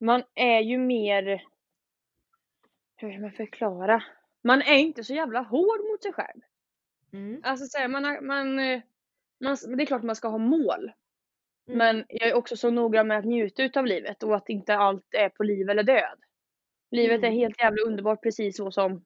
Man 0.00 0.22
är 0.34 0.60
ju 0.60 0.78
mer... 0.78 1.44
Hur 2.96 3.12
ska 3.12 3.20
man 3.20 3.32
förklara? 3.32 4.02
Man 4.42 4.62
är 4.62 4.76
inte 4.78 5.04
så 5.04 5.14
jävla 5.14 5.40
hård 5.40 5.80
mot 5.90 6.02
sig 6.02 6.12
själv. 6.12 6.40
Mm. 7.12 7.40
Alltså 7.44 7.66
så 7.66 7.78
här, 7.78 7.88
man, 7.88 8.04
har- 8.04 8.20
man, 8.20 8.58
eh, 8.58 8.80
man, 9.40 9.56
det 9.76 9.82
är 9.82 9.86
klart 9.86 10.02
man 10.02 10.16
ska 10.16 10.28
ha 10.28 10.38
mål. 10.38 10.92
Mm. 11.68 11.78
Men 11.78 12.04
jag 12.08 12.28
är 12.28 12.34
också 12.34 12.56
så 12.56 12.70
noga 12.70 13.04
med 13.04 13.18
att 13.18 13.24
njuta 13.24 13.62
utav 13.62 13.86
livet 13.86 14.22
och 14.22 14.36
att 14.36 14.48
inte 14.48 14.74
allt 14.76 15.14
är 15.14 15.28
på 15.28 15.42
liv 15.42 15.70
eller 15.70 15.82
död. 15.82 16.18
Livet 16.90 17.18
Mm. 17.18 17.32
är 17.32 17.36
helt 17.36 17.58
jävla 17.60 17.82
underbart 17.82 18.22
precis 18.22 18.56
så 18.56 18.70
som 18.70 19.04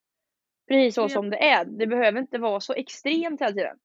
precis 0.69 0.95
så 0.95 1.09
som 1.09 1.31
det 1.31 1.37
är. 1.51 1.65
Det 1.65 1.87
behöver 1.87 2.21
inte 2.21 2.39
vara 2.39 2.61
så 2.61 2.73
extremt 2.73 3.41
hela 3.41 3.53
tiden. 3.53 3.79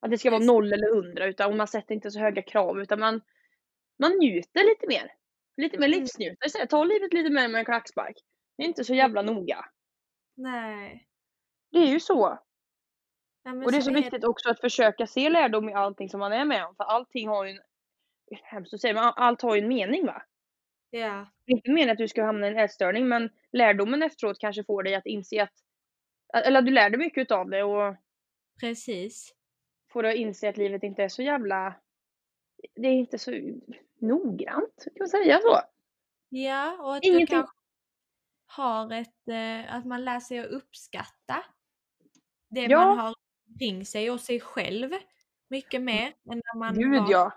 Att 0.00 0.10
det 0.10 0.18
ska 0.18 0.30
vara 0.30 0.44
noll 0.44 0.72
eller 0.72 0.94
hundra 0.94 1.26
utan 1.26 1.56
man 1.56 1.68
sätter 1.68 1.94
inte 1.94 2.10
så 2.10 2.20
höga 2.20 2.42
krav 2.42 2.80
utan 2.80 3.00
man, 3.00 3.20
man 3.98 4.12
njuter 4.18 4.64
lite 4.64 4.86
mer. 4.88 5.12
Lite 5.56 5.78
mer 5.78 5.86
Mm. 5.86 6.00
livsnjutare. 6.00 6.66
Ta 6.66 6.84
livet 6.84 7.12
lite 7.12 7.30
mer 7.30 7.48
med 7.48 7.58
en 7.58 7.64
klackspark. 7.64 8.16
Det 8.56 8.62
är 8.62 8.66
inte 8.66 8.84
så 8.84 8.94
jävla 8.94 9.22
noga. 9.22 9.64
Nej. 10.36 11.08
Det 11.70 11.78
är 11.78 11.86
ju 11.86 12.00
så. 12.00 12.38
Ja, 13.42 13.52
Och 13.52 13.72
det 13.72 13.76
är 13.78 13.80
så 13.80 13.90
är 13.90 13.94
viktigt 13.94 14.24
också 14.24 14.50
att 14.50 14.60
försöka 14.60 15.06
se 15.06 15.28
lärdom 15.28 15.68
i 15.68 15.74
allting 15.74 16.08
som 16.08 16.20
man 16.20 16.32
är 16.32 16.44
med 16.44 16.66
om. 16.66 16.74
För 16.76 16.84
allting 16.84 17.28
har 17.28 17.44
ju 17.44 17.50
en, 17.50 17.56
är 18.30 18.40
hemskt 18.44 18.74
att 18.74 18.80
säga, 18.80 18.94
men 18.94 19.12
allt 19.16 19.42
har 19.42 19.54
ju 19.56 19.62
en 19.62 19.68
mening 19.68 20.06
va? 20.06 20.22
Ja, 20.90 21.26
Det 21.46 21.52
är 21.52 21.56
inte 21.56 21.70
meningen 21.70 21.90
att 21.90 21.98
du 21.98 22.08
ska 22.08 22.24
hamna 22.24 22.46
i 22.46 22.50
en 22.50 22.58
ätstörning 22.58 23.08
men 23.08 23.30
lärdomen 23.52 24.02
efteråt 24.02 24.38
kanske 24.38 24.64
får 24.64 24.82
dig 24.82 24.94
att 24.94 25.06
inse 25.06 25.42
att, 25.42 25.52
eller 26.46 26.62
du 26.62 26.70
lär 26.70 26.90
dig 26.90 26.98
mycket 26.98 27.22
utav 27.22 27.50
det 27.50 27.62
och 27.62 27.96
precis. 28.60 29.34
Får 29.88 30.04
att 30.06 30.14
inse 30.14 30.48
att 30.48 30.56
livet 30.56 30.82
inte 30.82 31.02
är 31.04 31.08
så 31.08 31.22
jävla, 31.22 31.74
det 32.74 32.88
är 32.88 32.92
inte 32.92 33.18
så 33.18 33.30
noggrant, 33.98 34.84
kan 34.84 34.92
man 34.98 35.08
säga 35.08 35.38
så? 35.42 35.60
Ja, 36.28 36.78
och 36.82 36.96
att 36.96 37.04
Ingenting- 37.04 37.26
du 37.26 37.26
kanske 37.26 37.56
har 38.46 38.92
ett, 38.92 39.28
eh, 39.28 39.74
att 39.74 39.86
man 39.86 40.04
lär 40.04 40.20
sig 40.20 40.38
att 40.38 40.46
uppskatta 40.46 41.44
det 42.48 42.60
Ja. 42.60 42.84
man 42.86 42.98
har 42.98 43.14
kring 43.58 43.86
sig 43.86 44.10
och 44.10 44.20
sig 44.20 44.40
själv 44.40 44.90
mycket 45.48 45.82
mer 45.82 46.06
än 46.06 46.14
när 46.44 46.58
man 46.58 46.74
Gud 46.74 47.00
var... 47.00 47.10
ja! 47.10 47.32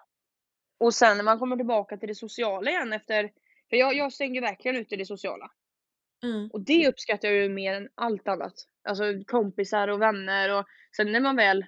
Och 0.78 0.93
sen 0.93 1.18
när 1.18 1.24
man 1.24 1.39
kommer 1.39 1.56
tillbaka 1.56 1.97
till 1.97 2.08
det 2.08 2.16
sociala 2.16 2.72
igen 2.72 2.93
efter, 2.93 3.32
för 3.70 3.78
jag, 3.78 3.95
jag 3.95 4.14
stängde 4.14 4.41
verkligen 4.41 4.78
ute 4.78 4.95
det 4.95 5.06
sociala. 5.06 5.52
Mm. 6.24 6.49
Och 6.54 6.62
det 6.62 6.88
uppskattar 6.88 7.28
jag 7.28 7.38
ju 7.38 7.49
mer 7.49 7.74
än 7.74 7.89
allt 7.95 8.28
annat. 8.28 8.54
alltså 8.84 9.04
kompisar 9.28 9.88
och 9.88 10.02
vänner 10.02 10.60
och 10.60 10.66
sen 10.95 11.12
när 11.12 11.20
man 11.20 11.36
väl 11.36 11.66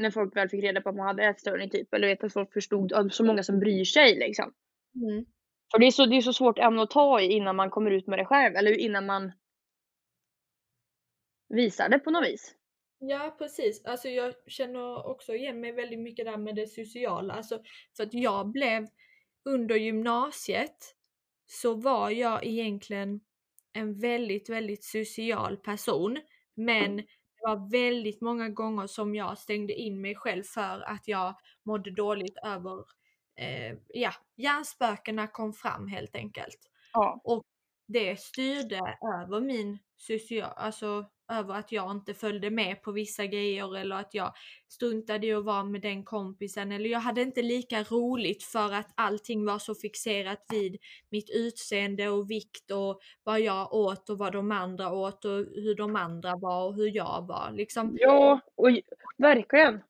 när 0.00 0.10
folk 0.10 0.36
väl 0.36 0.48
fick 0.48 0.64
reda 0.64 0.80
på 0.80 0.88
att 0.88 0.96
man 0.96 1.06
hade 1.06 1.24
ätstörning 1.24 1.70
typ 1.70 1.94
eller 1.94 2.08
vet 2.08 2.24
att 2.24 2.32
folk 2.32 2.52
förstod 2.52 2.92
att 2.92 3.14
så 3.14 3.24
många 3.24 3.42
som 3.42 3.60
bryr 3.60 3.84
sig 3.84 4.14
liksom. 4.14 4.52
Mm. 4.94 5.24
För 5.72 5.78
det 5.78 5.86
är 5.86 5.90
så, 5.90 6.06
det 6.06 6.16
är 6.16 6.20
så 6.20 6.32
svårt 6.32 6.58
ämne 6.58 6.82
att 6.82 6.90
ta 6.90 7.20
i 7.20 7.32
innan 7.32 7.56
man 7.56 7.70
kommer 7.70 7.90
ut 7.90 8.06
med 8.06 8.18
det 8.18 8.24
själv 8.24 8.56
eller 8.56 8.78
innan 8.78 9.06
man 9.06 9.32
visar 11.48 11.88
det 11.88 11.98
på 11.98 12.10
något 12.10 12.28
vis. 12.28 12.54
Ja 12.98 13.34
precis, 13.38 13.84
alltså 13.84 14.08
jag 14.08 14.34
känner 14.46 15.06
också 15.06 15.34
igen 15.34 15.60
mig 15.60 15.72
väldigt 15.72 16.00
mycket 16.00 16.26
där 16.26 16.36
med 16.36 16.54
det 16.56 16.66
sociala. 16.66 17.34
Alltså, 17.34 17.62
för 17.96 18.02
att 18.02 18.14
jag 18.14 18.50
blev 18.50 18.86
under 19.44 19.76
gymnasiet 19.76 20.94
så 21.46 21.74
var 21.74 22.10
jag 22.10 22.46
egentligen 22.46 23.20
en 23.72 24.00
väldigt, 24.00 24.48
väldigt 24.48 24.84
social 24.84 25.56
person. 25.56 26.18
Men 26.54 27.02
det 27.40 27.48
var 27.48 27.70
väldigt 27.70 28.20
många 28.20 28.48
gånger 28.48 28.86
som 28.86 29.14
jag 29.14 29.38
stängde 29.38 29.72
in 29.74 30.00
mig 30.00 30.14
själv 30.14 30.42
för 30.42 30.80
att 30.80 31.08
jag 31.08 31.34
mådde 31.62 31.90
dåligt 31.90 32.36
över, 32.44 32.84
eh, 33.36 33.76
ja, 33.88 34.12
hjärnspökena 34.36 35.26
kom 35.26 35.52
fram 35.52 35.88
helt 35.88 36.16
enkelt. 36.16 36.58
Ja. 36.92 37.20
Och 37.24 37.42
det 37.88 38.20
styrde 38.20 38.80
över 39.22 39.40
min 39.40 39.78
social, 39.96 40.52
alltså 40.56 41.06
över 41.30 41.54
att 41.54 41.72
jag 41.72 41.90
inte 41.90 42.14
följde 42.14 42.50
med 42.50 42.82
på 42.82 42.92
vissa 42.92 43.26
grejer 43.26 43.76
eller 43.76 43.96
att 43.96 44.14
jag 44.14 44.32
struntade 44.68 45.26
i 45.26 45.32
att 45.32 45.44
vara 45.44 45.64
med 45.64 45.80
den 45.82 46.04
kompisen 46.04 46.72
eller 46.72 46.90
jag 46.90 47.00
hade 47.00 47.22
inte 47.22 47.42
lika 47.42 47.82
roligt 47.82 48.42
för 48.42 48.72
att 48.72 48.92
allting 48.94 49.44
var 49.44 49.58
så 49.58 49.74
fixerat 49.74 50.44
vid 50.48 50.76
mitt 51.10 51.30
utseende 51.30 52.08
och 52.08 52.30
vikt 52.30 52.70
och 52.70 53.00
vad 53.24 53.40
jag 53.40 53.72
åt 53.74 54.10
och 54.10 54.18
vad 54.18 54.32
de 54.32 54.50
andra 54.52 54.92
åt 54.92 55.24
och 55.24 55.36
hur 55.54 55.74
de 55.74 55.96
andra 55.96 56.36
var 56.36 56.66
och 56.66 56.74
hur 56.74 56.96
jag 56.96 57.26
var 57.26 57.50
liksom. 57.52 57.96
Ja, 58.00 58.40
och 58.54 58.68
verkligen. 59.18 59.80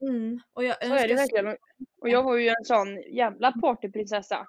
Mm, 0.00 0.40
och 0.52 0.64
jag 0.64 0.86
Så 0.86 0.94
är 0.94 1.08
det 1.08 1.14
verkligen. 1.14 1.56
Och- 2.00 2.08
jag 2.08 2.22
var 2.22 2.36
ju 2.36 2.48
en 2.48 2.64
sån 2.64 3.02
jävla 3.12 3.52
partyprinsessa 3.52 4.46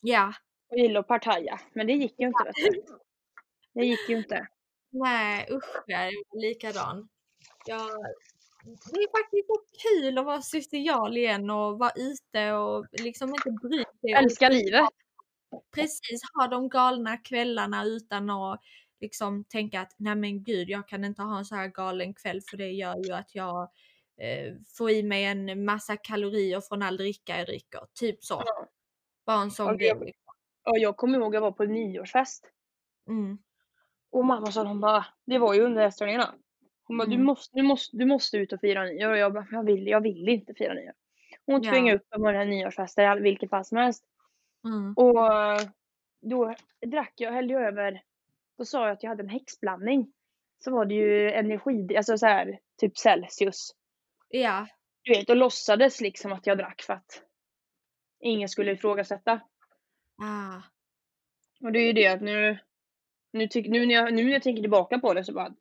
Ja, 0.00 0.32
och 0.70 0.78
gillade 0.78 1.00
att 1.00 1.08
partaja. 1.08 1.60
Men 1.72 1.86
det 1.86 1.92
gick 1.92 2.14
ju 2.20 2.26
inte 2.26 2.52
du. 2.54 2.82
Det 3.74 3.84
gick 3.84 4.08
ju 4.08 4.16
inte. 4.16 4.48
Nej 4.90 5.46
usch 5.50 5.82
jag 5.86 6.06
är 6.06 6.40
likadan. 6.40 7.08
Jag, 7.66 7.90
det 8.64 9.00
är 9.00 9.22
faktiskt 9.22 9.46
så 9.46 9.62
kul 9.88 10.18
att 10.18 10.24
vara 10.24 10.42
social 10.42 11.16
igen 11.16 11.50
och 11.50 11.78
vara 11.78 11.92
ute 11.96 12.52
och 12.52 12.86
liksom 12.92 13.28
inte 13.28 13.50
bry 13.50 13.84
sig. 14.00 14.12
Älska 14.12 14.48
livet. 14.48 14.88
Precis, 15.74 16.20
ha 16.34 16.46
de 16.46 16.68
galna 16.68 17.16
kvällarna 17.16 17.84
utan 17.84 18.30
att 18.30 18.60
liksom 19.00 19.44
tänka 19.44 19.80
att 19.80 19.92
nej 19.96 20.14
men 20.16 20.42
gud 20.44 20.68
jag 20.70 20.88
kan 20.88 21.04
inte 21.04 21.22
ha 21.22 21.38
en 21.38 21.44
så 21.44 21.54
här 21.54 21.68
galen 21.68 22.14
kväll 22.14 22.40
för 22.50 22.56
det 22.56 22.70
gör 22.70 23.06
ju 23.06 23.12
att 23.12 23.34
jag 23.34 23.62
eh, 24.20 24.54
får 24.76 24.90
i 24.90 25.02
mig 25.02 25.24
en 25.24 25.64
massa 25.64 25.96
kalorier 25.96 26.60
från 26.60 26.82
all 26.82 26.96
dricka 26.96 27.38
jag 27.38 27.46
dricker. 27.46 27.80
Typ 27.94 28.24
så. 28.24 28.42
Ja. 28.46 28.66
Bara 29.26 29.42
en 29.42 29.50
sån 29.50 29.66
Ja, 29.66 29.72
grej. 29.74 29.88
jag- 29.88 30.14
Och 30.72 30.78
jag 30.78 30.96
kommer 30.96 31.18
ihåg 31.18 31.34
jag 31.34 31.40
var 31.40 31.52
på 31.52 31.64
nyårsfest. 31.64 32.44
Mm. 33.08 33.38
Och 34.10 34.24
mamma 34.24 34.46
sa 34.52 34.64
hon 34.64 34.80
bara, 34.80 35.06
det 35.26 35.38
var 35.38 35.54
ju 35.54 35.60
under 35.60 35.86
ätstörningarna. 35.86 36.34
Hon 36.84 36.98
bara, 36.98 37.06
du, 37.08 37.14
Mm. 37.14 37.26
måste, 37.26 37.56
du, 37.56 37.62
måste, 37.62 37.96
du 37.96 38.04
måste 38.06 38.36
ut 38.36 38.52
och 38.52 38.60
fira 38.60 38.84
nyår. 38.84 39.10
Och 39.10 39.18
jag 39.18 39.32
bara, 39.32 39.46
jag 39.50 39.64
vill, 39.64 39.86
jag 39.86 40.00
vill 40.00 40.28
inte 40.28 40.54
fira 40.54 40.74
nyår. 40.74 40.92
Hon 41.46 41.60
tvingade 41.72 41.96
upp 41.98 42.10
mig 42.10 42.18
på 42.20 42.26
den 42.26 42.36
här 42.36 42.44
nyårsfesten 42.46 43.18
i 43.18 43.20
vilket 43.20 43.50
fall 43.50 43.64
som 43.64 43.78
helst. 43.78 44.04
Mm. 44.64 44.92
Och 44.96 45.30
då 46.20 46.54
drack 46.86 47.12
jag, 47.16 47.32
hällde 47.32 47.54
jag 47.54 47.62
över, 47.62 48.02
då 48.58 48.64
sa 48.64 48.82
jag 48.86 48.92
att 48.92 49.02
jag 49.02 49.10
hade 49.10 49.22
en 49.22 49.28
häxblandning. 49.28 50.12
Så 50.64 50.70
var 50.70 50.84
det 50.84 50.94
ju 50.94 51.30
energi, 51.32 51.96
alltså 51.96 52.18
så 52.18 52.26
här 52.26 52.58
typ 52.80 52.98
Celsius. 52.98 53.74
Ja, 54.28 54.66
Du 55.02 55.12
vet, 55.14 55.30
och 55.30 55.36
låtsades 55.36 56.00
liksom 56.00 56.32
att 56.32 56.46
jag 56.46 56.58
drack 56.58 56.82
för 56.82 56.92
att 56.94 57.22
ingen 58.20 58.48
skulle 58.48 58.72
ifrågasätta. 58.72 59.40
ah. 60.22 60.62
Och 61.66 61.72
det 61.72 61.78
är 61.78 61.86
ju 61.86 61.92
det 61.92 62.06
att 62.06 62.20
nu, 62.20 62.58
nu, 63.32 63.48
tyck, 63.48 63.66
nu, 63.68 63.86
när 63.86 63.94
jag, 63.94 64.14
nu 64.14 64.24
när 64.24 64.32
jag 64.32 64.42
tänker 64.42 64.62
tillbaka 64.62 64.98
på 64.98 65.14
det 65.14 65.24
så 65.24 65.32
bara, 65.32 65.54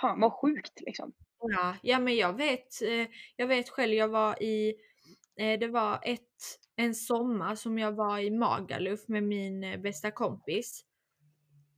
fan 0.00 0.20
vad 0.20 0.32
sjukt 0.32 0.80
liksom. 0.80 1.12
Ja, 1.40 1.76
ja 1.82 1.98
men 1.98 2.16
jag 2.16 2.36
vet, 2.36 2.82
eh, 2.82 3.06
jag 3.36 3.46
vet 3.46 3.68
själv, 3.68 3.92
jag 3.92 4.08
var 4.08 4.42
i, 4.42 4.74
eh, 5.40 5.58
det 5.58 5.68
var 5.68 6.00
ett, 6.02 6.20
en 6.76 6.94
sommar 6.94 7.54
som 7.54 7.78
jag 7.78 7.92
var 7.92 8.18
i 8.18 8.30
Magaluf 8.30 9.08
med 9.08 9.22
min 9.22 9.64
eh, 9.64 9.80
bästa 9.80 10.10
kompis. 10.10 10.84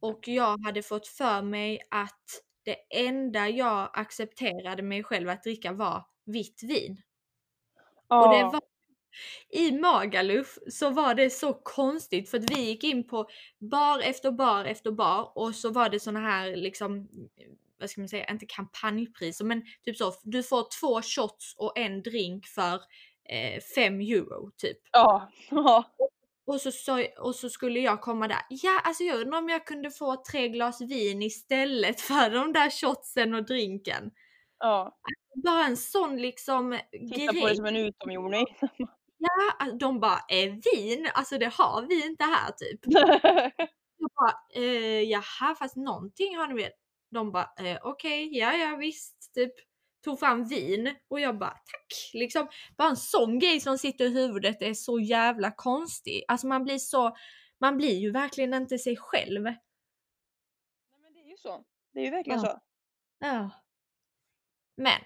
Och 0.00 0.28
jag 0.28 0.64
hade 0.64 0.82
fått 0.82 1.06
för 1.06 1.42
mig 1.42 1.80
att 1.90 2.24
det 2.64 3.06
enda 3.06 3.48
jag 3.48 3.90
accepterade 3.92 4.82
mig 4.82 5.04
själv 5.04 5.28
att 5.28 5.42
dricka 5.42 5.72
var 5.72 6.04
vitt 6.26 6.62
vin. 6.62 7.02
Och 8.08 8.34
det 8.34 8.44
var, 8.44 8.60
I 9.50 9.72
Magaluf 9.72 10.58
så 10.70 10.90
var 10.90 11.14
det 11.14 11.30
så 11.30 11.54
konstigt 11.54 12.30
för 12.30 12.38
att 12.38 12.50
vi 12.50 12.60
gick 12.60 12.84
in 12.84 13.06
på 13.06 13.28
bar 13.58 13.98
efter 13.98 14.30
bar 14.30 14.64
efter 14.64 14.90
bar 14.90 15.32
och 15.34 15.54
så 15.54 15.70
var 15.70 15.88
det 15.88 16.00
såna 16.00 16.20
här 16.20 16.56
liksom, 16.56 17.08
vad 17.80 17.90
ska 17.90 18.00
man 18.00 18.08
säga, 18.08 18.30
inte 18.30 18.46
kampanjpriser 18.46 19.44
men 19.44 19.62
typ 19.84 19.96
så, 19.96 20.12
du 20.22 20.42
får 20.42 20.80
två 20.80 21.02
shots 21.02 21.54
och 21.58 21.78
en 21.78 22.02
drink 22.02 22.46
för 22.46 22.74
eh, 23.28 23.60
fem 23.74 24.00
euro 24.00 24.50
typ. 24.56 24.78
Ja. 24.92 25.30
ja. 25.50 25.84
Och 26.46 26.60
så, 26.60 26.72
så, 26.72 27.04
och 27.18 27.34
så 27.34 27.48
skulle 27.48 27.80
jag 27.80 28.00
komma 28.00 28.28
där. 28.28 28.40
Ja, 28.48 28.80
alltså 28.84 29.04
jag 29.04 29.20
undrar 29.20 29.38
om 29.38 29.48
jag 29.48 29.66
kunde 29.66 29.90
få 29.90 30.22
tre 30.30 30.48
glas 30.48 30.80
vin 30.80 31.22
istället 31.22 32.00
för 32.10 32.30
de 32.30 32.52
där 32.52 32.70
shotsen 32.70 33.34
och 33.34 33.44
drinken. 33.44 34.10
ja. 34.58 34.98
Bara 35.44 35.64
en 35.64 35.76
sån 35.76 36.16
liksom 36.16 36.78
Titta 36.92 37.32
på 37.32 37.32
grej. 37.32 37.50
det 37.50 37.56
som 37.56 37.66
en 37.66 37.76
utomjording. 37.76 38.46
Ja, 39.18 39.28
alltså, 39.58 39.76
de 39.76 40.00
bara 40.00 40.20
eh, 40.28 40.54
vin, 40.74 41.08
alltså 41.14 41.38
det 41.38 41.52
har 41.54 41.86
vi 41.88 42.06
inte 42.06 42.24
här 42.24 42.52
typ. 42.52 42.80
Jag 44.00 44.10
bara 44.14 44.34
eh, 44.54 45.02
jaha 45.02 45.54
fast 45.58 45.76
någonting 45.76 46.36
har 46.36 46.48
ni 46.48 46.62
väl? 46.62 46.70
De 47.10 47.32
bara 47.32 47.50
eh, 47.58 47.78
okej, 47.82 48.38
ja 48.38 48.52
ja 48.56 48.76
visst 48.76 49.34
typ. 49.34 49.52
Tog 50.04 50.20
fram 50.20 50.44
vin 50.48 50.94
och 51.08 51.20
jag 51.20 51.38
bara 51.38 51.50
tack. 51.50 52.10
Liksom 52.14 52.48
bara 52.76 52.88
en 52.88 52.96
sån 52.96 53.38
grej 53.38 53.60
som 53.60 53.78
sitter 53.78 54.04
i 54.04 54.08
huvudet 54.08 54.62
är 54.62 54.74
så 54.74 55.00
jävla 55.00 55.50
konstig. 55.56 56.24
Alltså 56.28 56.46
man 56.46 56.64
blir 56.64 56.78
så, 56.78 57.16
man 57.60 57.76
blir 57.76 57.98
ju 57.98 58.10
verkligen 58.10 58.54
inte 58.54 58.78
sig 58.78 58.96
själv. 58.96 59.42
Nej 59.42 59.56
men 61.02 61.14
det 61.14 61.20
är 61.20 61.30
ju 61.30 61.36
så. 61.36 61.64
Det 61.92 62.00
är 62.00 62.04
ju 62.04 62.10
verkligen 62.10 62.40
Ja. 62.40 62.46
så. 62.46 62.60
Ja. 63.18 63.50
Men. 64.76 65.00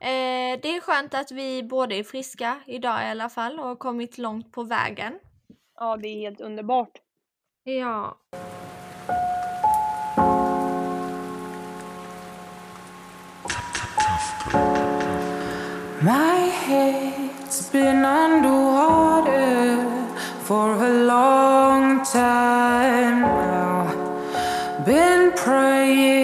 Eh, 0.00 0.60
det 0.62 0.76
är 0.76 0.80
skönt 0.80 1.14
att 1.14 1.30
vi 1.32 1.62
båda 1.62 1.94
är 1.94 2.02
friska 2.02 2.60
idag 2.66 3.02
i 3.02 3.10
alla 3.10 3.28
fall 3.28 3.58
och 3.58 3.66
har 3.66 3.76
kommit 3.76 4.18
långt 4.18 4.52
på 4.52 4.62
vägen. 4.62 5.18
Ja, 5.80 5.96
det 5.96 6.08
är 6.08 6.18
helt 6.18 6.40
underbart. 6.40 6.90
Ja. 7.64 8.18
My 16.00 16.50
head's 16.50 17.72
been 17.72 18.04
underwater 18.04 19.76
for 20.42 20.74
a 20.84 20.88
long 20.88 22.04
time 22.04 23.20
now. 23.22 23.88
Been 24.84 25.32
praying 25.32 26.23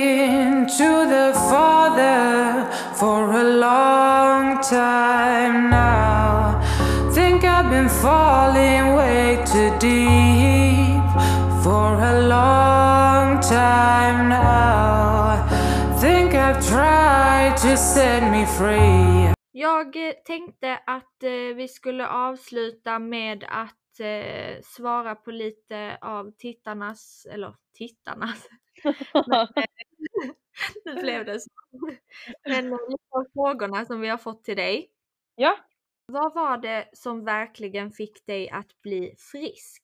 falling 8.03 8.94
way 8.96 9.36
too 9.44 9.70
deep 9.78 11.05
for 11.62 12.01
a 12.01 12.20
long 12.26 13.38
time 13.40 14.28
now. 14.28 15.46
Think 16.01 16.34
I've 16.34 16.64
tried 16.66 17.57
to 17.59 17.76
set 17.76 18.22
me 18.32 18.46
free. 18.46 19.34
Jag 19.53 19.96
eh, 19.96 20.12
tänkte 20.24 20.76
att 20.86 21.22
eh, 21.22 21.30
vi 21.30 21.68
skulle 21.68 22.09
avsluta 22.09 22.98
med 22.98 23.44
att 23.48 24.01
eh, 24.01 24.61
svara 24.62 25.14
på 25.14 25.30
lite 25.30 25.98
av 26.01 26.30
tittarnas, 26.38 27.26
eller 27.30 27.55
tittarnas, 27.74 28.48
nu 30.84 30.94
blev 31.01 31.24
det 31.24 31.40
så. 31.40 31.51
Men 32.48 32.78
frågorna 33.34 33.84
som 33.84 34.01
vi 34.01 34.09
har 34.09 34.18
fått 34.18 34.44
till 34.44 34.57
dig. 34.57 34.90
ja. 35.36 35.57
Vad 36.11 36.34
var 36.34 36.56
det 36.58 36.88
som 36.92 37.24
verkligen 37.24 37.90
fick 37.92 38.26
dig 38.26 38.50
att 38.50 38.82
bli 38.82 39.14
frisk? 39.18 39.82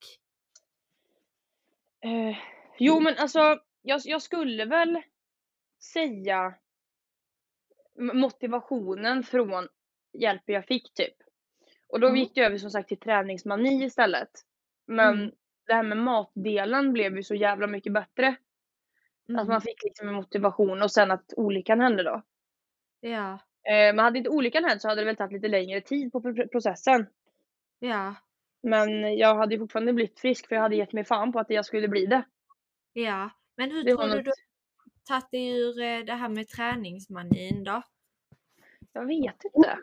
Eh, 2.05 2.37
jo 2.79 3.01
men 3.01 3.15
alltså, 3.19 3.59
jag, 3.83 4.01
jag 4.05 4.23
skulle 4.23 4.65
väl 4.65 5.03
säga 5.93 6.55
motivationen 8.15 9.23
från 9.23 9.69
hjälpen 10.13 10.55
jag 10.55 10.67
fick 10.67 10.95
typ. 10.95 11.15
Och 11.89 12.01
då 12.01 12.07
Mm. 12.07 12.19
gick 12.21 12.35
det 12.35 12.41
över 12.41 12.59
som 12.59 12.71
sagt 12.71 12.89
till 12.89 12.99
träningsmani 13.01 13.85
istället. 13.85 14.31
Men 14.87 15.15
Mm. 15.15 15.35
det 15.67 15.75
här 15.75 15.83
med 15.83 15.99
matdelen 15.99 16.93
blev 16.93 17.17
ju 17.17 17.23
så 17.23 17.35
jävla 17.35 17.67
mycket 17.67 17.93
bättre. 17.93 18.37
Mm. 19.29 19.39
Att 19.41 19.49
man 19.49 19.61
fick 19.61 19.83
liksom 19.85 20.09
en 20.09 20.15
motivation 20.15 20.83
och 20.83 20.93
sen 20.93 21.11
att 21.11 21.33
olyckan 21.37 21.81
hände 21.81 22.03
då. 22.03 22.23
Ja, 23.01 23.39
men 23.71 23.99
hade 23.99 24.19
inte 24.19 24.31
olyckan 24.31 24.65
hänt 24.65 24.83
så 24.83 24.89
hade 24.89 25.01
det 25.01 25.05
väl 25.05 25.17
tagit 25.17 25.33
lite 25.33 25.49
längre 25.49 25.81
tid 25.81 26.13
på 26.13 26.21
pr- 26.21 26.49
processen. 26.49 27.07
ja, 27.79 28.15
Men 28.63 29.17
jag 29.19 29.35
hade 29.35 29.55
ju 29.55 29.59
fortfarande 29.61 29.93
blivit 29.93 30.21
frisk 30.21 30.49
för 30.49 30.55
jag 30.55 30.63
hade 30.63 30.77
gett 30.77 30.93
mig 30.93 31.05
fan 31.05 31.33
på 31.33 31.39
att 31.39 31.51
jag 31.51 31.65
skulle 31.65 31.89
bli 31.89 32.07
det. 32.07 32.25
ja. 32.93 33.31
Men 33.57 33.71
hur 33.71 33.85
Det 33.85 33.91
tror 33.91 34.03
du 34.03 34.15
något- 34.17 34.25
du 34.25 34.33
tagit 35.09 35.31
dig 35.31 35.49
ur 35.61 35.81
eh, 35.83 35.99
det 36.05 36.13
här 36.15 36.29
med 36.29 36.49
träningsmanin 36.49 37.65
då? 37.65 37.83
Jag 38.93 39.07
vet 39.07 39.45
inte. 39.45 39.79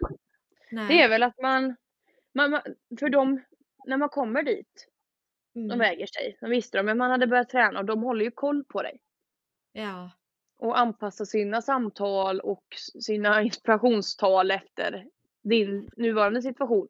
Nej. 0.71 0.87
Det 0.87 1.01
är 1.01 1.09
väl 1.09 1.23
att 1.23 1.37
man, 1.41 1.75
man, 2.33 2.61
för 2.99 3.09
dem, 3.09 3.43
när 3.85 3.97
man 3.97 4.09
kommer 4.09 4.43
dit, 4.43 4.87
de 5.53 5.59
Mm. 5.59 5.79
väger 5.79 6.07
sig, 6.07 6.37
de 6.41 6.49
visste 6.49 6.77
de, 6.77 6.83
men 6.85 6.97
man 6.97 7.11
hade 7.11 7.27
börjat 7.27 7.49
träna 7.49 7.79
och 7.79 7.85
de 7.85 8.03
håller 8.03 8.25
ju 8.25 8.31
koll 8.31 8.63
på 8.63 8.81
dig. 8.81 8.99
Ja, 9.71 10.11
Och 10.63 10.79
anpassar 10.79 11.25
sina 11.25 11.61
samtal 11.61 12.39
och 12.39 12.63
sina 12.99 13.41
inspirationstal 13.43 14.51
efter 14.51 15.07
din 15.43 15.89
nuvarande 15.97 16.41
situation. 16.41 16.87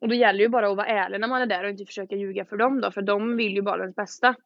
Och 0.00 0.08
då 0.08 0.14
gäller 0.14 0.40
ju 0.40 0.48
bara 0.48 0.70
att 0.70 0.76
vara 0.76 0.86
ärlig 0.86 1.20
när 1.20 1.28
man 1.28 1.42
är 1.42 1.46
där 1.46 1.64
och 1.64 1.70
inte 1.70 1.84
försöka 1.84 2.16
ljuga 2.16 2.44
för 2.44 2.56
dem 2.56 2.80
då, 2.80 2.90
för 2.90 3.02
de 3.02 3.36
vill 3.36 3.54
ju 3.54 3.62
bara 3.62 3.82
ens 3.82 3.96
bästa. 3.96 4.36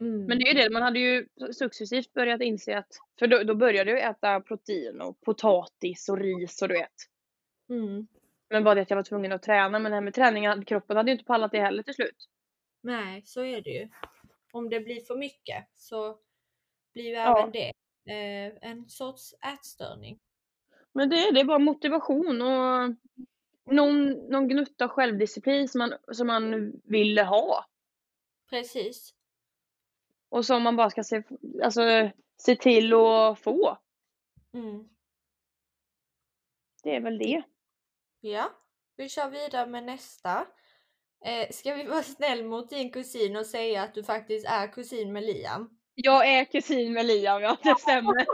mm. 0.00 0.24
Men 0.24 0.38
det 0.38 0.44
är 0.44 0.54
ju 0.54 0.62
det, 0.62 0.70
man 0.70 0.82
hade 0.82 0.98
ju 0.98 1.28
successivt 1.52 2.12
börjat 2.12 2.40
inse 2.40 2.78
att, 2.78 2.98
för 3.18 3.26
då, 3.26 3.42
då 3.42 3.54
började 3.54 3.90
jag 3.90 4.10
äta 4.10 4.40
protein 4.40 5.00
och 5.00 5.20
potatis 5.20 6.08
och 6.08 6.18
ris 6.18 6.62
och 6.62 6.68
du 6.68 6.74
vet. 6.74 6.96
Mm. 7.70 8.06
Men 8.50 8.64
bara 8.64 8.74
det 8.74 8.80
att 8.80 8.90
jag 8.90 8.96
var 8.96 9.02
tvungen 9.02 9.32
att 9.32 9.42
träna, 9.42 9.78
men 9.78 9.90
det 9.90 9.96
här 9.96 10.02
med 10.02 10.14
träningen, 10.14 10.64
kroppen 10.64 10.96
hade 10.96 11.10
ju 11.10 11.12
inte 11.12 11.24
pallat 11.24 11.52
det 11.52 11.60
heller 11.60 11.82
till 11.82 11.94
slut. 11.94 12.28
Nej, 12.82 13.22
så 13.24 13.44
är 13.44 13.60
det 13.60 13.70
ju. 13.70 13.88
Om 14.52 14.68
det 14.68 14.80
blir 14.80 15.00
för 15.00 15.16
mycket 15.16 15.64
så 15.76 16.18
blir 16.92 17.04
ju 17.04 17.10
Ja. 17.10 17.38
även 17.40 17.52
det 17.52 17.72
eh, 18.12 18.70
en 18.70 18.88
sorts 18.88 19.34
ätstörning. 19.54 20.18
Men 20.92 21.08
det, 21.10 21.16
är- 21.16 21.32
det 21.32 21.40
är 21.40 21.44
bara 21.44 21.58
motivation 21.58 22.42
och 22.42 22.94
någon, 23.74 24.12
någon 24.12 24.48
gnutta 24.48 24.88
självdisciplin 24.88 25.68
som 25.68 25.78
man, 25.78 25.94
som 26.12 26.26
man 26.26 26.72
ville 26.84 27.22
ha. 27.22 27.64
Precis. 28.50 29.14
Och 30.28 30.46
som 30.46 30.62
man 30.62 30.76
bara 30.76 30.90
ska 30.90 31.04
se, 31.04 31.22
alltså, 31.62 32.10
se 32.36 32.56
till 32.56 32.94
att 32.94 33.38
få. 33.38 33.78
Mm. 34.52 34.88
Det 36.82 36.96
är 36.96 37.00
väl 37.00 37.18
det. 37.18 37.42
Ja, 38.20 38.50
vi 38.96 39.08
kör 39.08 39.30
vidare 39.30 39.66
med 39.66 39.84
nästa. 39.84 40.46
Eh, 41.24 41.48
ska 41.50 41.74
vi 41.74 41.84
vara 41.84 42.02
snäll 42.16 42.44
mot 42.44 42.70
din 42.70 42.92
kusin 42.92 43.36
och 43.36 43.46
säga 43.46 43.82
att 43.82 43.94
du 43.94 44.04
faktiskt 44.04 44.46
är 44.46 44.72
kusin 44.72 45.12
med 45.12 45.22
Liam? 45.24 45.77
Jag 46.00 46.28
är 46.28 46.44
kusin 46.44 46.92
med 46.92 47.06
Liam, 47.06 47.42
ja 47.42 47.56
det 47.62 47.74
stämmer. 47.78 48.14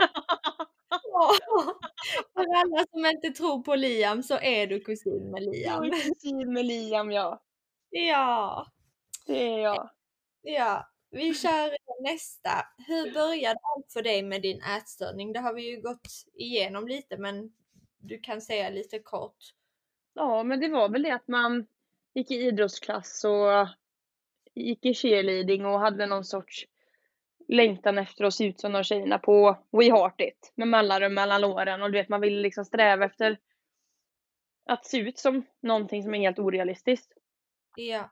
För 2.33 2.55
alla 2.55 2.85
som 2.91 3.05
inte 3.05 3.29
tror 3.29 3.63
på 3.63 3.75
Liam 3.75 4.23
så 4.23 4.39
är 4.39 4.67
du 4.67 4.79
kusin 4.79 5.31
med 5.31 5.43
Jag 5.43 5.53
Liam. 5.53 5.83
är 5.83 5.89
kusin 5.89 6.53
med 6.53 6.65
Liam, 6.65 7.11
ja. 7.11 7.41
Ja, 7.89 8.67
Det 9.27 9.43
är 9.53 9.59
jag. 9.59 9.89
ja. 10.41 10.89
Vi 11.11 11.33
kör 11.33 11.77
nästa. 12.03 12.49
Hur 12.87 13.13
började 13.13 13.59
allt 13.75 13.93
för 13.93 14.01
dig 14.01 14.23
med 14.23 14.41
din 14.41 14.61
ätstörning? 14.61 15.33
Det 15.33 15.39
har 15.39 15.53
vi 15.53 15.69
ju 15.69 15.81
gått 15.81 16.07
igenom 16.33 16.87
lite 16.87 17.17
men 17.17 17.51
du 17.97 18.19
kan 18.19 18.41
säga 18.41 18.69
lite 18.69 18.99
kort. 18.99 19.37
Ja, 20.13 20.43
men 20.43 20.59
det 20.59 20.67
var 20.69 20.89
väl 20.89 21.03
det 21.03 21.11
att 21.13 21.27
man 21.27 21.67
gick 22.13 22.31
i 22.31 22.35
idrottsklass 22.35 23.23
och 23.23 23.67
gick 24.53 24.85
i 24.85 24.93
cheerleading 24.93 25.65
och 25.65 25.79
hade 25.79 26.05
någon 26.05 26.25
sorts 26.25 26.65
längtan 27.47 27.97
efter 27.97 28.25
att 28.25 28.33
se 28.33 28.45
ut 28.45 28.59
som 28.59 28.71
de 28.71 28.83
tjejerna 28.83 29.19
på 29.19 29.57
We 29.71 29.83
Heart 29.83 30.21
It 30.21 30.51
med 30.55 30.67
mellanrum 30.67 31.13
mellan 31.13 31.41
låren 31.41 31.81
och 31.81 31.91
du 31.91 31.97
vet 31.97 32.09
man 32.09 32.21
ville 32.21 32.41
liksom 32.41 32.65
sträva 32.65 33.05
efter 33.05 33.37
att 34.65 34.85
se 34.85 34.97
ut 34.97 35.19
som 35.19 35.45
någonting 35.61 36.03
som 36.03 36.15
är 36.15 36.19
helt 36.19 36.39
orealistiskt. 36.39 37.13
Ja, 37.75 38.09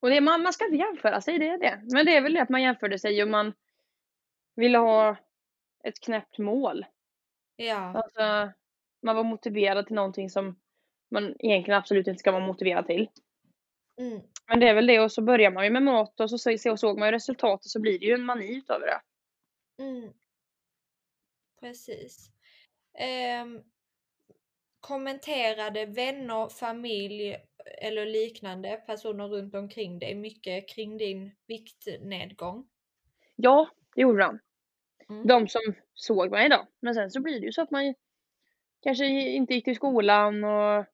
Och 0.00 0.10
det, 0.10 0.20
man, 0.20 0.42
man 0.42 0.52
ska 0.52 0.64
inte 0.64 0.76
jämföra 0.76 1.20
sig, 1.20 1.38
det 1.38 1.48
är 1.48 1.58
det. 1.58 1.80
Men 1.92 2.06
det 2.06 2.16
är 2.16 2.20
väl 2.20 2.34
det 2.34 2.42
att 2.42 2.48
man 2.48 2.62
jämförde 2.62 2.98
sig 2.98 3.22
och 3.22 3.28
man 3.28 3.52
ville 4.56 4.78
ha 4.78 5.16
ett 5.84 6.00
knäppt 6.00 6.38
mål. 6.38 6.86
ja, 7.56 7.76
Alltså, 7.76 8.52
man 9.02 9.16
var 9.16 9.24
motiverad 9.24 9.86
till 9.86 9.96
någonting 9.96 10.30
som 10.30 10.60
man 11.10 11.34
egentligen 11.38 11.78
absolut 11.78 12.06
inte 12.06 12.18
ska 12.18 12.32
vara 12.32 12.46
motiverad 12.46 12.86
till. 12.86 13.08
mm, 13.98 14.20
Men 14.50 14.60
det 14.60 14.68
är 14.68 14.74
väl 14.74 14.86
det 14.86 15.00
och 15.00 15.12
så 15.12 15.22
börjar 15.22 15.50
man 15.50 15.64
ju 15.64 15.70
med 15.70 15.82
mat 15.82 16.20
och 16.20 16.30
så 16.30 16.38
så- 16.38 16.58
så 16.58 16.76
såg 16.76 16.98
man 16.98 17.08
ju 17.08 17.12
resultatet 17.12 17.70
så 17.70 17.80
blir 17.80 17.98
det 17.98 18.06
ju 18.06 18.14
en 18.14 18.24
mani 18.24 18.56
utav 18.56 18.80
det. 18.80 19.00
mm. 19.82 20.12
Precis. 21.60 22.30
Ehm, 22.98 23.62
kommenterade 24.80 25.86
vänner, 25.86 26.48
familj 26.48 27.36
eller 27.82 28.06
liknande 28.06 28.76
personer 28.86 29.28
runt 29.28 29.54
omkring 29.54 29.98
dig 29.98 30.14
mycket 30.14 30.68
kring 30.68 30.98
din 30.98 31.36
viktnedgång? 31.46 32.68
Ja, 33.36 33.70
det 33.94 34.00
gjorde 34.02 34.18
de. 34.22 34.38
Mm. 35.08 35.26
De 35.26 35.48
som 35.48 35.74
såg 35.94 36.30
mig 36.30 36.48
då. 36.48 36.66
Men 36.80 36.94
sen 36.94 37.10
så 37.10 37.20
blir 37.20 37.40
det 37.40 37.46
ju 37.46 37.52
så 37.52 37.62
att 37.62 37.70
man 37.70 37.94
kanske 38.82 39.06
inte 39.06 39.54
gick 39.54 39.64
till 39.64 39.76
skolan 39.76 40.44
och 40.44 40.84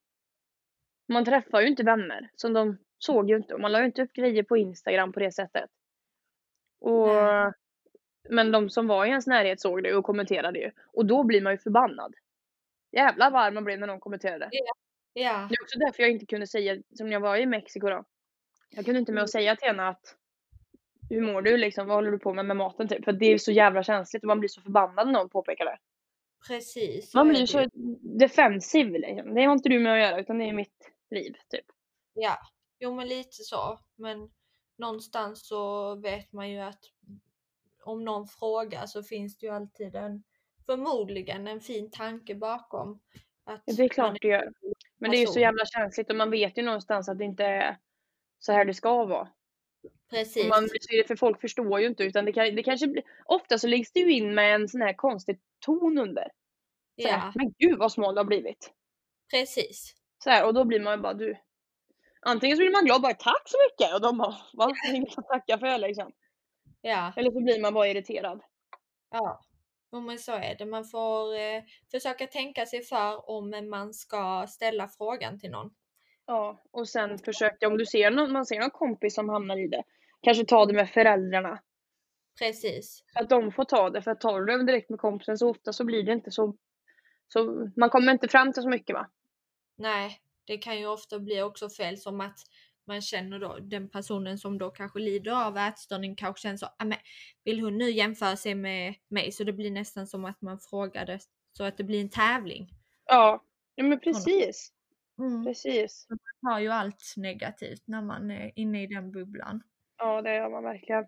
man 1.08 1.24
träffar 1.24 1.60
ju 1.60 1.68
inte 1.68 1.82
vänner 1.82 2.30
som 2.36 2.52
de 2.52 2.78
såg 2.98 3.30
ju 3.30 3.36
inte 3.36 3.54
och 3.54 3.60
man 3.60 3.72
la 3.72 3.80
ju 3.80 3.86
inte 3.86 4.02
upp 4.02 4.12
grejer 4.12 4.42
på 4.42 4.56
Instagram 4.56 5.12
på 5.12 5.20
det 5.20 5.32
sättet. 5.32 5.70
Och, 6.80 7.06
Nej. 7.06 7.52
men 8.28 8.52
de 8.52 8.70
som 8.70 8.86
var 8.86 9.06
i 9.06 9.08
ens 9.08 9.26
närhet 9.26 9.60
såg 9.60 9.82
det 9.82 9.94
och 9.94 10.04
kommenterade 10.04 10.58
ju. 10.58 10.70
Och 10.92 11.06
då 11.06 11.24
blir 11.24 11.42
man 11.42 11.52
ju 11.52 11.58
förbannad. 11.58 12.14
Jävlar 12.92 13.30
vad 13.30 13.42
arg 13.42 13.54
man 13.54 13.64
blev 13.64 13.78
när 13.78 13.86
någon 13.86 14.00
kommenterade. 14.00 14.48
Ja, 15.12 15.48
Det 15.48 15.54
är 15.54 15.62
också 15.62 15.78
därför 15.78 16.02
jag 16.02 16.12
inte 16.12 16.26
kunde 16.26 16.46
säga, 16.46 16.82
som 16.94 17.12
jag 17.12 17.20
var 17.20 17.36
i 17.36 17.46
Mexiko 17.46 17.88
då. 17.88 18.04
Jag 18.70 18.84
kunde 18.84 19.00
inte 19.00 19.12
med 19.12 19.22
att 19.22 19.30
säga 19.30 19.56
till 19.56 19.68
henne 19.68 19.88
att 19.88 20.16
hur 21.10 21.20
mår 21.20 21.42
du 21.42 21.56
liksom, 21.56 21.86
vad 21.86 21.96
håller 21.96 22.10
du 22.10 22.18
på 22.18 22.34
med 22.34 22.44
med 22.44 22.56
maten 22.56 22.88
typ? 22.88 23.04
För 23.04 23.12
det 23.12 23.26
är 23.26 23.38
så 23.38 23.52
jävla 23.52 23.82
känsligt 23.82 24.22
och 24.22 24.26
man 24.28 24.38
blir 24.40 24.48
så 24.48 24.60
förbannad 24.60 25.06
när 25.06 25.12
någon 25.12 25.28
påpekar 25.28 25.64
det. 25.64 25.78
precis. 26.48 27.14
Man 27.14 27.28
blir 27.28 27.46
så 27.46 27.68
defensiv 28.18 28.90
liksom. 28.92 29.34
Det 29.34 29.44
har 29.44 29.52
inte 29.52 29.68
du 29.68 29.78
med 29.78 29.92
att 29.92 29.98
göra 29.98 30.20
utan 30.20 30.38
det 30.38 30.44
är 30.44 30.52
mitt 30.52 30.90
liv 31.10 31.36
typ. 31.50 31.64
Ja, 32.14 32.38
jo 32.78 32.94
men 32.94 33.08
lite 33.08 33.42
så. 33.42 33.78
Men 33.96 34.30
någonstans 34.76 35.46
så 35.48 35.94
vet 35.94 36.32
man 36.32 36.50
ju 36.50 36.58
att 36.58 36.80
om 37.82 38.04
någon 38.04 38.26
frågar 38.26 38.86
så 38.86 39.02
finns 39.02 39.38
det 39.38 39.46
ju 39.46 39.52
alltid 39.52 39.94
en 39.94 40.22
förmodligen 40.66 41.46
en 41.48 41.60
fin 41.60 41.90
tanke 41.90 42.34
bakom. 42.34 43.00
Att 43.44 43.62
det 43.66 43.82
är 43.84 43.88
klart 43.88 44.16
det 44.20 44.28
gör. 44.28 44.52
Men 44.98 45.10
det 45.10 45.16
är 45.16 45.20
ju 45.20 45.26
så 45.26 45.40
jävla 45.40 45.66
känsligt 45.66 46.10
och 46.10 46.16
man 46.16 46.30
vet 46.30 46.58
ju 46.58 46.62
någonstans 46.62 47.08
att 47.08 47.18
det 47.18 47.24
inte 47.24 47.44
är 47.44 47.78
så 48.38 48.52
här 48.52 48.64
det 48.64 48.74
ska 48.74 49.04
vara. 49.04 49.28
Precis. 50.10 50.42
Och 50.42 50.48
man, 50.48 50.68
för 51.06 51.16
folk 51.16 51.40
förstår 51.40 51.80
ju 51.80 51.86
inte 51.86 52.04
utan 52.04 52.24
det, 52.24 52.32
kan, 52.32 52.56
det 52.56 52.62
kanske 52.62 52.86
blir, 52.86 53.04
ofta 53.24 53.58
så 53.58 53.66
läggs 53.66 53.92
det 53.92 54.00
ju 54.00 54.12
in 54.12 54.34
med 54.34 54.54
en 54.54 54.68
sån 54.68 54.80
här 54.80 54.92
konstig 54.92 55.40
ton 55.58 55.98
under. 55.98 56.30
Så 57.02 57.08
här, 57.08 57.18
Ja, 57.18 57.32
Men 57.34 57.54
gud 57.58 57.78
vad 57.78 57.92
smal 57.92 58.14
du 58.14 58.18
har 58.18 58.24
blivit. 58.24 58.72
precis. 59.30 59.94
Så 60.24 60.30
här, 60.30 60.46
och 60.46 60.54
då 60.54 60.64
blir 60.64 60.80
man 60.80 60.96
ju 60.96 61.02
bara 61.02 61.14
du. 61.14 61.36
Antingen 62.26 62.56
så 62.56 62.60
blir 62.60 62.72
man 62.72 62.84
glad 62.84 63.02
bara 63.02 63.14
tack 63.14 63.42
så 63.44 63.56
mycket 63.66 63.94
och 63.94 64.00
de 64.00 64.18
bara 64.18 64.36
va? 64.52 64.72
Inget 64.94 65.18
att 65.18 65.26
tacka 65.28 65.58
för 65.58 65.78
liksom. 65.78 66.12
Ja, 66.80 67.12
Eller 67.16 67.30
så 67.30 67.40
blir 67.40 67.60
man 67.60 67.74
bara 67.74 67.88
irriterad. 67.88 68.42
ja. 69.10 69.40
Jo 69.92 70.00
men 70.00 70.18
så 70.18 70.32
är 70.32 70.54
det. 70.58 70.66
Man 70.66 70.84
får 70.84 71.34
eh, 71.34 71.62
försöka 71.90 72.26
tänka 72.26 72.66
sig 72.66 72.82
för 72.82 73.30
om 73.30 73.68
man 73.70 73.94
ska 73.94 74.46
ställa 74.48 74.88
frågan 74.88 75.40
till 75.40 75.50
någon. 75.50 75.70
Ja, 76.26 76.62
och 76.70 76.88
sen 76.88 77.18
försöka 77.18 77.68
om 77.68 77.78
du 77.78 77.86
ser 77.86 78.10
någon, 78.10 78.32
man 78.32 78.46
ser 78.46 78.60
någon 78.60 78.70
kompis 78.70 79.14
som 79.14 79.28
hamnar 79.28 79.64
i 79.64 79.68
det. 79.68 79.82
Kanske 80.22 80.44
ta 80.44 80.66
det 80.66 80.72
med 80.74 80.90
föräldrarna. 80.90 81.58
Precis. 82.38 83.04
Så 83.12 83.22
att 83.22 83.28
de 83.28 83.52
får 83.52 83.64
ta 83.64 83.90
det. 83.90 84.02
För 84.02 84.10
att 84.10 84.20
tar 84.20 84.40
du 84.40 84.58
det 84.58 84.66
direkt 84.66 84.90
med 84.90 84.98
kompisen 85.00 85.38
så 85.38 85.50
ofta 85.50 85.72
så 85.72 85.84
blir 85.84 86.02
det 86.02 86.12
inte 86.12 86.30
så. 86.30 86.56
Så 87.28 87.70
man 87.76 87.90
kommer 87.90 88.12
inte 88.12 88.28
fram 88.28 88.52
till 88.52 88.62
så 88.62 88.68
mycket 88.68 88.94
va. 88.94 89.10
Nej, 89.76 90.20
det 90.46 90.58
kan 90.58 90.78
ju 90.78 90.86
ofta 90.86 91.18
bli 91.20 91.42
också 91.42 91.70
fel 91.70 91.98
som 91.98 92.20
att 92.20 92.38
man 92.86 93.02
känner 93.02 93.38
då 93.38 93.58
den 93.58 93.88
personen 93.90 94.38
som 94.38 94.58
då 94.58 94.70
kanske 94.70 94.98
lider 94.98 95.46
av 95.46 95.56
ätstörning 95.56 96.16
kanske 96.16 96.42
känner 96.42 96.56
så, 96.56 96.66
"Ah, 96.66 96.84
men 96.84 96.98
vill 97.44 97.60
hon 97.60 97.78
nu 97.78 97.90
jämföra 97.90 98.36
sig 98.36 98.54
med 98.54 98.94
mig? 99.08 99.32
Så 99.32 99.44
det 99.44 99.52
blir 99.52 99.70
nästan 99.70 100.06
som 100.06 100.24
att 100.24 100.42
man 100.42 100.58
frågade 100.60 101.18
så 101.52 101.64
att 101.64 101.76
det 101.76 101.84
blir 101.84 102.00
en 102.00 102.10
tävling. 102.10 102.70
Ja, 103.06 103.44
ja 103.74 103.84
men 103.84 104.00
precis. 104.00 104.72
Mm. 105.18 105.42
Precis. 105.44 106.08
Man 106.42 106.52
har 106.52 106.60
ju 106.60 106.68
allt 106.68 107.14
negativt 107.16 107.82
när 107.86 108.02
man 108.02 108.30
är 108.30 108.52
inne 108.58 108.82
i 108.82 108.86
den 108.86 109.12
bubblan. 109.12 109.62
Ja 109.98 110.22
det 110.22 110.34
gör 110.34 110.50
man 110.50 110.64
verkligen. 110.64 111.06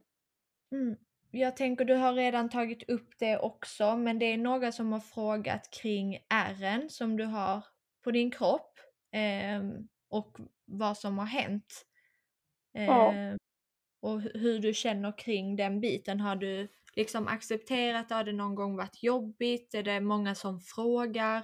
Mm. 0.73 0.97
Jag 1.31 1.57
tänker 1.57 1.85
du 1.85 1.95
har 1.95 2.13
redan 2.15 2.49
tagit 2.51 2.91
upp 2.91 3.19
det 3.19 3.39
också, 3.39 3.97
men 3.97 4.19
det 4.19 4.25
är 4.27 4.39
några 4.39 4.73
som 4.73 4.93
har 4.93 5.01
frågat 5.01 5.71
kring 5.83 6.19
ärren 6.31 6.91
som 6.91 7.17
du 7.17 7.25
har 7.25 7.65
på 8.05 8.11
din 8.11 8.31
kropp 8.31 8.81
ehm, 9.13 9.89
och 10.11 10.39
vad 10.65 10.97
som 10.99 11.19
har 11.19 11.27
hänt. 11.27 11.85
Ja. 12.73 13.13
Ehm, 13.13 13.37
och 14.01 14.21
hu- 14.21 14.39
hur 14.39 14.59
du 14.59 14.75
känner 14.75 15.19
kring 15.19 15.57
den 15.57 15.81
biten. 15.81 16.21
Har 16.21 16.37
du 16.37 16.69
liksom 16.97 17.29
accepterat 17.29 18.09
det? 18.09 18.15
Har 18.15 18.25
det 18.25 18.33
någon 18.33 18.55
gång 18.55 18.77
varit 18.77 19.03
jobbigt? 19.03 19.75
Är 19.75 19.83
det 19.83 20.01
många 20.01 20.35
som 20.35 20.61
frågar? 20.61 21.43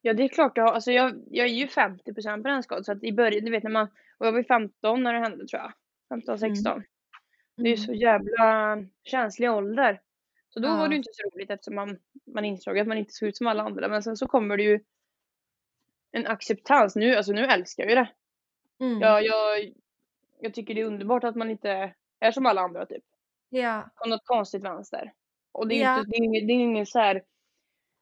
Ja 0.00 0.12
det 0.14 0.22
är 0.22 0.28
klart 0.28 0.52
jag 0.56 0.64
har, 0.64 0.72
alltså 0.72 0.92
jag, 0.92 1.24
jag 1.30 1.46
är 1.46 1.50
ju 1.54 1.66
50% 1.66 2.42
brännskadad 2.42 2.84
så 2.86 2.92
att 2.92 3.04
i 3.04 3.12
början, 3.12 3.44
du 3.44 3.50
vet 3.50 3.62
när 3.62 3.70
man, 3.70 3.86
och 4.18 4.26
jag 4.26 4.32
var 4.32 4.38
ju 4.38 4.44
15 4.44 5.02
när 5.02 5.12
det 5.12 5.20
hände 5.20 5.46
tror 5.46 5.62
jag. 5.62 5.72
15, 6.08 6.38
16. 6.38 6.82
Det 7.56 7.62
är 7.62 7.66
ju 7.66 7.74
Mm. 7.74 7.86
så 7.86 7.92
jävla 7.94 8.76
känslig 9.04 9.50
ålder. 9.50 10.00
Så 10.48 10.60
då 10.60 10.68
Ja. 10.68 10.76
var 10.76 10.88
det 10.88 10.94
ju 10.94 10.96
inte 10.96 11.10
så 11.12 11.30
roligt 11.36 11.50
eftersom 11.50 11.74
man, 11.74 11.98
man 12.34 12.44
insåg 12.44 12.78
att 12.78 12.86
man 12.86 12.98
inte 12.98 13.12
såg 13.12 13.28
ut 13.28 13.36
som 13.36 13.46
alla 13.46 13.62
andra. 13.62 13.88
Men 13.88 14.02
sen 14.02 14.16
så 14.16 14.26
kommer 14.26 14.56
det 14.56 14.62
ju 14.62 14.80
en 16.12 16.26
acceptans. 16.26 16.96
Nu, 16.96 17.14
alltså 17.16 17.32
nu 17.32 17.44
älskar 17.44 17.82
jag 17.82 17.90
ju 17.90 17.96
det. 17.96 18.10
Mm. 18.80 19.00
Jag, 19.00 19.24
jag, 19.24 19.72
jag 20.40 20.54
tycker 20.54 20.74
det 20.74 20.80
är 20.80 20.84
underbart 20.84 21.24
att 21.24 21.36
man 21.36 21.50
inte 21.50 21.94
är 22.20 22.32
som 22.32 22.46
alla 22.46 22.60
andra 22.60 22.86
typ. 22.86 23.04
Ja. 23.48 23.90
På 23.96 24.08
något 24.08 24.24
konstigt 24.26 24.64
vänster. 24.64 25.12
Och 25.52 25.68
det 25.68 25.74
är 25.74 25.84
Ja. 25.84 25.98
inte, 25.98 26.10
det 26.10 26.16
är 26.16 26.24
ingen, 26.24 26.46
det 26.46 26.52
är 26.52 26.54
ingen 26.54 26.86
så 26.86 26.98
här, 26.98 27.14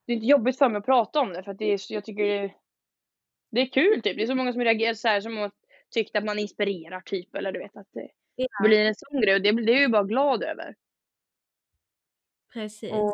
det 0.05 0.13
är 0.13 0.15
inte 0.15 0.27
jobbigt 0.27 0.57
för 0.57 0.69
mig 0.69 0.79
att 0.79 0.85
prata 0.85 1.19
om 1.19 1.33
det 1.33 1.43
för 1.43 1.51
att 1.51 1.57
det 1.57 1.65
är, 1.73 1.79
jag 1.93 2.05
tycker 2.05 2.23
det, 2.23 2.53
det 3.51 3.61
är 3.61 3.65
kul 3.65 4.01
typ. 4.01 4.17
Det 4.17 4.23
är 4.23 4.27
så 4.27 4.35
många 4.35 4.53
som 4.53 4.61
reagerar 4.63 4.93
så 4.93 5.07
här 5.07 5.21
som 5.21 5.37
att 5.37 5.53
tyckte 5.89 6.17
att 6.17 6.25
man 6.25 6.39
inspirerar 6.39 7.01
typ 7.01 7.35
eller 7.35 7.51
du 7.51 7.59
vet 7.59 7.77
att 7.77 7.87
det 7.93 8.09
Ja. 8.35 8.47
blir 8.63 8.79
en 8.85 8.95
sån 8.95 9.21
grej 9.21 9.35
och 9.35 9.41
det, 9.41 9.51
det 9.51 9.71
är 9.71 9.73
jag 9.73 9.81
ju 9.81 9.87
bara 9.87 10.03
glad 10.03 10.43
över. 10.43 10.75
Precis. 12.53 12.91
Och, 12.91 13.13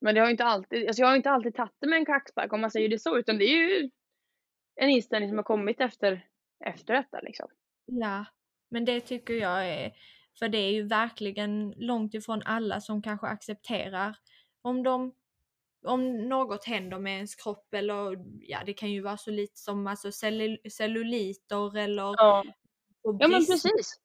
men 0.00 0.14
det 0.14 0.20
har 0.20 0.30
inte 0.30 0.44
alltid, 0.44 0.86
alltså 0.86 1.02
jag 1.02 1.08
har 1.08 1.16
inte 1.16 1.30
alltid 1.30 1.54
tagit 1.54 1.72
det 1.78 1.86
med 1.86 1.96
en 1.98 2.06
kaxspark 2.06 2.52
om 2.52 2.60
man 2.60 2.70
säger 2.70 2.88
det 2.88 2.98
så 2.98 3.18
utan 3.18 3.38
det 3.38 3.44
är 3.44 3.56
ju 3.56 3.90
en 4.76 4.90
inställning 4.90 5.30
som 5.30 5.38
har 5.38 5.44
kommit 5.44 5.80
efter, 5.80 6.26
efter 6.64 6.94
detta 6.94 7.20
liksom. 7.20 7.48
Ja, 7.86 8.24
men 8.70 8.84
det 8.84 9.00
tycker 9.00 9.34
jag 9.34 9.68
är, 9.68 9.92
för 10.38 10.48
det 10.48 10.58
är 10.58 10.70
ju 10.72 10.82
verkligen 10.82 11.74
långt 11.76 12.14
ifrån 12.14 12.42
alla 12.44 12.80
som 12.80 13.02
kanske 13.02 13.26
accepterar 13.26 14.16
om 14.62 14.82
de 14.82 15.14
om 15.86 16.28
något 16.28 16.64
händer 16.64 16.98
med 16.98 17.16
ens 17.16 17.34
kropp 17.34 17.74
eller 17.74 18.24
ja 18.40 18.58
det 18.66 18.72
kan 18.72 18.90
ju 18.90 19.00
vara 19.00 19.16
så 19.16 19.30
lite 19.30 19.58
som 19.60 19.86
alltså 19.86 20.08
cellu- 20.08 20.68
celluliter 20.70 21.76
eller 21.78 22.02
Ja, 22.02 22.44
och 23.02 23.16
ja 23.20 23.28
men 23.28 23.46
precis. 23.46 24.00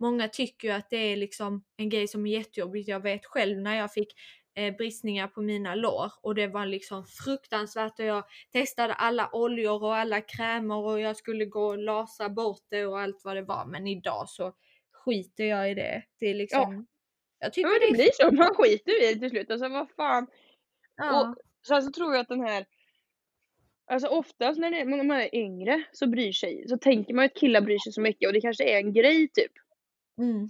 Många 0.00 0.28
tycker 0.28 0.68
ju 0.68 0.74
att 0.74 0.90
det 0.90 0.96
är 0.96 1.16
liksom 1.16 1.64
en 1.76 1.88
grej 1.88 2.08
som 2.08 2.26
är 2.26 2.30
jättejobbigt. 2.30 2.88
Jag 2.88 3.00
vet 3.00 3.26
själv 3.26 3.58
när 3.58 3.74
jag 3.74 3.92
fick 3.92 4.14
eh, 4.58 4.76
bristningar 4.76 5.28
på 5.28 5.42
mina 5.42 5.74
lår 5.74 6.12
och 6.22 6.34
det 6.34 6.46
var 6.46 6.66
liksom 6.66 7.04
fruktansvärt 7.04 7.98
och 7.98 8.04
jag 8.04 8.24
testade 8.52 8.94
alla 8.94 9.30
oljor 9.32 9.82
och 9.84 9.96
alla 9.96 10.20
krämer 10.20 10.76
och 10.76 11.00
jag 11.00 11.16
skulle 11.16 11.44
gå 11.44 11.66
och 11.66 11.78
lasa 11.78 12.28
bort 12.28 12.62
det 12.70 12.86
och 12.86 13.00
allt 13.00 13.20
vad 13.24 13.36
det 13.36 13.42
var. 13.42 13.66
Men 13.66 13.86
idag 13.86 14.28
så 14.28 14.52
skiter 14.92 15.44
jag 15.44 15.70
i 15.70 15.74
det. 15.74 16.02
Det 16.20 16.26
är 16.26 16.34
liksom... 16.34 16.86
Jag 17.38 17.46
Ja, 17.46 17.50
tycker 17.50 17.68
men 17.68 17.80
det 17.80 17.86
det 17.86 17.92
blir 17.92 18.10
så, 18.12 18.34
man 18.34 18.54
skiter 18.54 19.02
i 19.02 19.14
det 19.14 19.20
till 19.20 19.30
slut. 19.30 19.50
Alltså 19.50 19.68
vad 19.68 19.90
fan. 19.90 20.26
Ja, 20.96 21.34
Sen 21.66 21.82
så 21.82 21.92
tror 21.92 22.12
jag 22.14 22.20
att 22.20 22.28
den 22.28 22.40
här 22.40 22.66
Alltså 23.90 24.08
oftast 24.08 24.58
när 24.58 24.70
det, 24.70 24.84
när 24.84 25.04
man 25.04 25.20
är 25.20 25.34
yngre 25.34 25.84
så 25.92 26.06
bryr 26.06 26.32
sig, 26.32 26.68
så 26.68 26.78
tänker 26.78 27.14
man 27.14 27.24
att 27.24 27.34
killar 27.34 27.60
bryr 27.60 27.78
sig 27.78 27.92
så 27.92 28.00
mycket 28.00 28.26
och 28.26 28.32
det 28.32 28.40
kanske 28.40 28.64
är 28.64 28.78
en 28.78 28.92
grej 28.92 29.28
typ. 29.28 29.52
mm. 30.18 30.48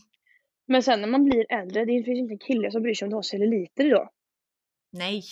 Men 0.69 0.83
sen 0.83 1.01
när 1.01 1.09
man 1.09 1.25
blir 1.25 1.53
äldre, 1.53 1.85
det 1.85 2.03
finns 2.05 2.19
inte 2.19 2.35
en 2.35 2.39
kille 2.39 2.71
som 2.71 2.83
bryr 2.83 2.95
sig 2.95 3.07
om 3.07 3.11
du 3.11 3.17
har 3.17 3.23
celluliter 3.23 3.85
idag. 3.85 4.11
Nej. 4.93 5.23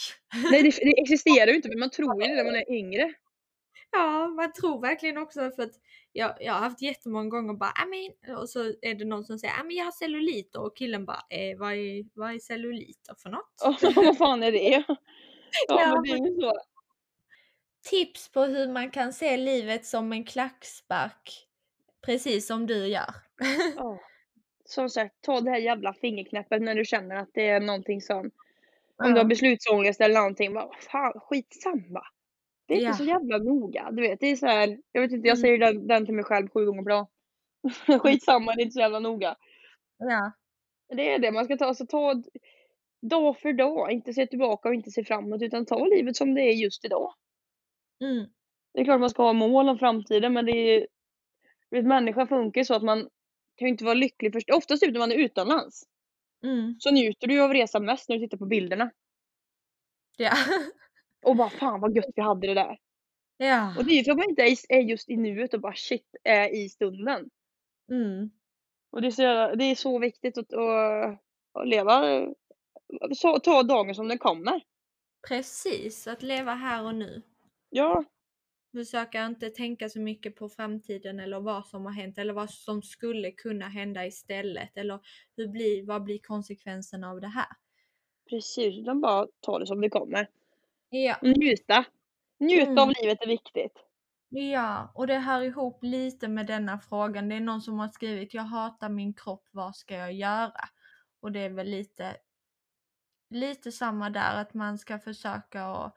Nej 0.51 0.63
det, 0.63 0.71
det 0.71 1.01
existerar 1.01 1.47
ju 1.47 1.57
inte 1.57 1.69
men 1.69 1.79
man 1.79 1.91
tror 1.97 2.23
ju 2.23 2.29
det 2.29 2.35
när 2.35 2.45
man 2.45 2.57
är 2.57 2.73
yngre. 2.73 3.13
Ja, 3.93 4.29
man 4.29 4.53
tror 4.53 4.81
verkligen 4.81 5.19
också 5.19 5.51
för 5.57 5.63
att 5.63 5.73
jag, 6.13 6.37
jag 6.41 6.53
har 6.53 6.61
haft 6.61 6.83
jättemånga 6.83 7.29
gånger 7.31 7.55
bara, 7.55 7.71
"Ah, 7.71 7.87
men, 7.87 8.37
och 8.37 8.49
så 8.49 8.61
är 8.83 8.95
det 8.95 9.05
någon 9.05 9.25
som 9.25 9.39
säger, 9.39 9.65
men 9.65 9.77
jag 9.77 9.85
har 9.85 9.93
celluliter 9.93 10.61
och 10.61 10.77
killen 10.77 11.05
bara, 11.05 11.23
eh, 11.31 11.59
vad, 11.59 11.73
är, 11.73 12.05
vad 12.19 12.35
är 12.35 12.39
celluliter 12.39 13.15
för 13.23 13.31
något? 13.31 13.63
Och 13.65 13.95
vad 14.05 14.19
fan 14.19 14.43
är 14.43 14.53
det? 14.53 14.85
Ja, 15.69 15.81
Ja, 15.81 15.93
men 15.95 16.03
det 16.03 16.11
är 16.11 16.35
ju 16.35 16.41
så. 16.41 16.53
Tips 17.91 18.33
på 18.33 18.45
hur 18.45 18.69
man 18.73 18.91
kan 18.91 19.13
se 19.13 19.37
livet 19.37 19.87
som 19.87 20.13
en 20.13 20.25
klackspark. 20.25 21.47
Precis 22.07 22.47
som 22.47 22.67
du 22.67 22.87
gör. 22.87 23.15
Ja. 23.77 24.01
Som 24.69 24.91
sagt, 24.91 25.15
ta 25.23 25.41
det 25.41 25.51
här 25.51 25.59
jävla 25.59 25.93
fingerknäppet 25.95 26.63
när 26.63 26.75
du 26.75 26.85
känner 26.85 27.17
att 27.17 27.31
det 27.35 27.49
är 27.49 27.61
någonting 27.61 28.01
som 28.01 28.31
Om 29.05 29.15
du 29.15 29.21
har 29.21 29.25
beslutsångest 29.25 30.01
eller 30.01 30.15
någonting, 30.15 30.55
bara 30.55 30.71
fan 30.91 31.13
skitsamma. 31.21 32.03
Det 32.69 32.75
är 32.75 32.79
Ja. 32.79 32.87
inte 32.87 32.99
så 32.99 33.05
jävla 33.05 33.39
noga. 33.39 33.91
Du 33.93 34.03
vet, 34.03 34.21
det 34.21 34.27
är 34.27 34.37
så 34.37 34.47
här, 34.47 34.79
jag 34.93 35.03
vet 35.03 35.13
inte, 35.13 35.29
jag 35.29 35.35
Mm. 35.35 35.43
säger 35.43 35.59
den, 35.59 35.87
den 35.87 36.07
till 36.07 36.15
mig 36.15 36.25
själv 36.25 36.49
sju 36.51 36.67
gånger 36.67 36.83
per 36.83 36.91
dag. 36.91 37.07
skitsamma, 38.03 38.55
det 38.55 38.63
är 38.63 38.65
inte 38.65 38.75
så 38.75 38.81
jävla 38.81 38.99
noga. 39.01 39.37
Ja. 39.99 40.33
Det 40.89 41.13
är 41.15 41.19
det, 41.19 41.33
man 41.33 41.45
ska 41.45 41.57
ta, 41.57 41.65
alltså, 41.67 41.87
ta 41.87 42.23
dag 43.03 43.39
för 43.39 43.53
dag, 43.53 43.93
inte 43.93 44.13
se 44.15 44.27
tillbaka 44.27 44.69
och 44.69 44.75
inte 44.75 44.91
se 44.91 45.05
framåt 45.05 45.43
utan 45.43 45.67
ta 45.67 45.87
livet 45.87 46.17
som 46.17 46.35
det 46.35 46.43
är 46.43 46.53
just 46.55 46.85
idag. 46.85 47.15
Mm. 48.01 48.27
Det 48.75 48.81
är 48.81 48.85
klart 48.85 49.01
man 49.01 49.11
ska 49.11 49.23
ha 49.23 49.33
mål 49.33 49.69
om 49.69 49.79
framtiden 49.79 50.33
men 50.33 50.47
det 50.47 50.53
är 50.53 50.87
du 51.71 51.77
vet, 51.79 51.87
människan 51.87 52.29
funkar 52.29 52.65
så 52.65 52.75
att 52.75 52.83
man 52.83 53.09
kan 53.57 53.69
ju 53.69 53.73
inte 53.73 53.85
vara 53.85 53.95
lycklig 53.95 54.33
först. 54.33 54.51
Oftast 54.51 54.83
typ 54.83 54.93
när 54.93 54.99
man 55.01 55.13
är 55.13 55.17
utomlands 55.17 55.83
Mm. 56.45 56.77
så 56.79 56.91
njuter 56.91 57.27
du 57.27 57.35
ju 57.35 57.41
av 57.41 57.53
resan 57.53 57.85
mest 57.85 58.09
när 58.09 58.17
du 58.17 58.23
tittar 58.27 58.39
på 58.39 58.47
bilderna. 58.47 58.91
Ja. 60.17 60.33
Och 61.25 61.37
bara 61.37 61.51
fan 61.51 61.81
vad 61.81 61.97
gött 61.97 62.11
vi 62.15 62.23
hade 62.23 62.47
det 62.47 62.55
där. 62.55 62.79
ja. 63.37 63.75
Och 63.79 63.85
det 63.85 63.93
är 63.93 63.97
ju 63.97 64.05
för 64.05 64.11
att 64.11 64.17
man 64.19 64.29
inte 64.31 64.43
är, 64.69 64.81
just 64.81 65.09
i 65.09 65.17
nuet 65.17 65.55
och 65.55 65.61
bara 65.61 65.75
shit 65.75 66.17
är 66.25 66.55
i 66.55 66.69
stunden. 66.69 67.31
Mm. 67.91 68.31
Och 68.91 69.03
det 69.03 69.07
är 69.09 69.11
så, 69.11 69.55
det 69.57 69.65
är 69.65 69.75
så 69.75 69.99
viktigt 69.99 70.39
att, 70.39 70.53
att, 70.53 71.21
att 71.53 71.69
leva, 71.69 72.27
så, 73.15 73.39
ta 73.39 73.63
dagen 73.63 73.95
som 73.95 74.09
den 74.09 74.19
kommer. 74.19 74.63
Precis, 75.29 76.07
att 76.07 76.23
leva 76.23 76.55
här 76.55 76.85
och 76.85 76.95
nu. 76.95 77.23
Ja, 77.71 78.05
Försöka 78.77 79.27
inte 79.27 79.51
tänka 79.51 79.89
så 79.89 80.01
mycket 80.01 80.37
på 80.37 80.49
framtiden 80.49 81.21
eller 81.21 81.41
vad 81.41 81.67
som 81.67 81.85
har 81.87 81.93
hänt 81.93 82.19
eller 82.19 82.33
vad 82.33 82.51
som 82.51 82.83
skulle 82.83 83.31
kunna 83.31 83.69
hända 83.69 84.07
istället. 84.07 84.77
Eller 84.77 85.01
hur 85.37 85.49
blir, 85.49 85.87
vad 85.87 86.03
blir 86.03 86.19
konsekvenserna 86.19 87.11
av 87.11 87.21
det 87.21 87.29
här? 87.29 87.47
precis. 88.31 88.79
Utan 88.79 89.01
bara 89.01 89.27
ta 89.41 89.59
det 89.59 89.67
som 89.67 89.81
det 89.81 89.91
kommer. 89.91 90.29
Ja. 90.89 91.17
Njuta. 91.23 91.85
Njuta 92.39 92.71
Mm. 92.71 92.79
av 92.79 92.93
livet 93.03 93.23
är 93.23 93.27
viktigt. 93.27 93.73
Ja, 94.29 94.93
och 94.95 95.07
det 95.07 95.19
hör 95.19 95.43
ihop 95.43 95.79
lite 95.83 96.29
med 96.29 96.47
denna 96.47 96.79
frågan. 96.79 97.29
Det 97.29 97.35
är 97.35 97.41
någon 97.41 97.63
som 97.63 97.79
har 97.79 97.89
skrivit 97.89 98.35
Jag 98.35 98.43
hatar 98.43 98.89
min 98.89 99.15
kropp, 99.15 99.49
vad 99.51 99.77
ska 99.77 99.97
jag 99.97 100.13
göra? 100.13 100.69
Och 101.21 101.33
det 101.33 101.41
är 101.41 101.51
väl 101.51 101.67
lite, 101.67 102.17
lite 103.31 103.73
samma 103.73 104.11
där, 104.11 104.41
att 104.41 104.55
man 104.55 104.79
ska 104.79 104.99
försöka 104.99 105.65
att 105.67 105.97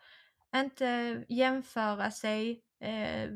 inte 0.56 1.24
jämföra 1.30 2.12
sig, 2.12 2.62
eh, 2.82 3.30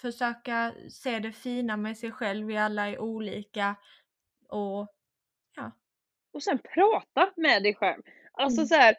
försöka 0.00 0.74
se 0.90 1.18
det 1.18 1.32
fina 1.32 1.76
med 1.76 1.98
sig 1.98 2.12
själv, 2.12 2.46
vi 2.46 2.56
alla 2.56 2.88
är 2.88 2.98
olika 2.98 3.76
och 4.48 4.88
Och 6.32 6.42
sen 6.42 6.58
prata 6.74 7.32
med 7.36 7.62
dig 7.62 7.74
själv. 7.74 8.02
Alltså 8.32 8.60
Mm. 8.60 8.68
så 8.68 8.74
här, 8.74 8.96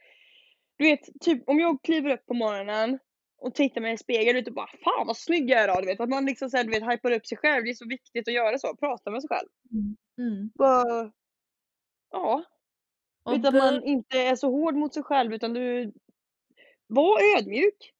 du 0.77 0.85
vet, 0.85 0.99
typ 1.21 1.49
om 1.49 1.59
jag 1.59 1.83
kliver 1.83 2.09
upp 2.13 2.25
på 2.25 2.33
morgonen 2.33 2.99
och 3.37 3.55
tittar 3.55 3.81
mig 3.81 3.93
i 3.93 3.97
spegeln 3.97 4.39
och 4.39 4.45
typ 4.45 4.55
bara 4.55 4.67
fan 4.67 5.07
vad 5.07 5.17
snygg 5.17 5.49
jag 5.49 5.59
är 5.59 5.63
idag. 5.63 5.81
Du 5.83 5.87
vet, 5.87 5.99
att 5.99 6.09
man 6.09 6.25
liksom 6.25 6.49
så 6.49 6.57
här, 6.57 6.63
du 6.63 6.69
vet, 6.69 6.91
hypar 6.93 7.11
upp 7.11 7.25
sig 7.25 7.37
själv. 7.37 7.63
Det 7.63 7.69
är 7.69 7.73
så 7.73 7.87
viktigt 7.87 8.27
att 8.27 8.33
göra 8.33 8.57
så. 8.57 8.75
Prata 8.75 9.11
med 9.11 9.21
sig 9.21 9.29
själv. 9.29 9.47
mm. 10.17 10.51
Bara, 10.55 11.11
ja, 12.11 12.43
Och 13.23 13.33
vet 13.33 13.45
att 13.45 13.53
man 13.53 13.83
inte 13.83 14.17
är 14.17 14.35
så 14.35 14.51
hård 14.51 14.75
mot 14.75 14.93
sig 14.93 15.03
själv 15.03 15.33
utan 15.33 15.53
du 15.53 15.93
var 16.87 17.37
ödmjuk. 17.37 17.93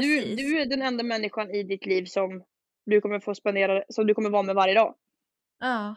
Du, 0.00 0.16
precis. 0.20 0.36
du 0.36 0.60
är 0.60 0.66
den 0.66 0.82
enda 0.82 1.04
människan 1.04 1.50
i 1.50 1.62
ditt 1.62 1.86
liv 1.86 2.04
som 2.04 2.44
du 2.86 3.00
kommer 3.00 3.20
få 3.20 3.34
spendera, 3.34 3.84
som 3.88 4.06
du 4.06 4.14
kommer 4.14 4.30
vara 4.30 4.42
med 4.42 4.54
varje 4.54 4.74
dag. 4.74 4.94
Ja. 5.60 5.96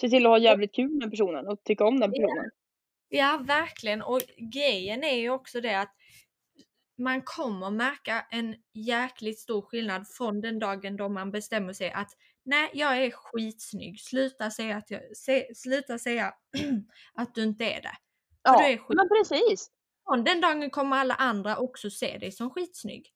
Se 0.00 0.08
till 0.08 0.26
att 0.26 0.30
ha 0.30 0.38
jävligt 0.38 0.74
kul 0.74 0.90
med 0.90 1.10
personen 1.10 1.48
och 1.48 1.64
tycka 1.64 1.84
om 1.84 2.00
den 2.00 2.10
Ja. 2.14 2.26
personen. 2.26 2.50
Ja, 3.08 3.40
verkligen. 3.46 4.02
Och 4.02 4.20
grejen 4.54 5.04
är 5.04 5.16
ju 5.16 5.30
också 5.30 5.60
det 5.60 5.80
att 5.80 5.94
man 6.98 7.22
kommer 7.22 7.70
märka 7.70 8.26
en 8.30 8.54
jäkligt 8.74 9.38
stor 9.38 9.62
skillnad 9.62 10.08
från 10.08 10.40
den 10.40 10.58
dagen 10.58 10.96
då 10.96 11.08
man 11.08 11.30
bestämmer 11.30 11.72
sig 11.72 11.90
att 11.90 12.10
nej, 12.44 12.70
jag 12.72 12.96
är 13.04 13.10
skitsnygg. 13.10 14.00
Sluta 14.00 14.50
säga 14.50 14.76
att, 14.76 14.90
jag, 14.90 15.16
se, 15.16 15.54
sluta 15.54 15.98
säga 15.98 16.34
att 17.14 17.34
du 17.34 17.42
inte 17.42 17.64
är 17.64 17.82
det. 17.82 17.92
För 18.48 18.58
du 18.58 18.64
är 18.64 18.70
Ja, 18.70 18.78
skit. 18.78 18.96
men 18.96 19.08
precis. 19.08 19.70
Från 20.08 20.24
den 20.24 20.40
dagen 20.40 20.70
kommer 20.70 20.96
alla 20.96 21.14
andra 21.14 21.56
också 21.56 21.90
se 21.90 22.18
dig 22.18 22.32
som 22.32 22.50
skitsnygg. 22.50 23.06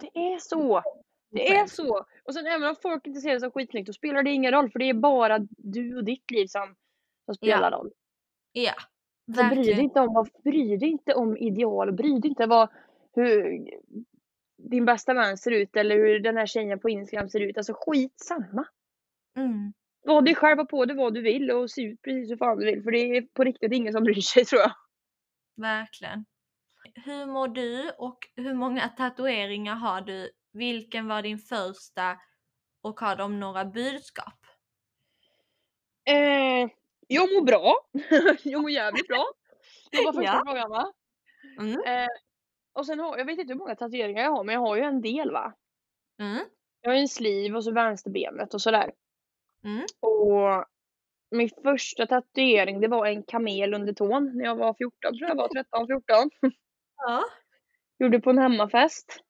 Det 0.00 0.18
är 0.18 0.38
så. 0.38 0.82
Det 1.30 1.48
är 1.56 1.66
så. 1.66 2.04
Och 2.24 2.34
sen 2.34 2.46
även 2.46 2.68
om 2.68 2.76
folk 2.82 3.06
inte 3.06 3.20
ser 3.20 3.32
det 3.34 3.40
som 3.40 3.50
skitsnyggt, 3.50 3.86
då 3.86 3.92
spelar 3.92 4.22
det 4.22 4.30
ingen 4.30 4.52
roll 4.52 4.70
för 4.70 4.78
det 4.78 4.88
är 4.88 4.94
bara 4.94 5.38
du 5.48 5.96
och 5.96 6.04
ditt 6.04 6.30
liv 6.30 6.46
som, 6.46 6.74
som 7.24 7.34
spelar 7.34 7.70
roll. 7.70 7.90
Ja, 8.52 8.72
Så 9.26 9.32
bry 9.32 9.42
dig 9.42 9.56
verkligen. 9.56 9.80
inte 9.80 10.00
om, 10.00 10.14
vad, 10.14 10.28
bry 10.44 10.76
dig 10.76 10.88
inte 10.88 11.14
om 11.14 11.36
ideal, 11.36 11.92
bry 11.92 12.18
dig 12.18 12.28
inte 12.28 12.46
vad, 12.46 12.68
hur 13.14 13.68
din 14.58 14.84
bästa 14.84 15.14
vän 15.14 15.38
ser 15.38 15.50
ut 15.50 15.76
eller 15.76 15.96
hur 15.96 16.20
den 16.20 16.36
här 16.36 16.46
tjejen 16.46 16.80
på 16.80 16.90
Instagram 16.90 17.28
ser 17.28 17.40
ut. 17.40 17.56
Alltså 17.56 17.74
skitsamma. 17.76 18.66
Mm. 19.38 19.72
var 20.04 20.22
dig 20.22 20.34
själv, 20.34 20.64
på 20.64 20.84
dig 20.84 20.96
vad 20.96 21.14
du 21.14 21.22
vill 21.22 21.50
och 21.50 21.70
se 21.70 21.82
ut 21.82 22.02
precis 22.02 22.30
hur 22.30 22.36
fan 22.36 22.58
du 22.58 22.64
vill. 22.66 22.82
För 22.82 22.90
det 22.90 22.98
är 22.98 23.22
på 23.22 23.44
riktigt 23.44 23.72
ingen 23.72 23.92
som 23.92 24.04
bryr 24.04 24.20
sig 24.20 24.44
tror 24.44 24.60
jag. 24.60 24.72
Verkligen. 25.56 26.24
Hur 27.04 27.26
mår 27.26 27.48
du 27.48 27.90
och 27.98 28.18
hur 28.36 28.54
många 28.54 28.88
tatueringar 28.88 29.74
har 29.74 30.00
du? 30.00 30.30
Vilken 30.52 31.08
var 31.08 31.22
din 31.22 31.38
första? 31.38 32.16
Och 32.82 33.00
har 33.00 33.16
de 33.16 33.40
några 33.40 33.64
budskap? 33.64 34.34
Eh, 36.04 36.70
jag 37.06 37.34
mår 37.34 37.44
bra. 37.44 37.74
jag 38.44 38.62
mår 38.62 38.70
jävligt 38.70 39.08
bra. 39.08 39.26
Det 39.90 40.04
var 40.04 40.12
första 40.12 40.32
Ja. 40.32 40.42
frågan 40.46 40.70
va? 40.70 40.92
Mm. 41.60 41.80
Eh, 41.86 42.08
och 42.72 42.86
sen 42.86 43.00
har 43.00 43.18
jag 43.18 43.24
vet 43.24 43.38
inte 43.38 43.52
hur 43.52 43.58
många 43.58 43.74
tatueringar 43.76 44.22
jag 44.22 44.30
har 44.30 44.44
men 44.44 44.52
jag 44.54 44.60
har 44.60 44.76
ju 44.76 44.82
en 44.82 45.00
del 45.02 45.30
va. 45.30 45.52
Mm. 46.20 46.44
Jag 46.80 46.90
har 46.90 46.94
ju 46.94 47.00
en 47.00 47.08
sleeve 47.08 47.56
och 47.56 47.64
så 47.64 47.72
vänsterbenet 47.72 48.54
och 48.54 48.62
sådär. 48.62 48.92
Mm. 49.64 49.82
Och 50.00 50.64
min 51.30 51.50
första 51.62 52.06
tatuering 52.06 52.80
det 52.80 52.88
var 52.88 53.06
en 53.06 53.22
kamel 53.22 53.74
under 53.74 53.92
tån 53.92 54.32
när 54.38 54.44
jag 54.44 54.56
var 54.56 54.74
14 54.74 55.18
tror 55.18 55.28
jag 55.28 55.36
var 55.36 55.48
13, 55.48 55.86
14. 55.86 56.30
Ja. 56.96 57.24
Gjorde 57.98 58.20
på 58.20 58.30
en 58.30 58.38
hemmafest. 58.38 59.22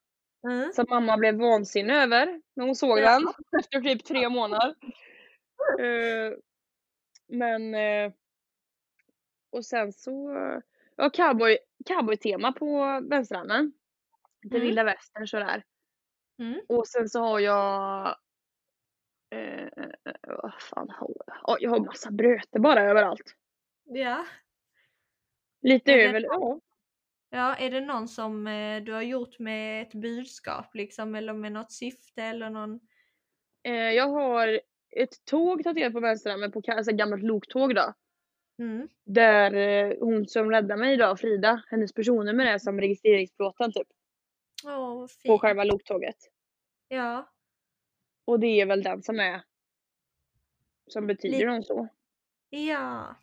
Mm. 0.49 0.73
Som 0.73 0.87
mamma 0.89 1.17
blev 1.17 1.35
vansinnig 1.35 1.95
över 1.95 2.41
när 2.57 2.65
hon 2.65 2.75
såg 2.77 2.99
Ja. 2.99 3.19
den 3.19 3.33
efter 3.61 3.81
typ 3.81 4.05
tre 4.05 4.29
månader. 4.29 4.75
Eh, 5.81 6.33
men 7.29 7.75
eh, 7.75 8.13
och 9.51 9.65
sen 9.65 9.93
så 9.93 10.33
ja 10.97 11.11
cowboy, 11.11 11.59
cowboy-tema 11.87 12.53
på 12.53 13.01
vänsterarmen. 13.11 13.73
Lite 14.43 14.57
Mm. 14.57 14.67
vilda 14.67 14.85
västern 14.85 15.27
sådär. 15.29 15.63
Mm. 16.39 16.61
Och 16.69 16.89
sen 16.89 17.09
så 17.09 17.21
har 17.21 17.41
jag 17.41 18.07
eh, 19.31 19.69
vad 20.43 20.55
fan 20.63 20.91
har 20.91 21.09
jag? 21.27 21.37
Ja, 21.43 21.57
jag 21.61 21.71
har 21.71 21.81
massa 21.81 22.11
bröte 22.11 22.61
bara 22.61 22.83
överallt. 22.83 23.35
Ja. 23.85 24.27
Lite 25.63 25.93
över, 25.95 26.21
ja. 26.21 26.61
Ja, 27.37 27.55
är 27.57 27.71
det 27.71 27.81
någon 27.81 28.09
som 28.09 28.47
eh, 28.47 28.83
du 28.83 28.93
har 28.93 29.03
gjort 29.03 29.39
med 29.39 29.83
ett 29.83 29.93
budskap 29.95 30.75
liksom 30.75 31.15
eller 31.15 31.33
med 31.33 31.53
något 31.53 31.73
syfte 31.73 32.23
eller 32.23 32.51
någon? 32.51 32.81
Eh, 33.63 33.75
jag 33.75 34.09
har 34.09 34.61
ett 34.97 35.25
tåg 35.25 35.65
tatuerat 35.65 35.93
på 35.93 36.01
vänsterarmen 36.01 36.53
på 36.53 36.61
ka- 36.61 36.73
alltså 36.77 36.93
gammalt 36.93 37.23
loktåg 37.23 37.75
då. 37.75 37.95
Mm. 38.59 38.89
Där 39.05 39.55
eh, 39.55 39.97
hon 40.01 40.27
som 40.27 40.51
räddade 40.51 40.77
mig 40.81 40.95
idag, 40.95 41.21
Frida, 41.21 41.63
hennes 41.71 41.93
personnummer 41.93 42.47
är 42.47 42.59
som 42.59 42.81
registreringsplåten 42.81 43.73
typ. 43.73 43.89
Åh, 44.65 44.99
vad 44.99 45.11
På 45.27 45.39
själva 45.39 45.65
loktåget. 45.65 46.17
Ja. 46.89 47.31
Och 48.25 48.41
det 48.41 48.61
är 48.61 48.67
väl 48.67 48.83
den 48.83 49.03
som 49.03 49.21
är 49.21 49.43
som 50.87 51.07
betyder 51.07 51.37
Lite- 51.39 51.47
någon 51.51 51.63
så. 51.63 51.89
Ja. 52.51 53.17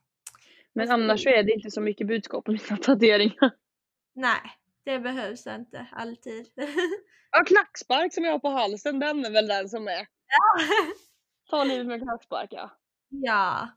Men 0.74 0.92
annars 0.92 1.24
så 1.24 1.30
är 1.30 1.44
det 1.44 1.52
inte 1.52 1.72
så 1.72 1.82
mycket 1.82 2.08
budskap 2.08 2.46
på 2.46 2.52
mina 2.52 2.78
tatueringar. 2.84 3.52
Nej, 4.16 4.42
det 4.86 5.00
behövs 5.00 5.48
inte 5.48 5.88
alltid. 5.92 6.48
Ja, 7.36 7.44
klackspark 7.44 8.14
som 8.14 8.24
jag 8.24 8.32
har 8.32 8.40
på 8.40 8.50
halsen, 8.50 9.00
den 9.00 9.26
är 9.26 9.32
väl 9.32 9.48
den 9.48 9.70
som 9.70 9.88
är. 9.88 10.08
Ta 11.50 11.64
livet 11.64 11.88
med 11.88 12.02
klackspark 12.02 12.48
ja. 12.52 12.70
ja, 13.10 13.68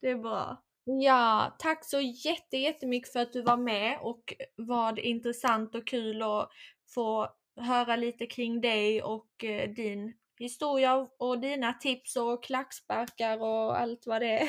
det 0.00 0.08
är 0.10 0.16
bra. 0.16 0.62
Ja, 0.84 1.56
tack 1.58 1.84
så 1.84 2.00
jätte, 2.00 2.56
jättemycket 2.56 3.12
för 3.12 3.20
att 3.20 3.32
du 3.32 3.42
var 3.42 3.56
med 3.56 3.98
och 4.00 4.34
vad 4.56 4.98
intressant 4.98 5.74
och 5.74 5.86
kul 5.86 6.22
att 6.22 6.50
få 6.94 7.28
höra 7.60 7.96
lite 7.96 8.26
kring 8.26 8.60
dig 8.60 9.02
och 9.02 9.44
eh, 9.44 9.70
din 9.70 10.14
historia 10.38 10.94
och 11.18 11.38
dina 11.40 11.72
tips 11.72 12.16
och 12.16 12.44
klacksparkar 12.44 13.38
och 13.42 13.80
allt 13.80 14.06
vad 14.06 14.22
det 14.22 14.40
är. 14.40 14.48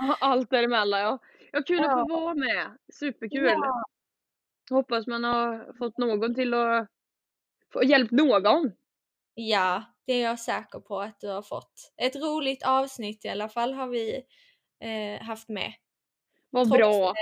Ja, 0.00 0.16
Allt 0.20 0.50
däremellan 0.50 1.00
ja. 1.00 1.18
Ja, 1.52 1.62
kul 1.66 1.80
att 1.80 1.84
Ja. 1.86 2.06
få 2.10 2.20
vara 2.20 2.34
med. 2.34 2.78
Superkul. 2.92 3.44
Ja. 3.44 3.84
Hoppas 4.70 5.06
man 5.06 5.24
har 5.24 5.72
fått 5.78 5.98
någon 5.98 6.34
till 6.34 6.54
att 6.54 6.88
få 7.72 7.84
hjälpt 7.84 8.12
någon. 8.12 8.72
Ja, 9.34 9.84
det 10.06 10.12
är 10.12 10.22
jag 10.22 10.38
säker 10.38 10.80
på 10.80 11.00
att 11.00 11.20
du 11.20 11.28
har 11.28 11.42
fått. 11.42 11.92
Ett 11.96 12.16
roligt 12.16 12.62
avsnitt 12.62 13.24
i 13.24 13.28
alla 13.28 13.48
fall 13.48 13.72
har 13.72 13.86
vi 13.86 14.22
eh, 14.80 15.22
haft 15.22 15.48
med. 15.48 15.72
Vad 16.50 16.68
Trots 16.68 16.78
bra. 16.78 17.14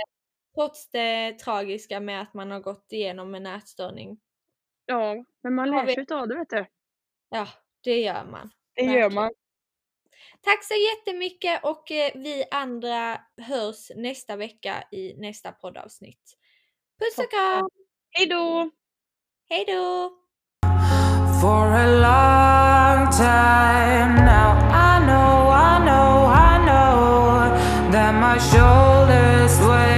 Trots 0.54 0.90
det 0.90 1.38
tragiska 1.38 2.00
med 2.00 2.22
att 2.22 2.34
man 2.34 2.50
har 2.50 2.60
gått 2.60 2.92
igenom 2.92 3.34
en 3.34 3.46
ätstörning. 3.46 4.20
Ja, 4.86 5.24
men 5.42 5.54
man 5.54 5.70
lär 5.70 5.86
sig 5.86 6.00
utav 6.00 6.28
det 6.28 6.38
vet 6.38 6.50
du. 6.50 6.66
Ja, 7.28 7.48
det 7.82 8.00
gör 8.00 8.24
man. 8.24 8.50
Det 8.74 8.82
gör 8.82 8.92
Verkligen. 8.92 9.14
man. 9.14 9.30
Tack 10.40 10.64
så 10.64 10.74
jättemycket 10.74 11.64
och 11.64 11.90
eh, 11.90 12.12
vi 12.14 12.44
andra 12.50 13.20
hörs 13.36 13.90
nästa 13.96 14.36
vecka 14.36 14.84
i 14.90 15.14
nästa 15.16 15.52
poddavsnitt. 15.52 16.38
Puss 16.98 17.18
och 17.18 17.30
kram! 17.30 17.68
Hej 18.10 18.26
då! 18.26 18.70
Hej 19.50 19.64
då! 19.66 20.10
For 21.40 21.66
a 21.66 21.86
long 21.86 23.10
time 23.10 24.14
now, 24.24 24.50
I 24.70 25.06
know, 25.06 25.50
I 25.50 25.78
know, 25.86 26.26
I 26.26 26.52
know 26.66 27.90
that 27.92 28.14
my 28.14 28.38
shoulders 28.38 29.60
weigh 29.68 29.93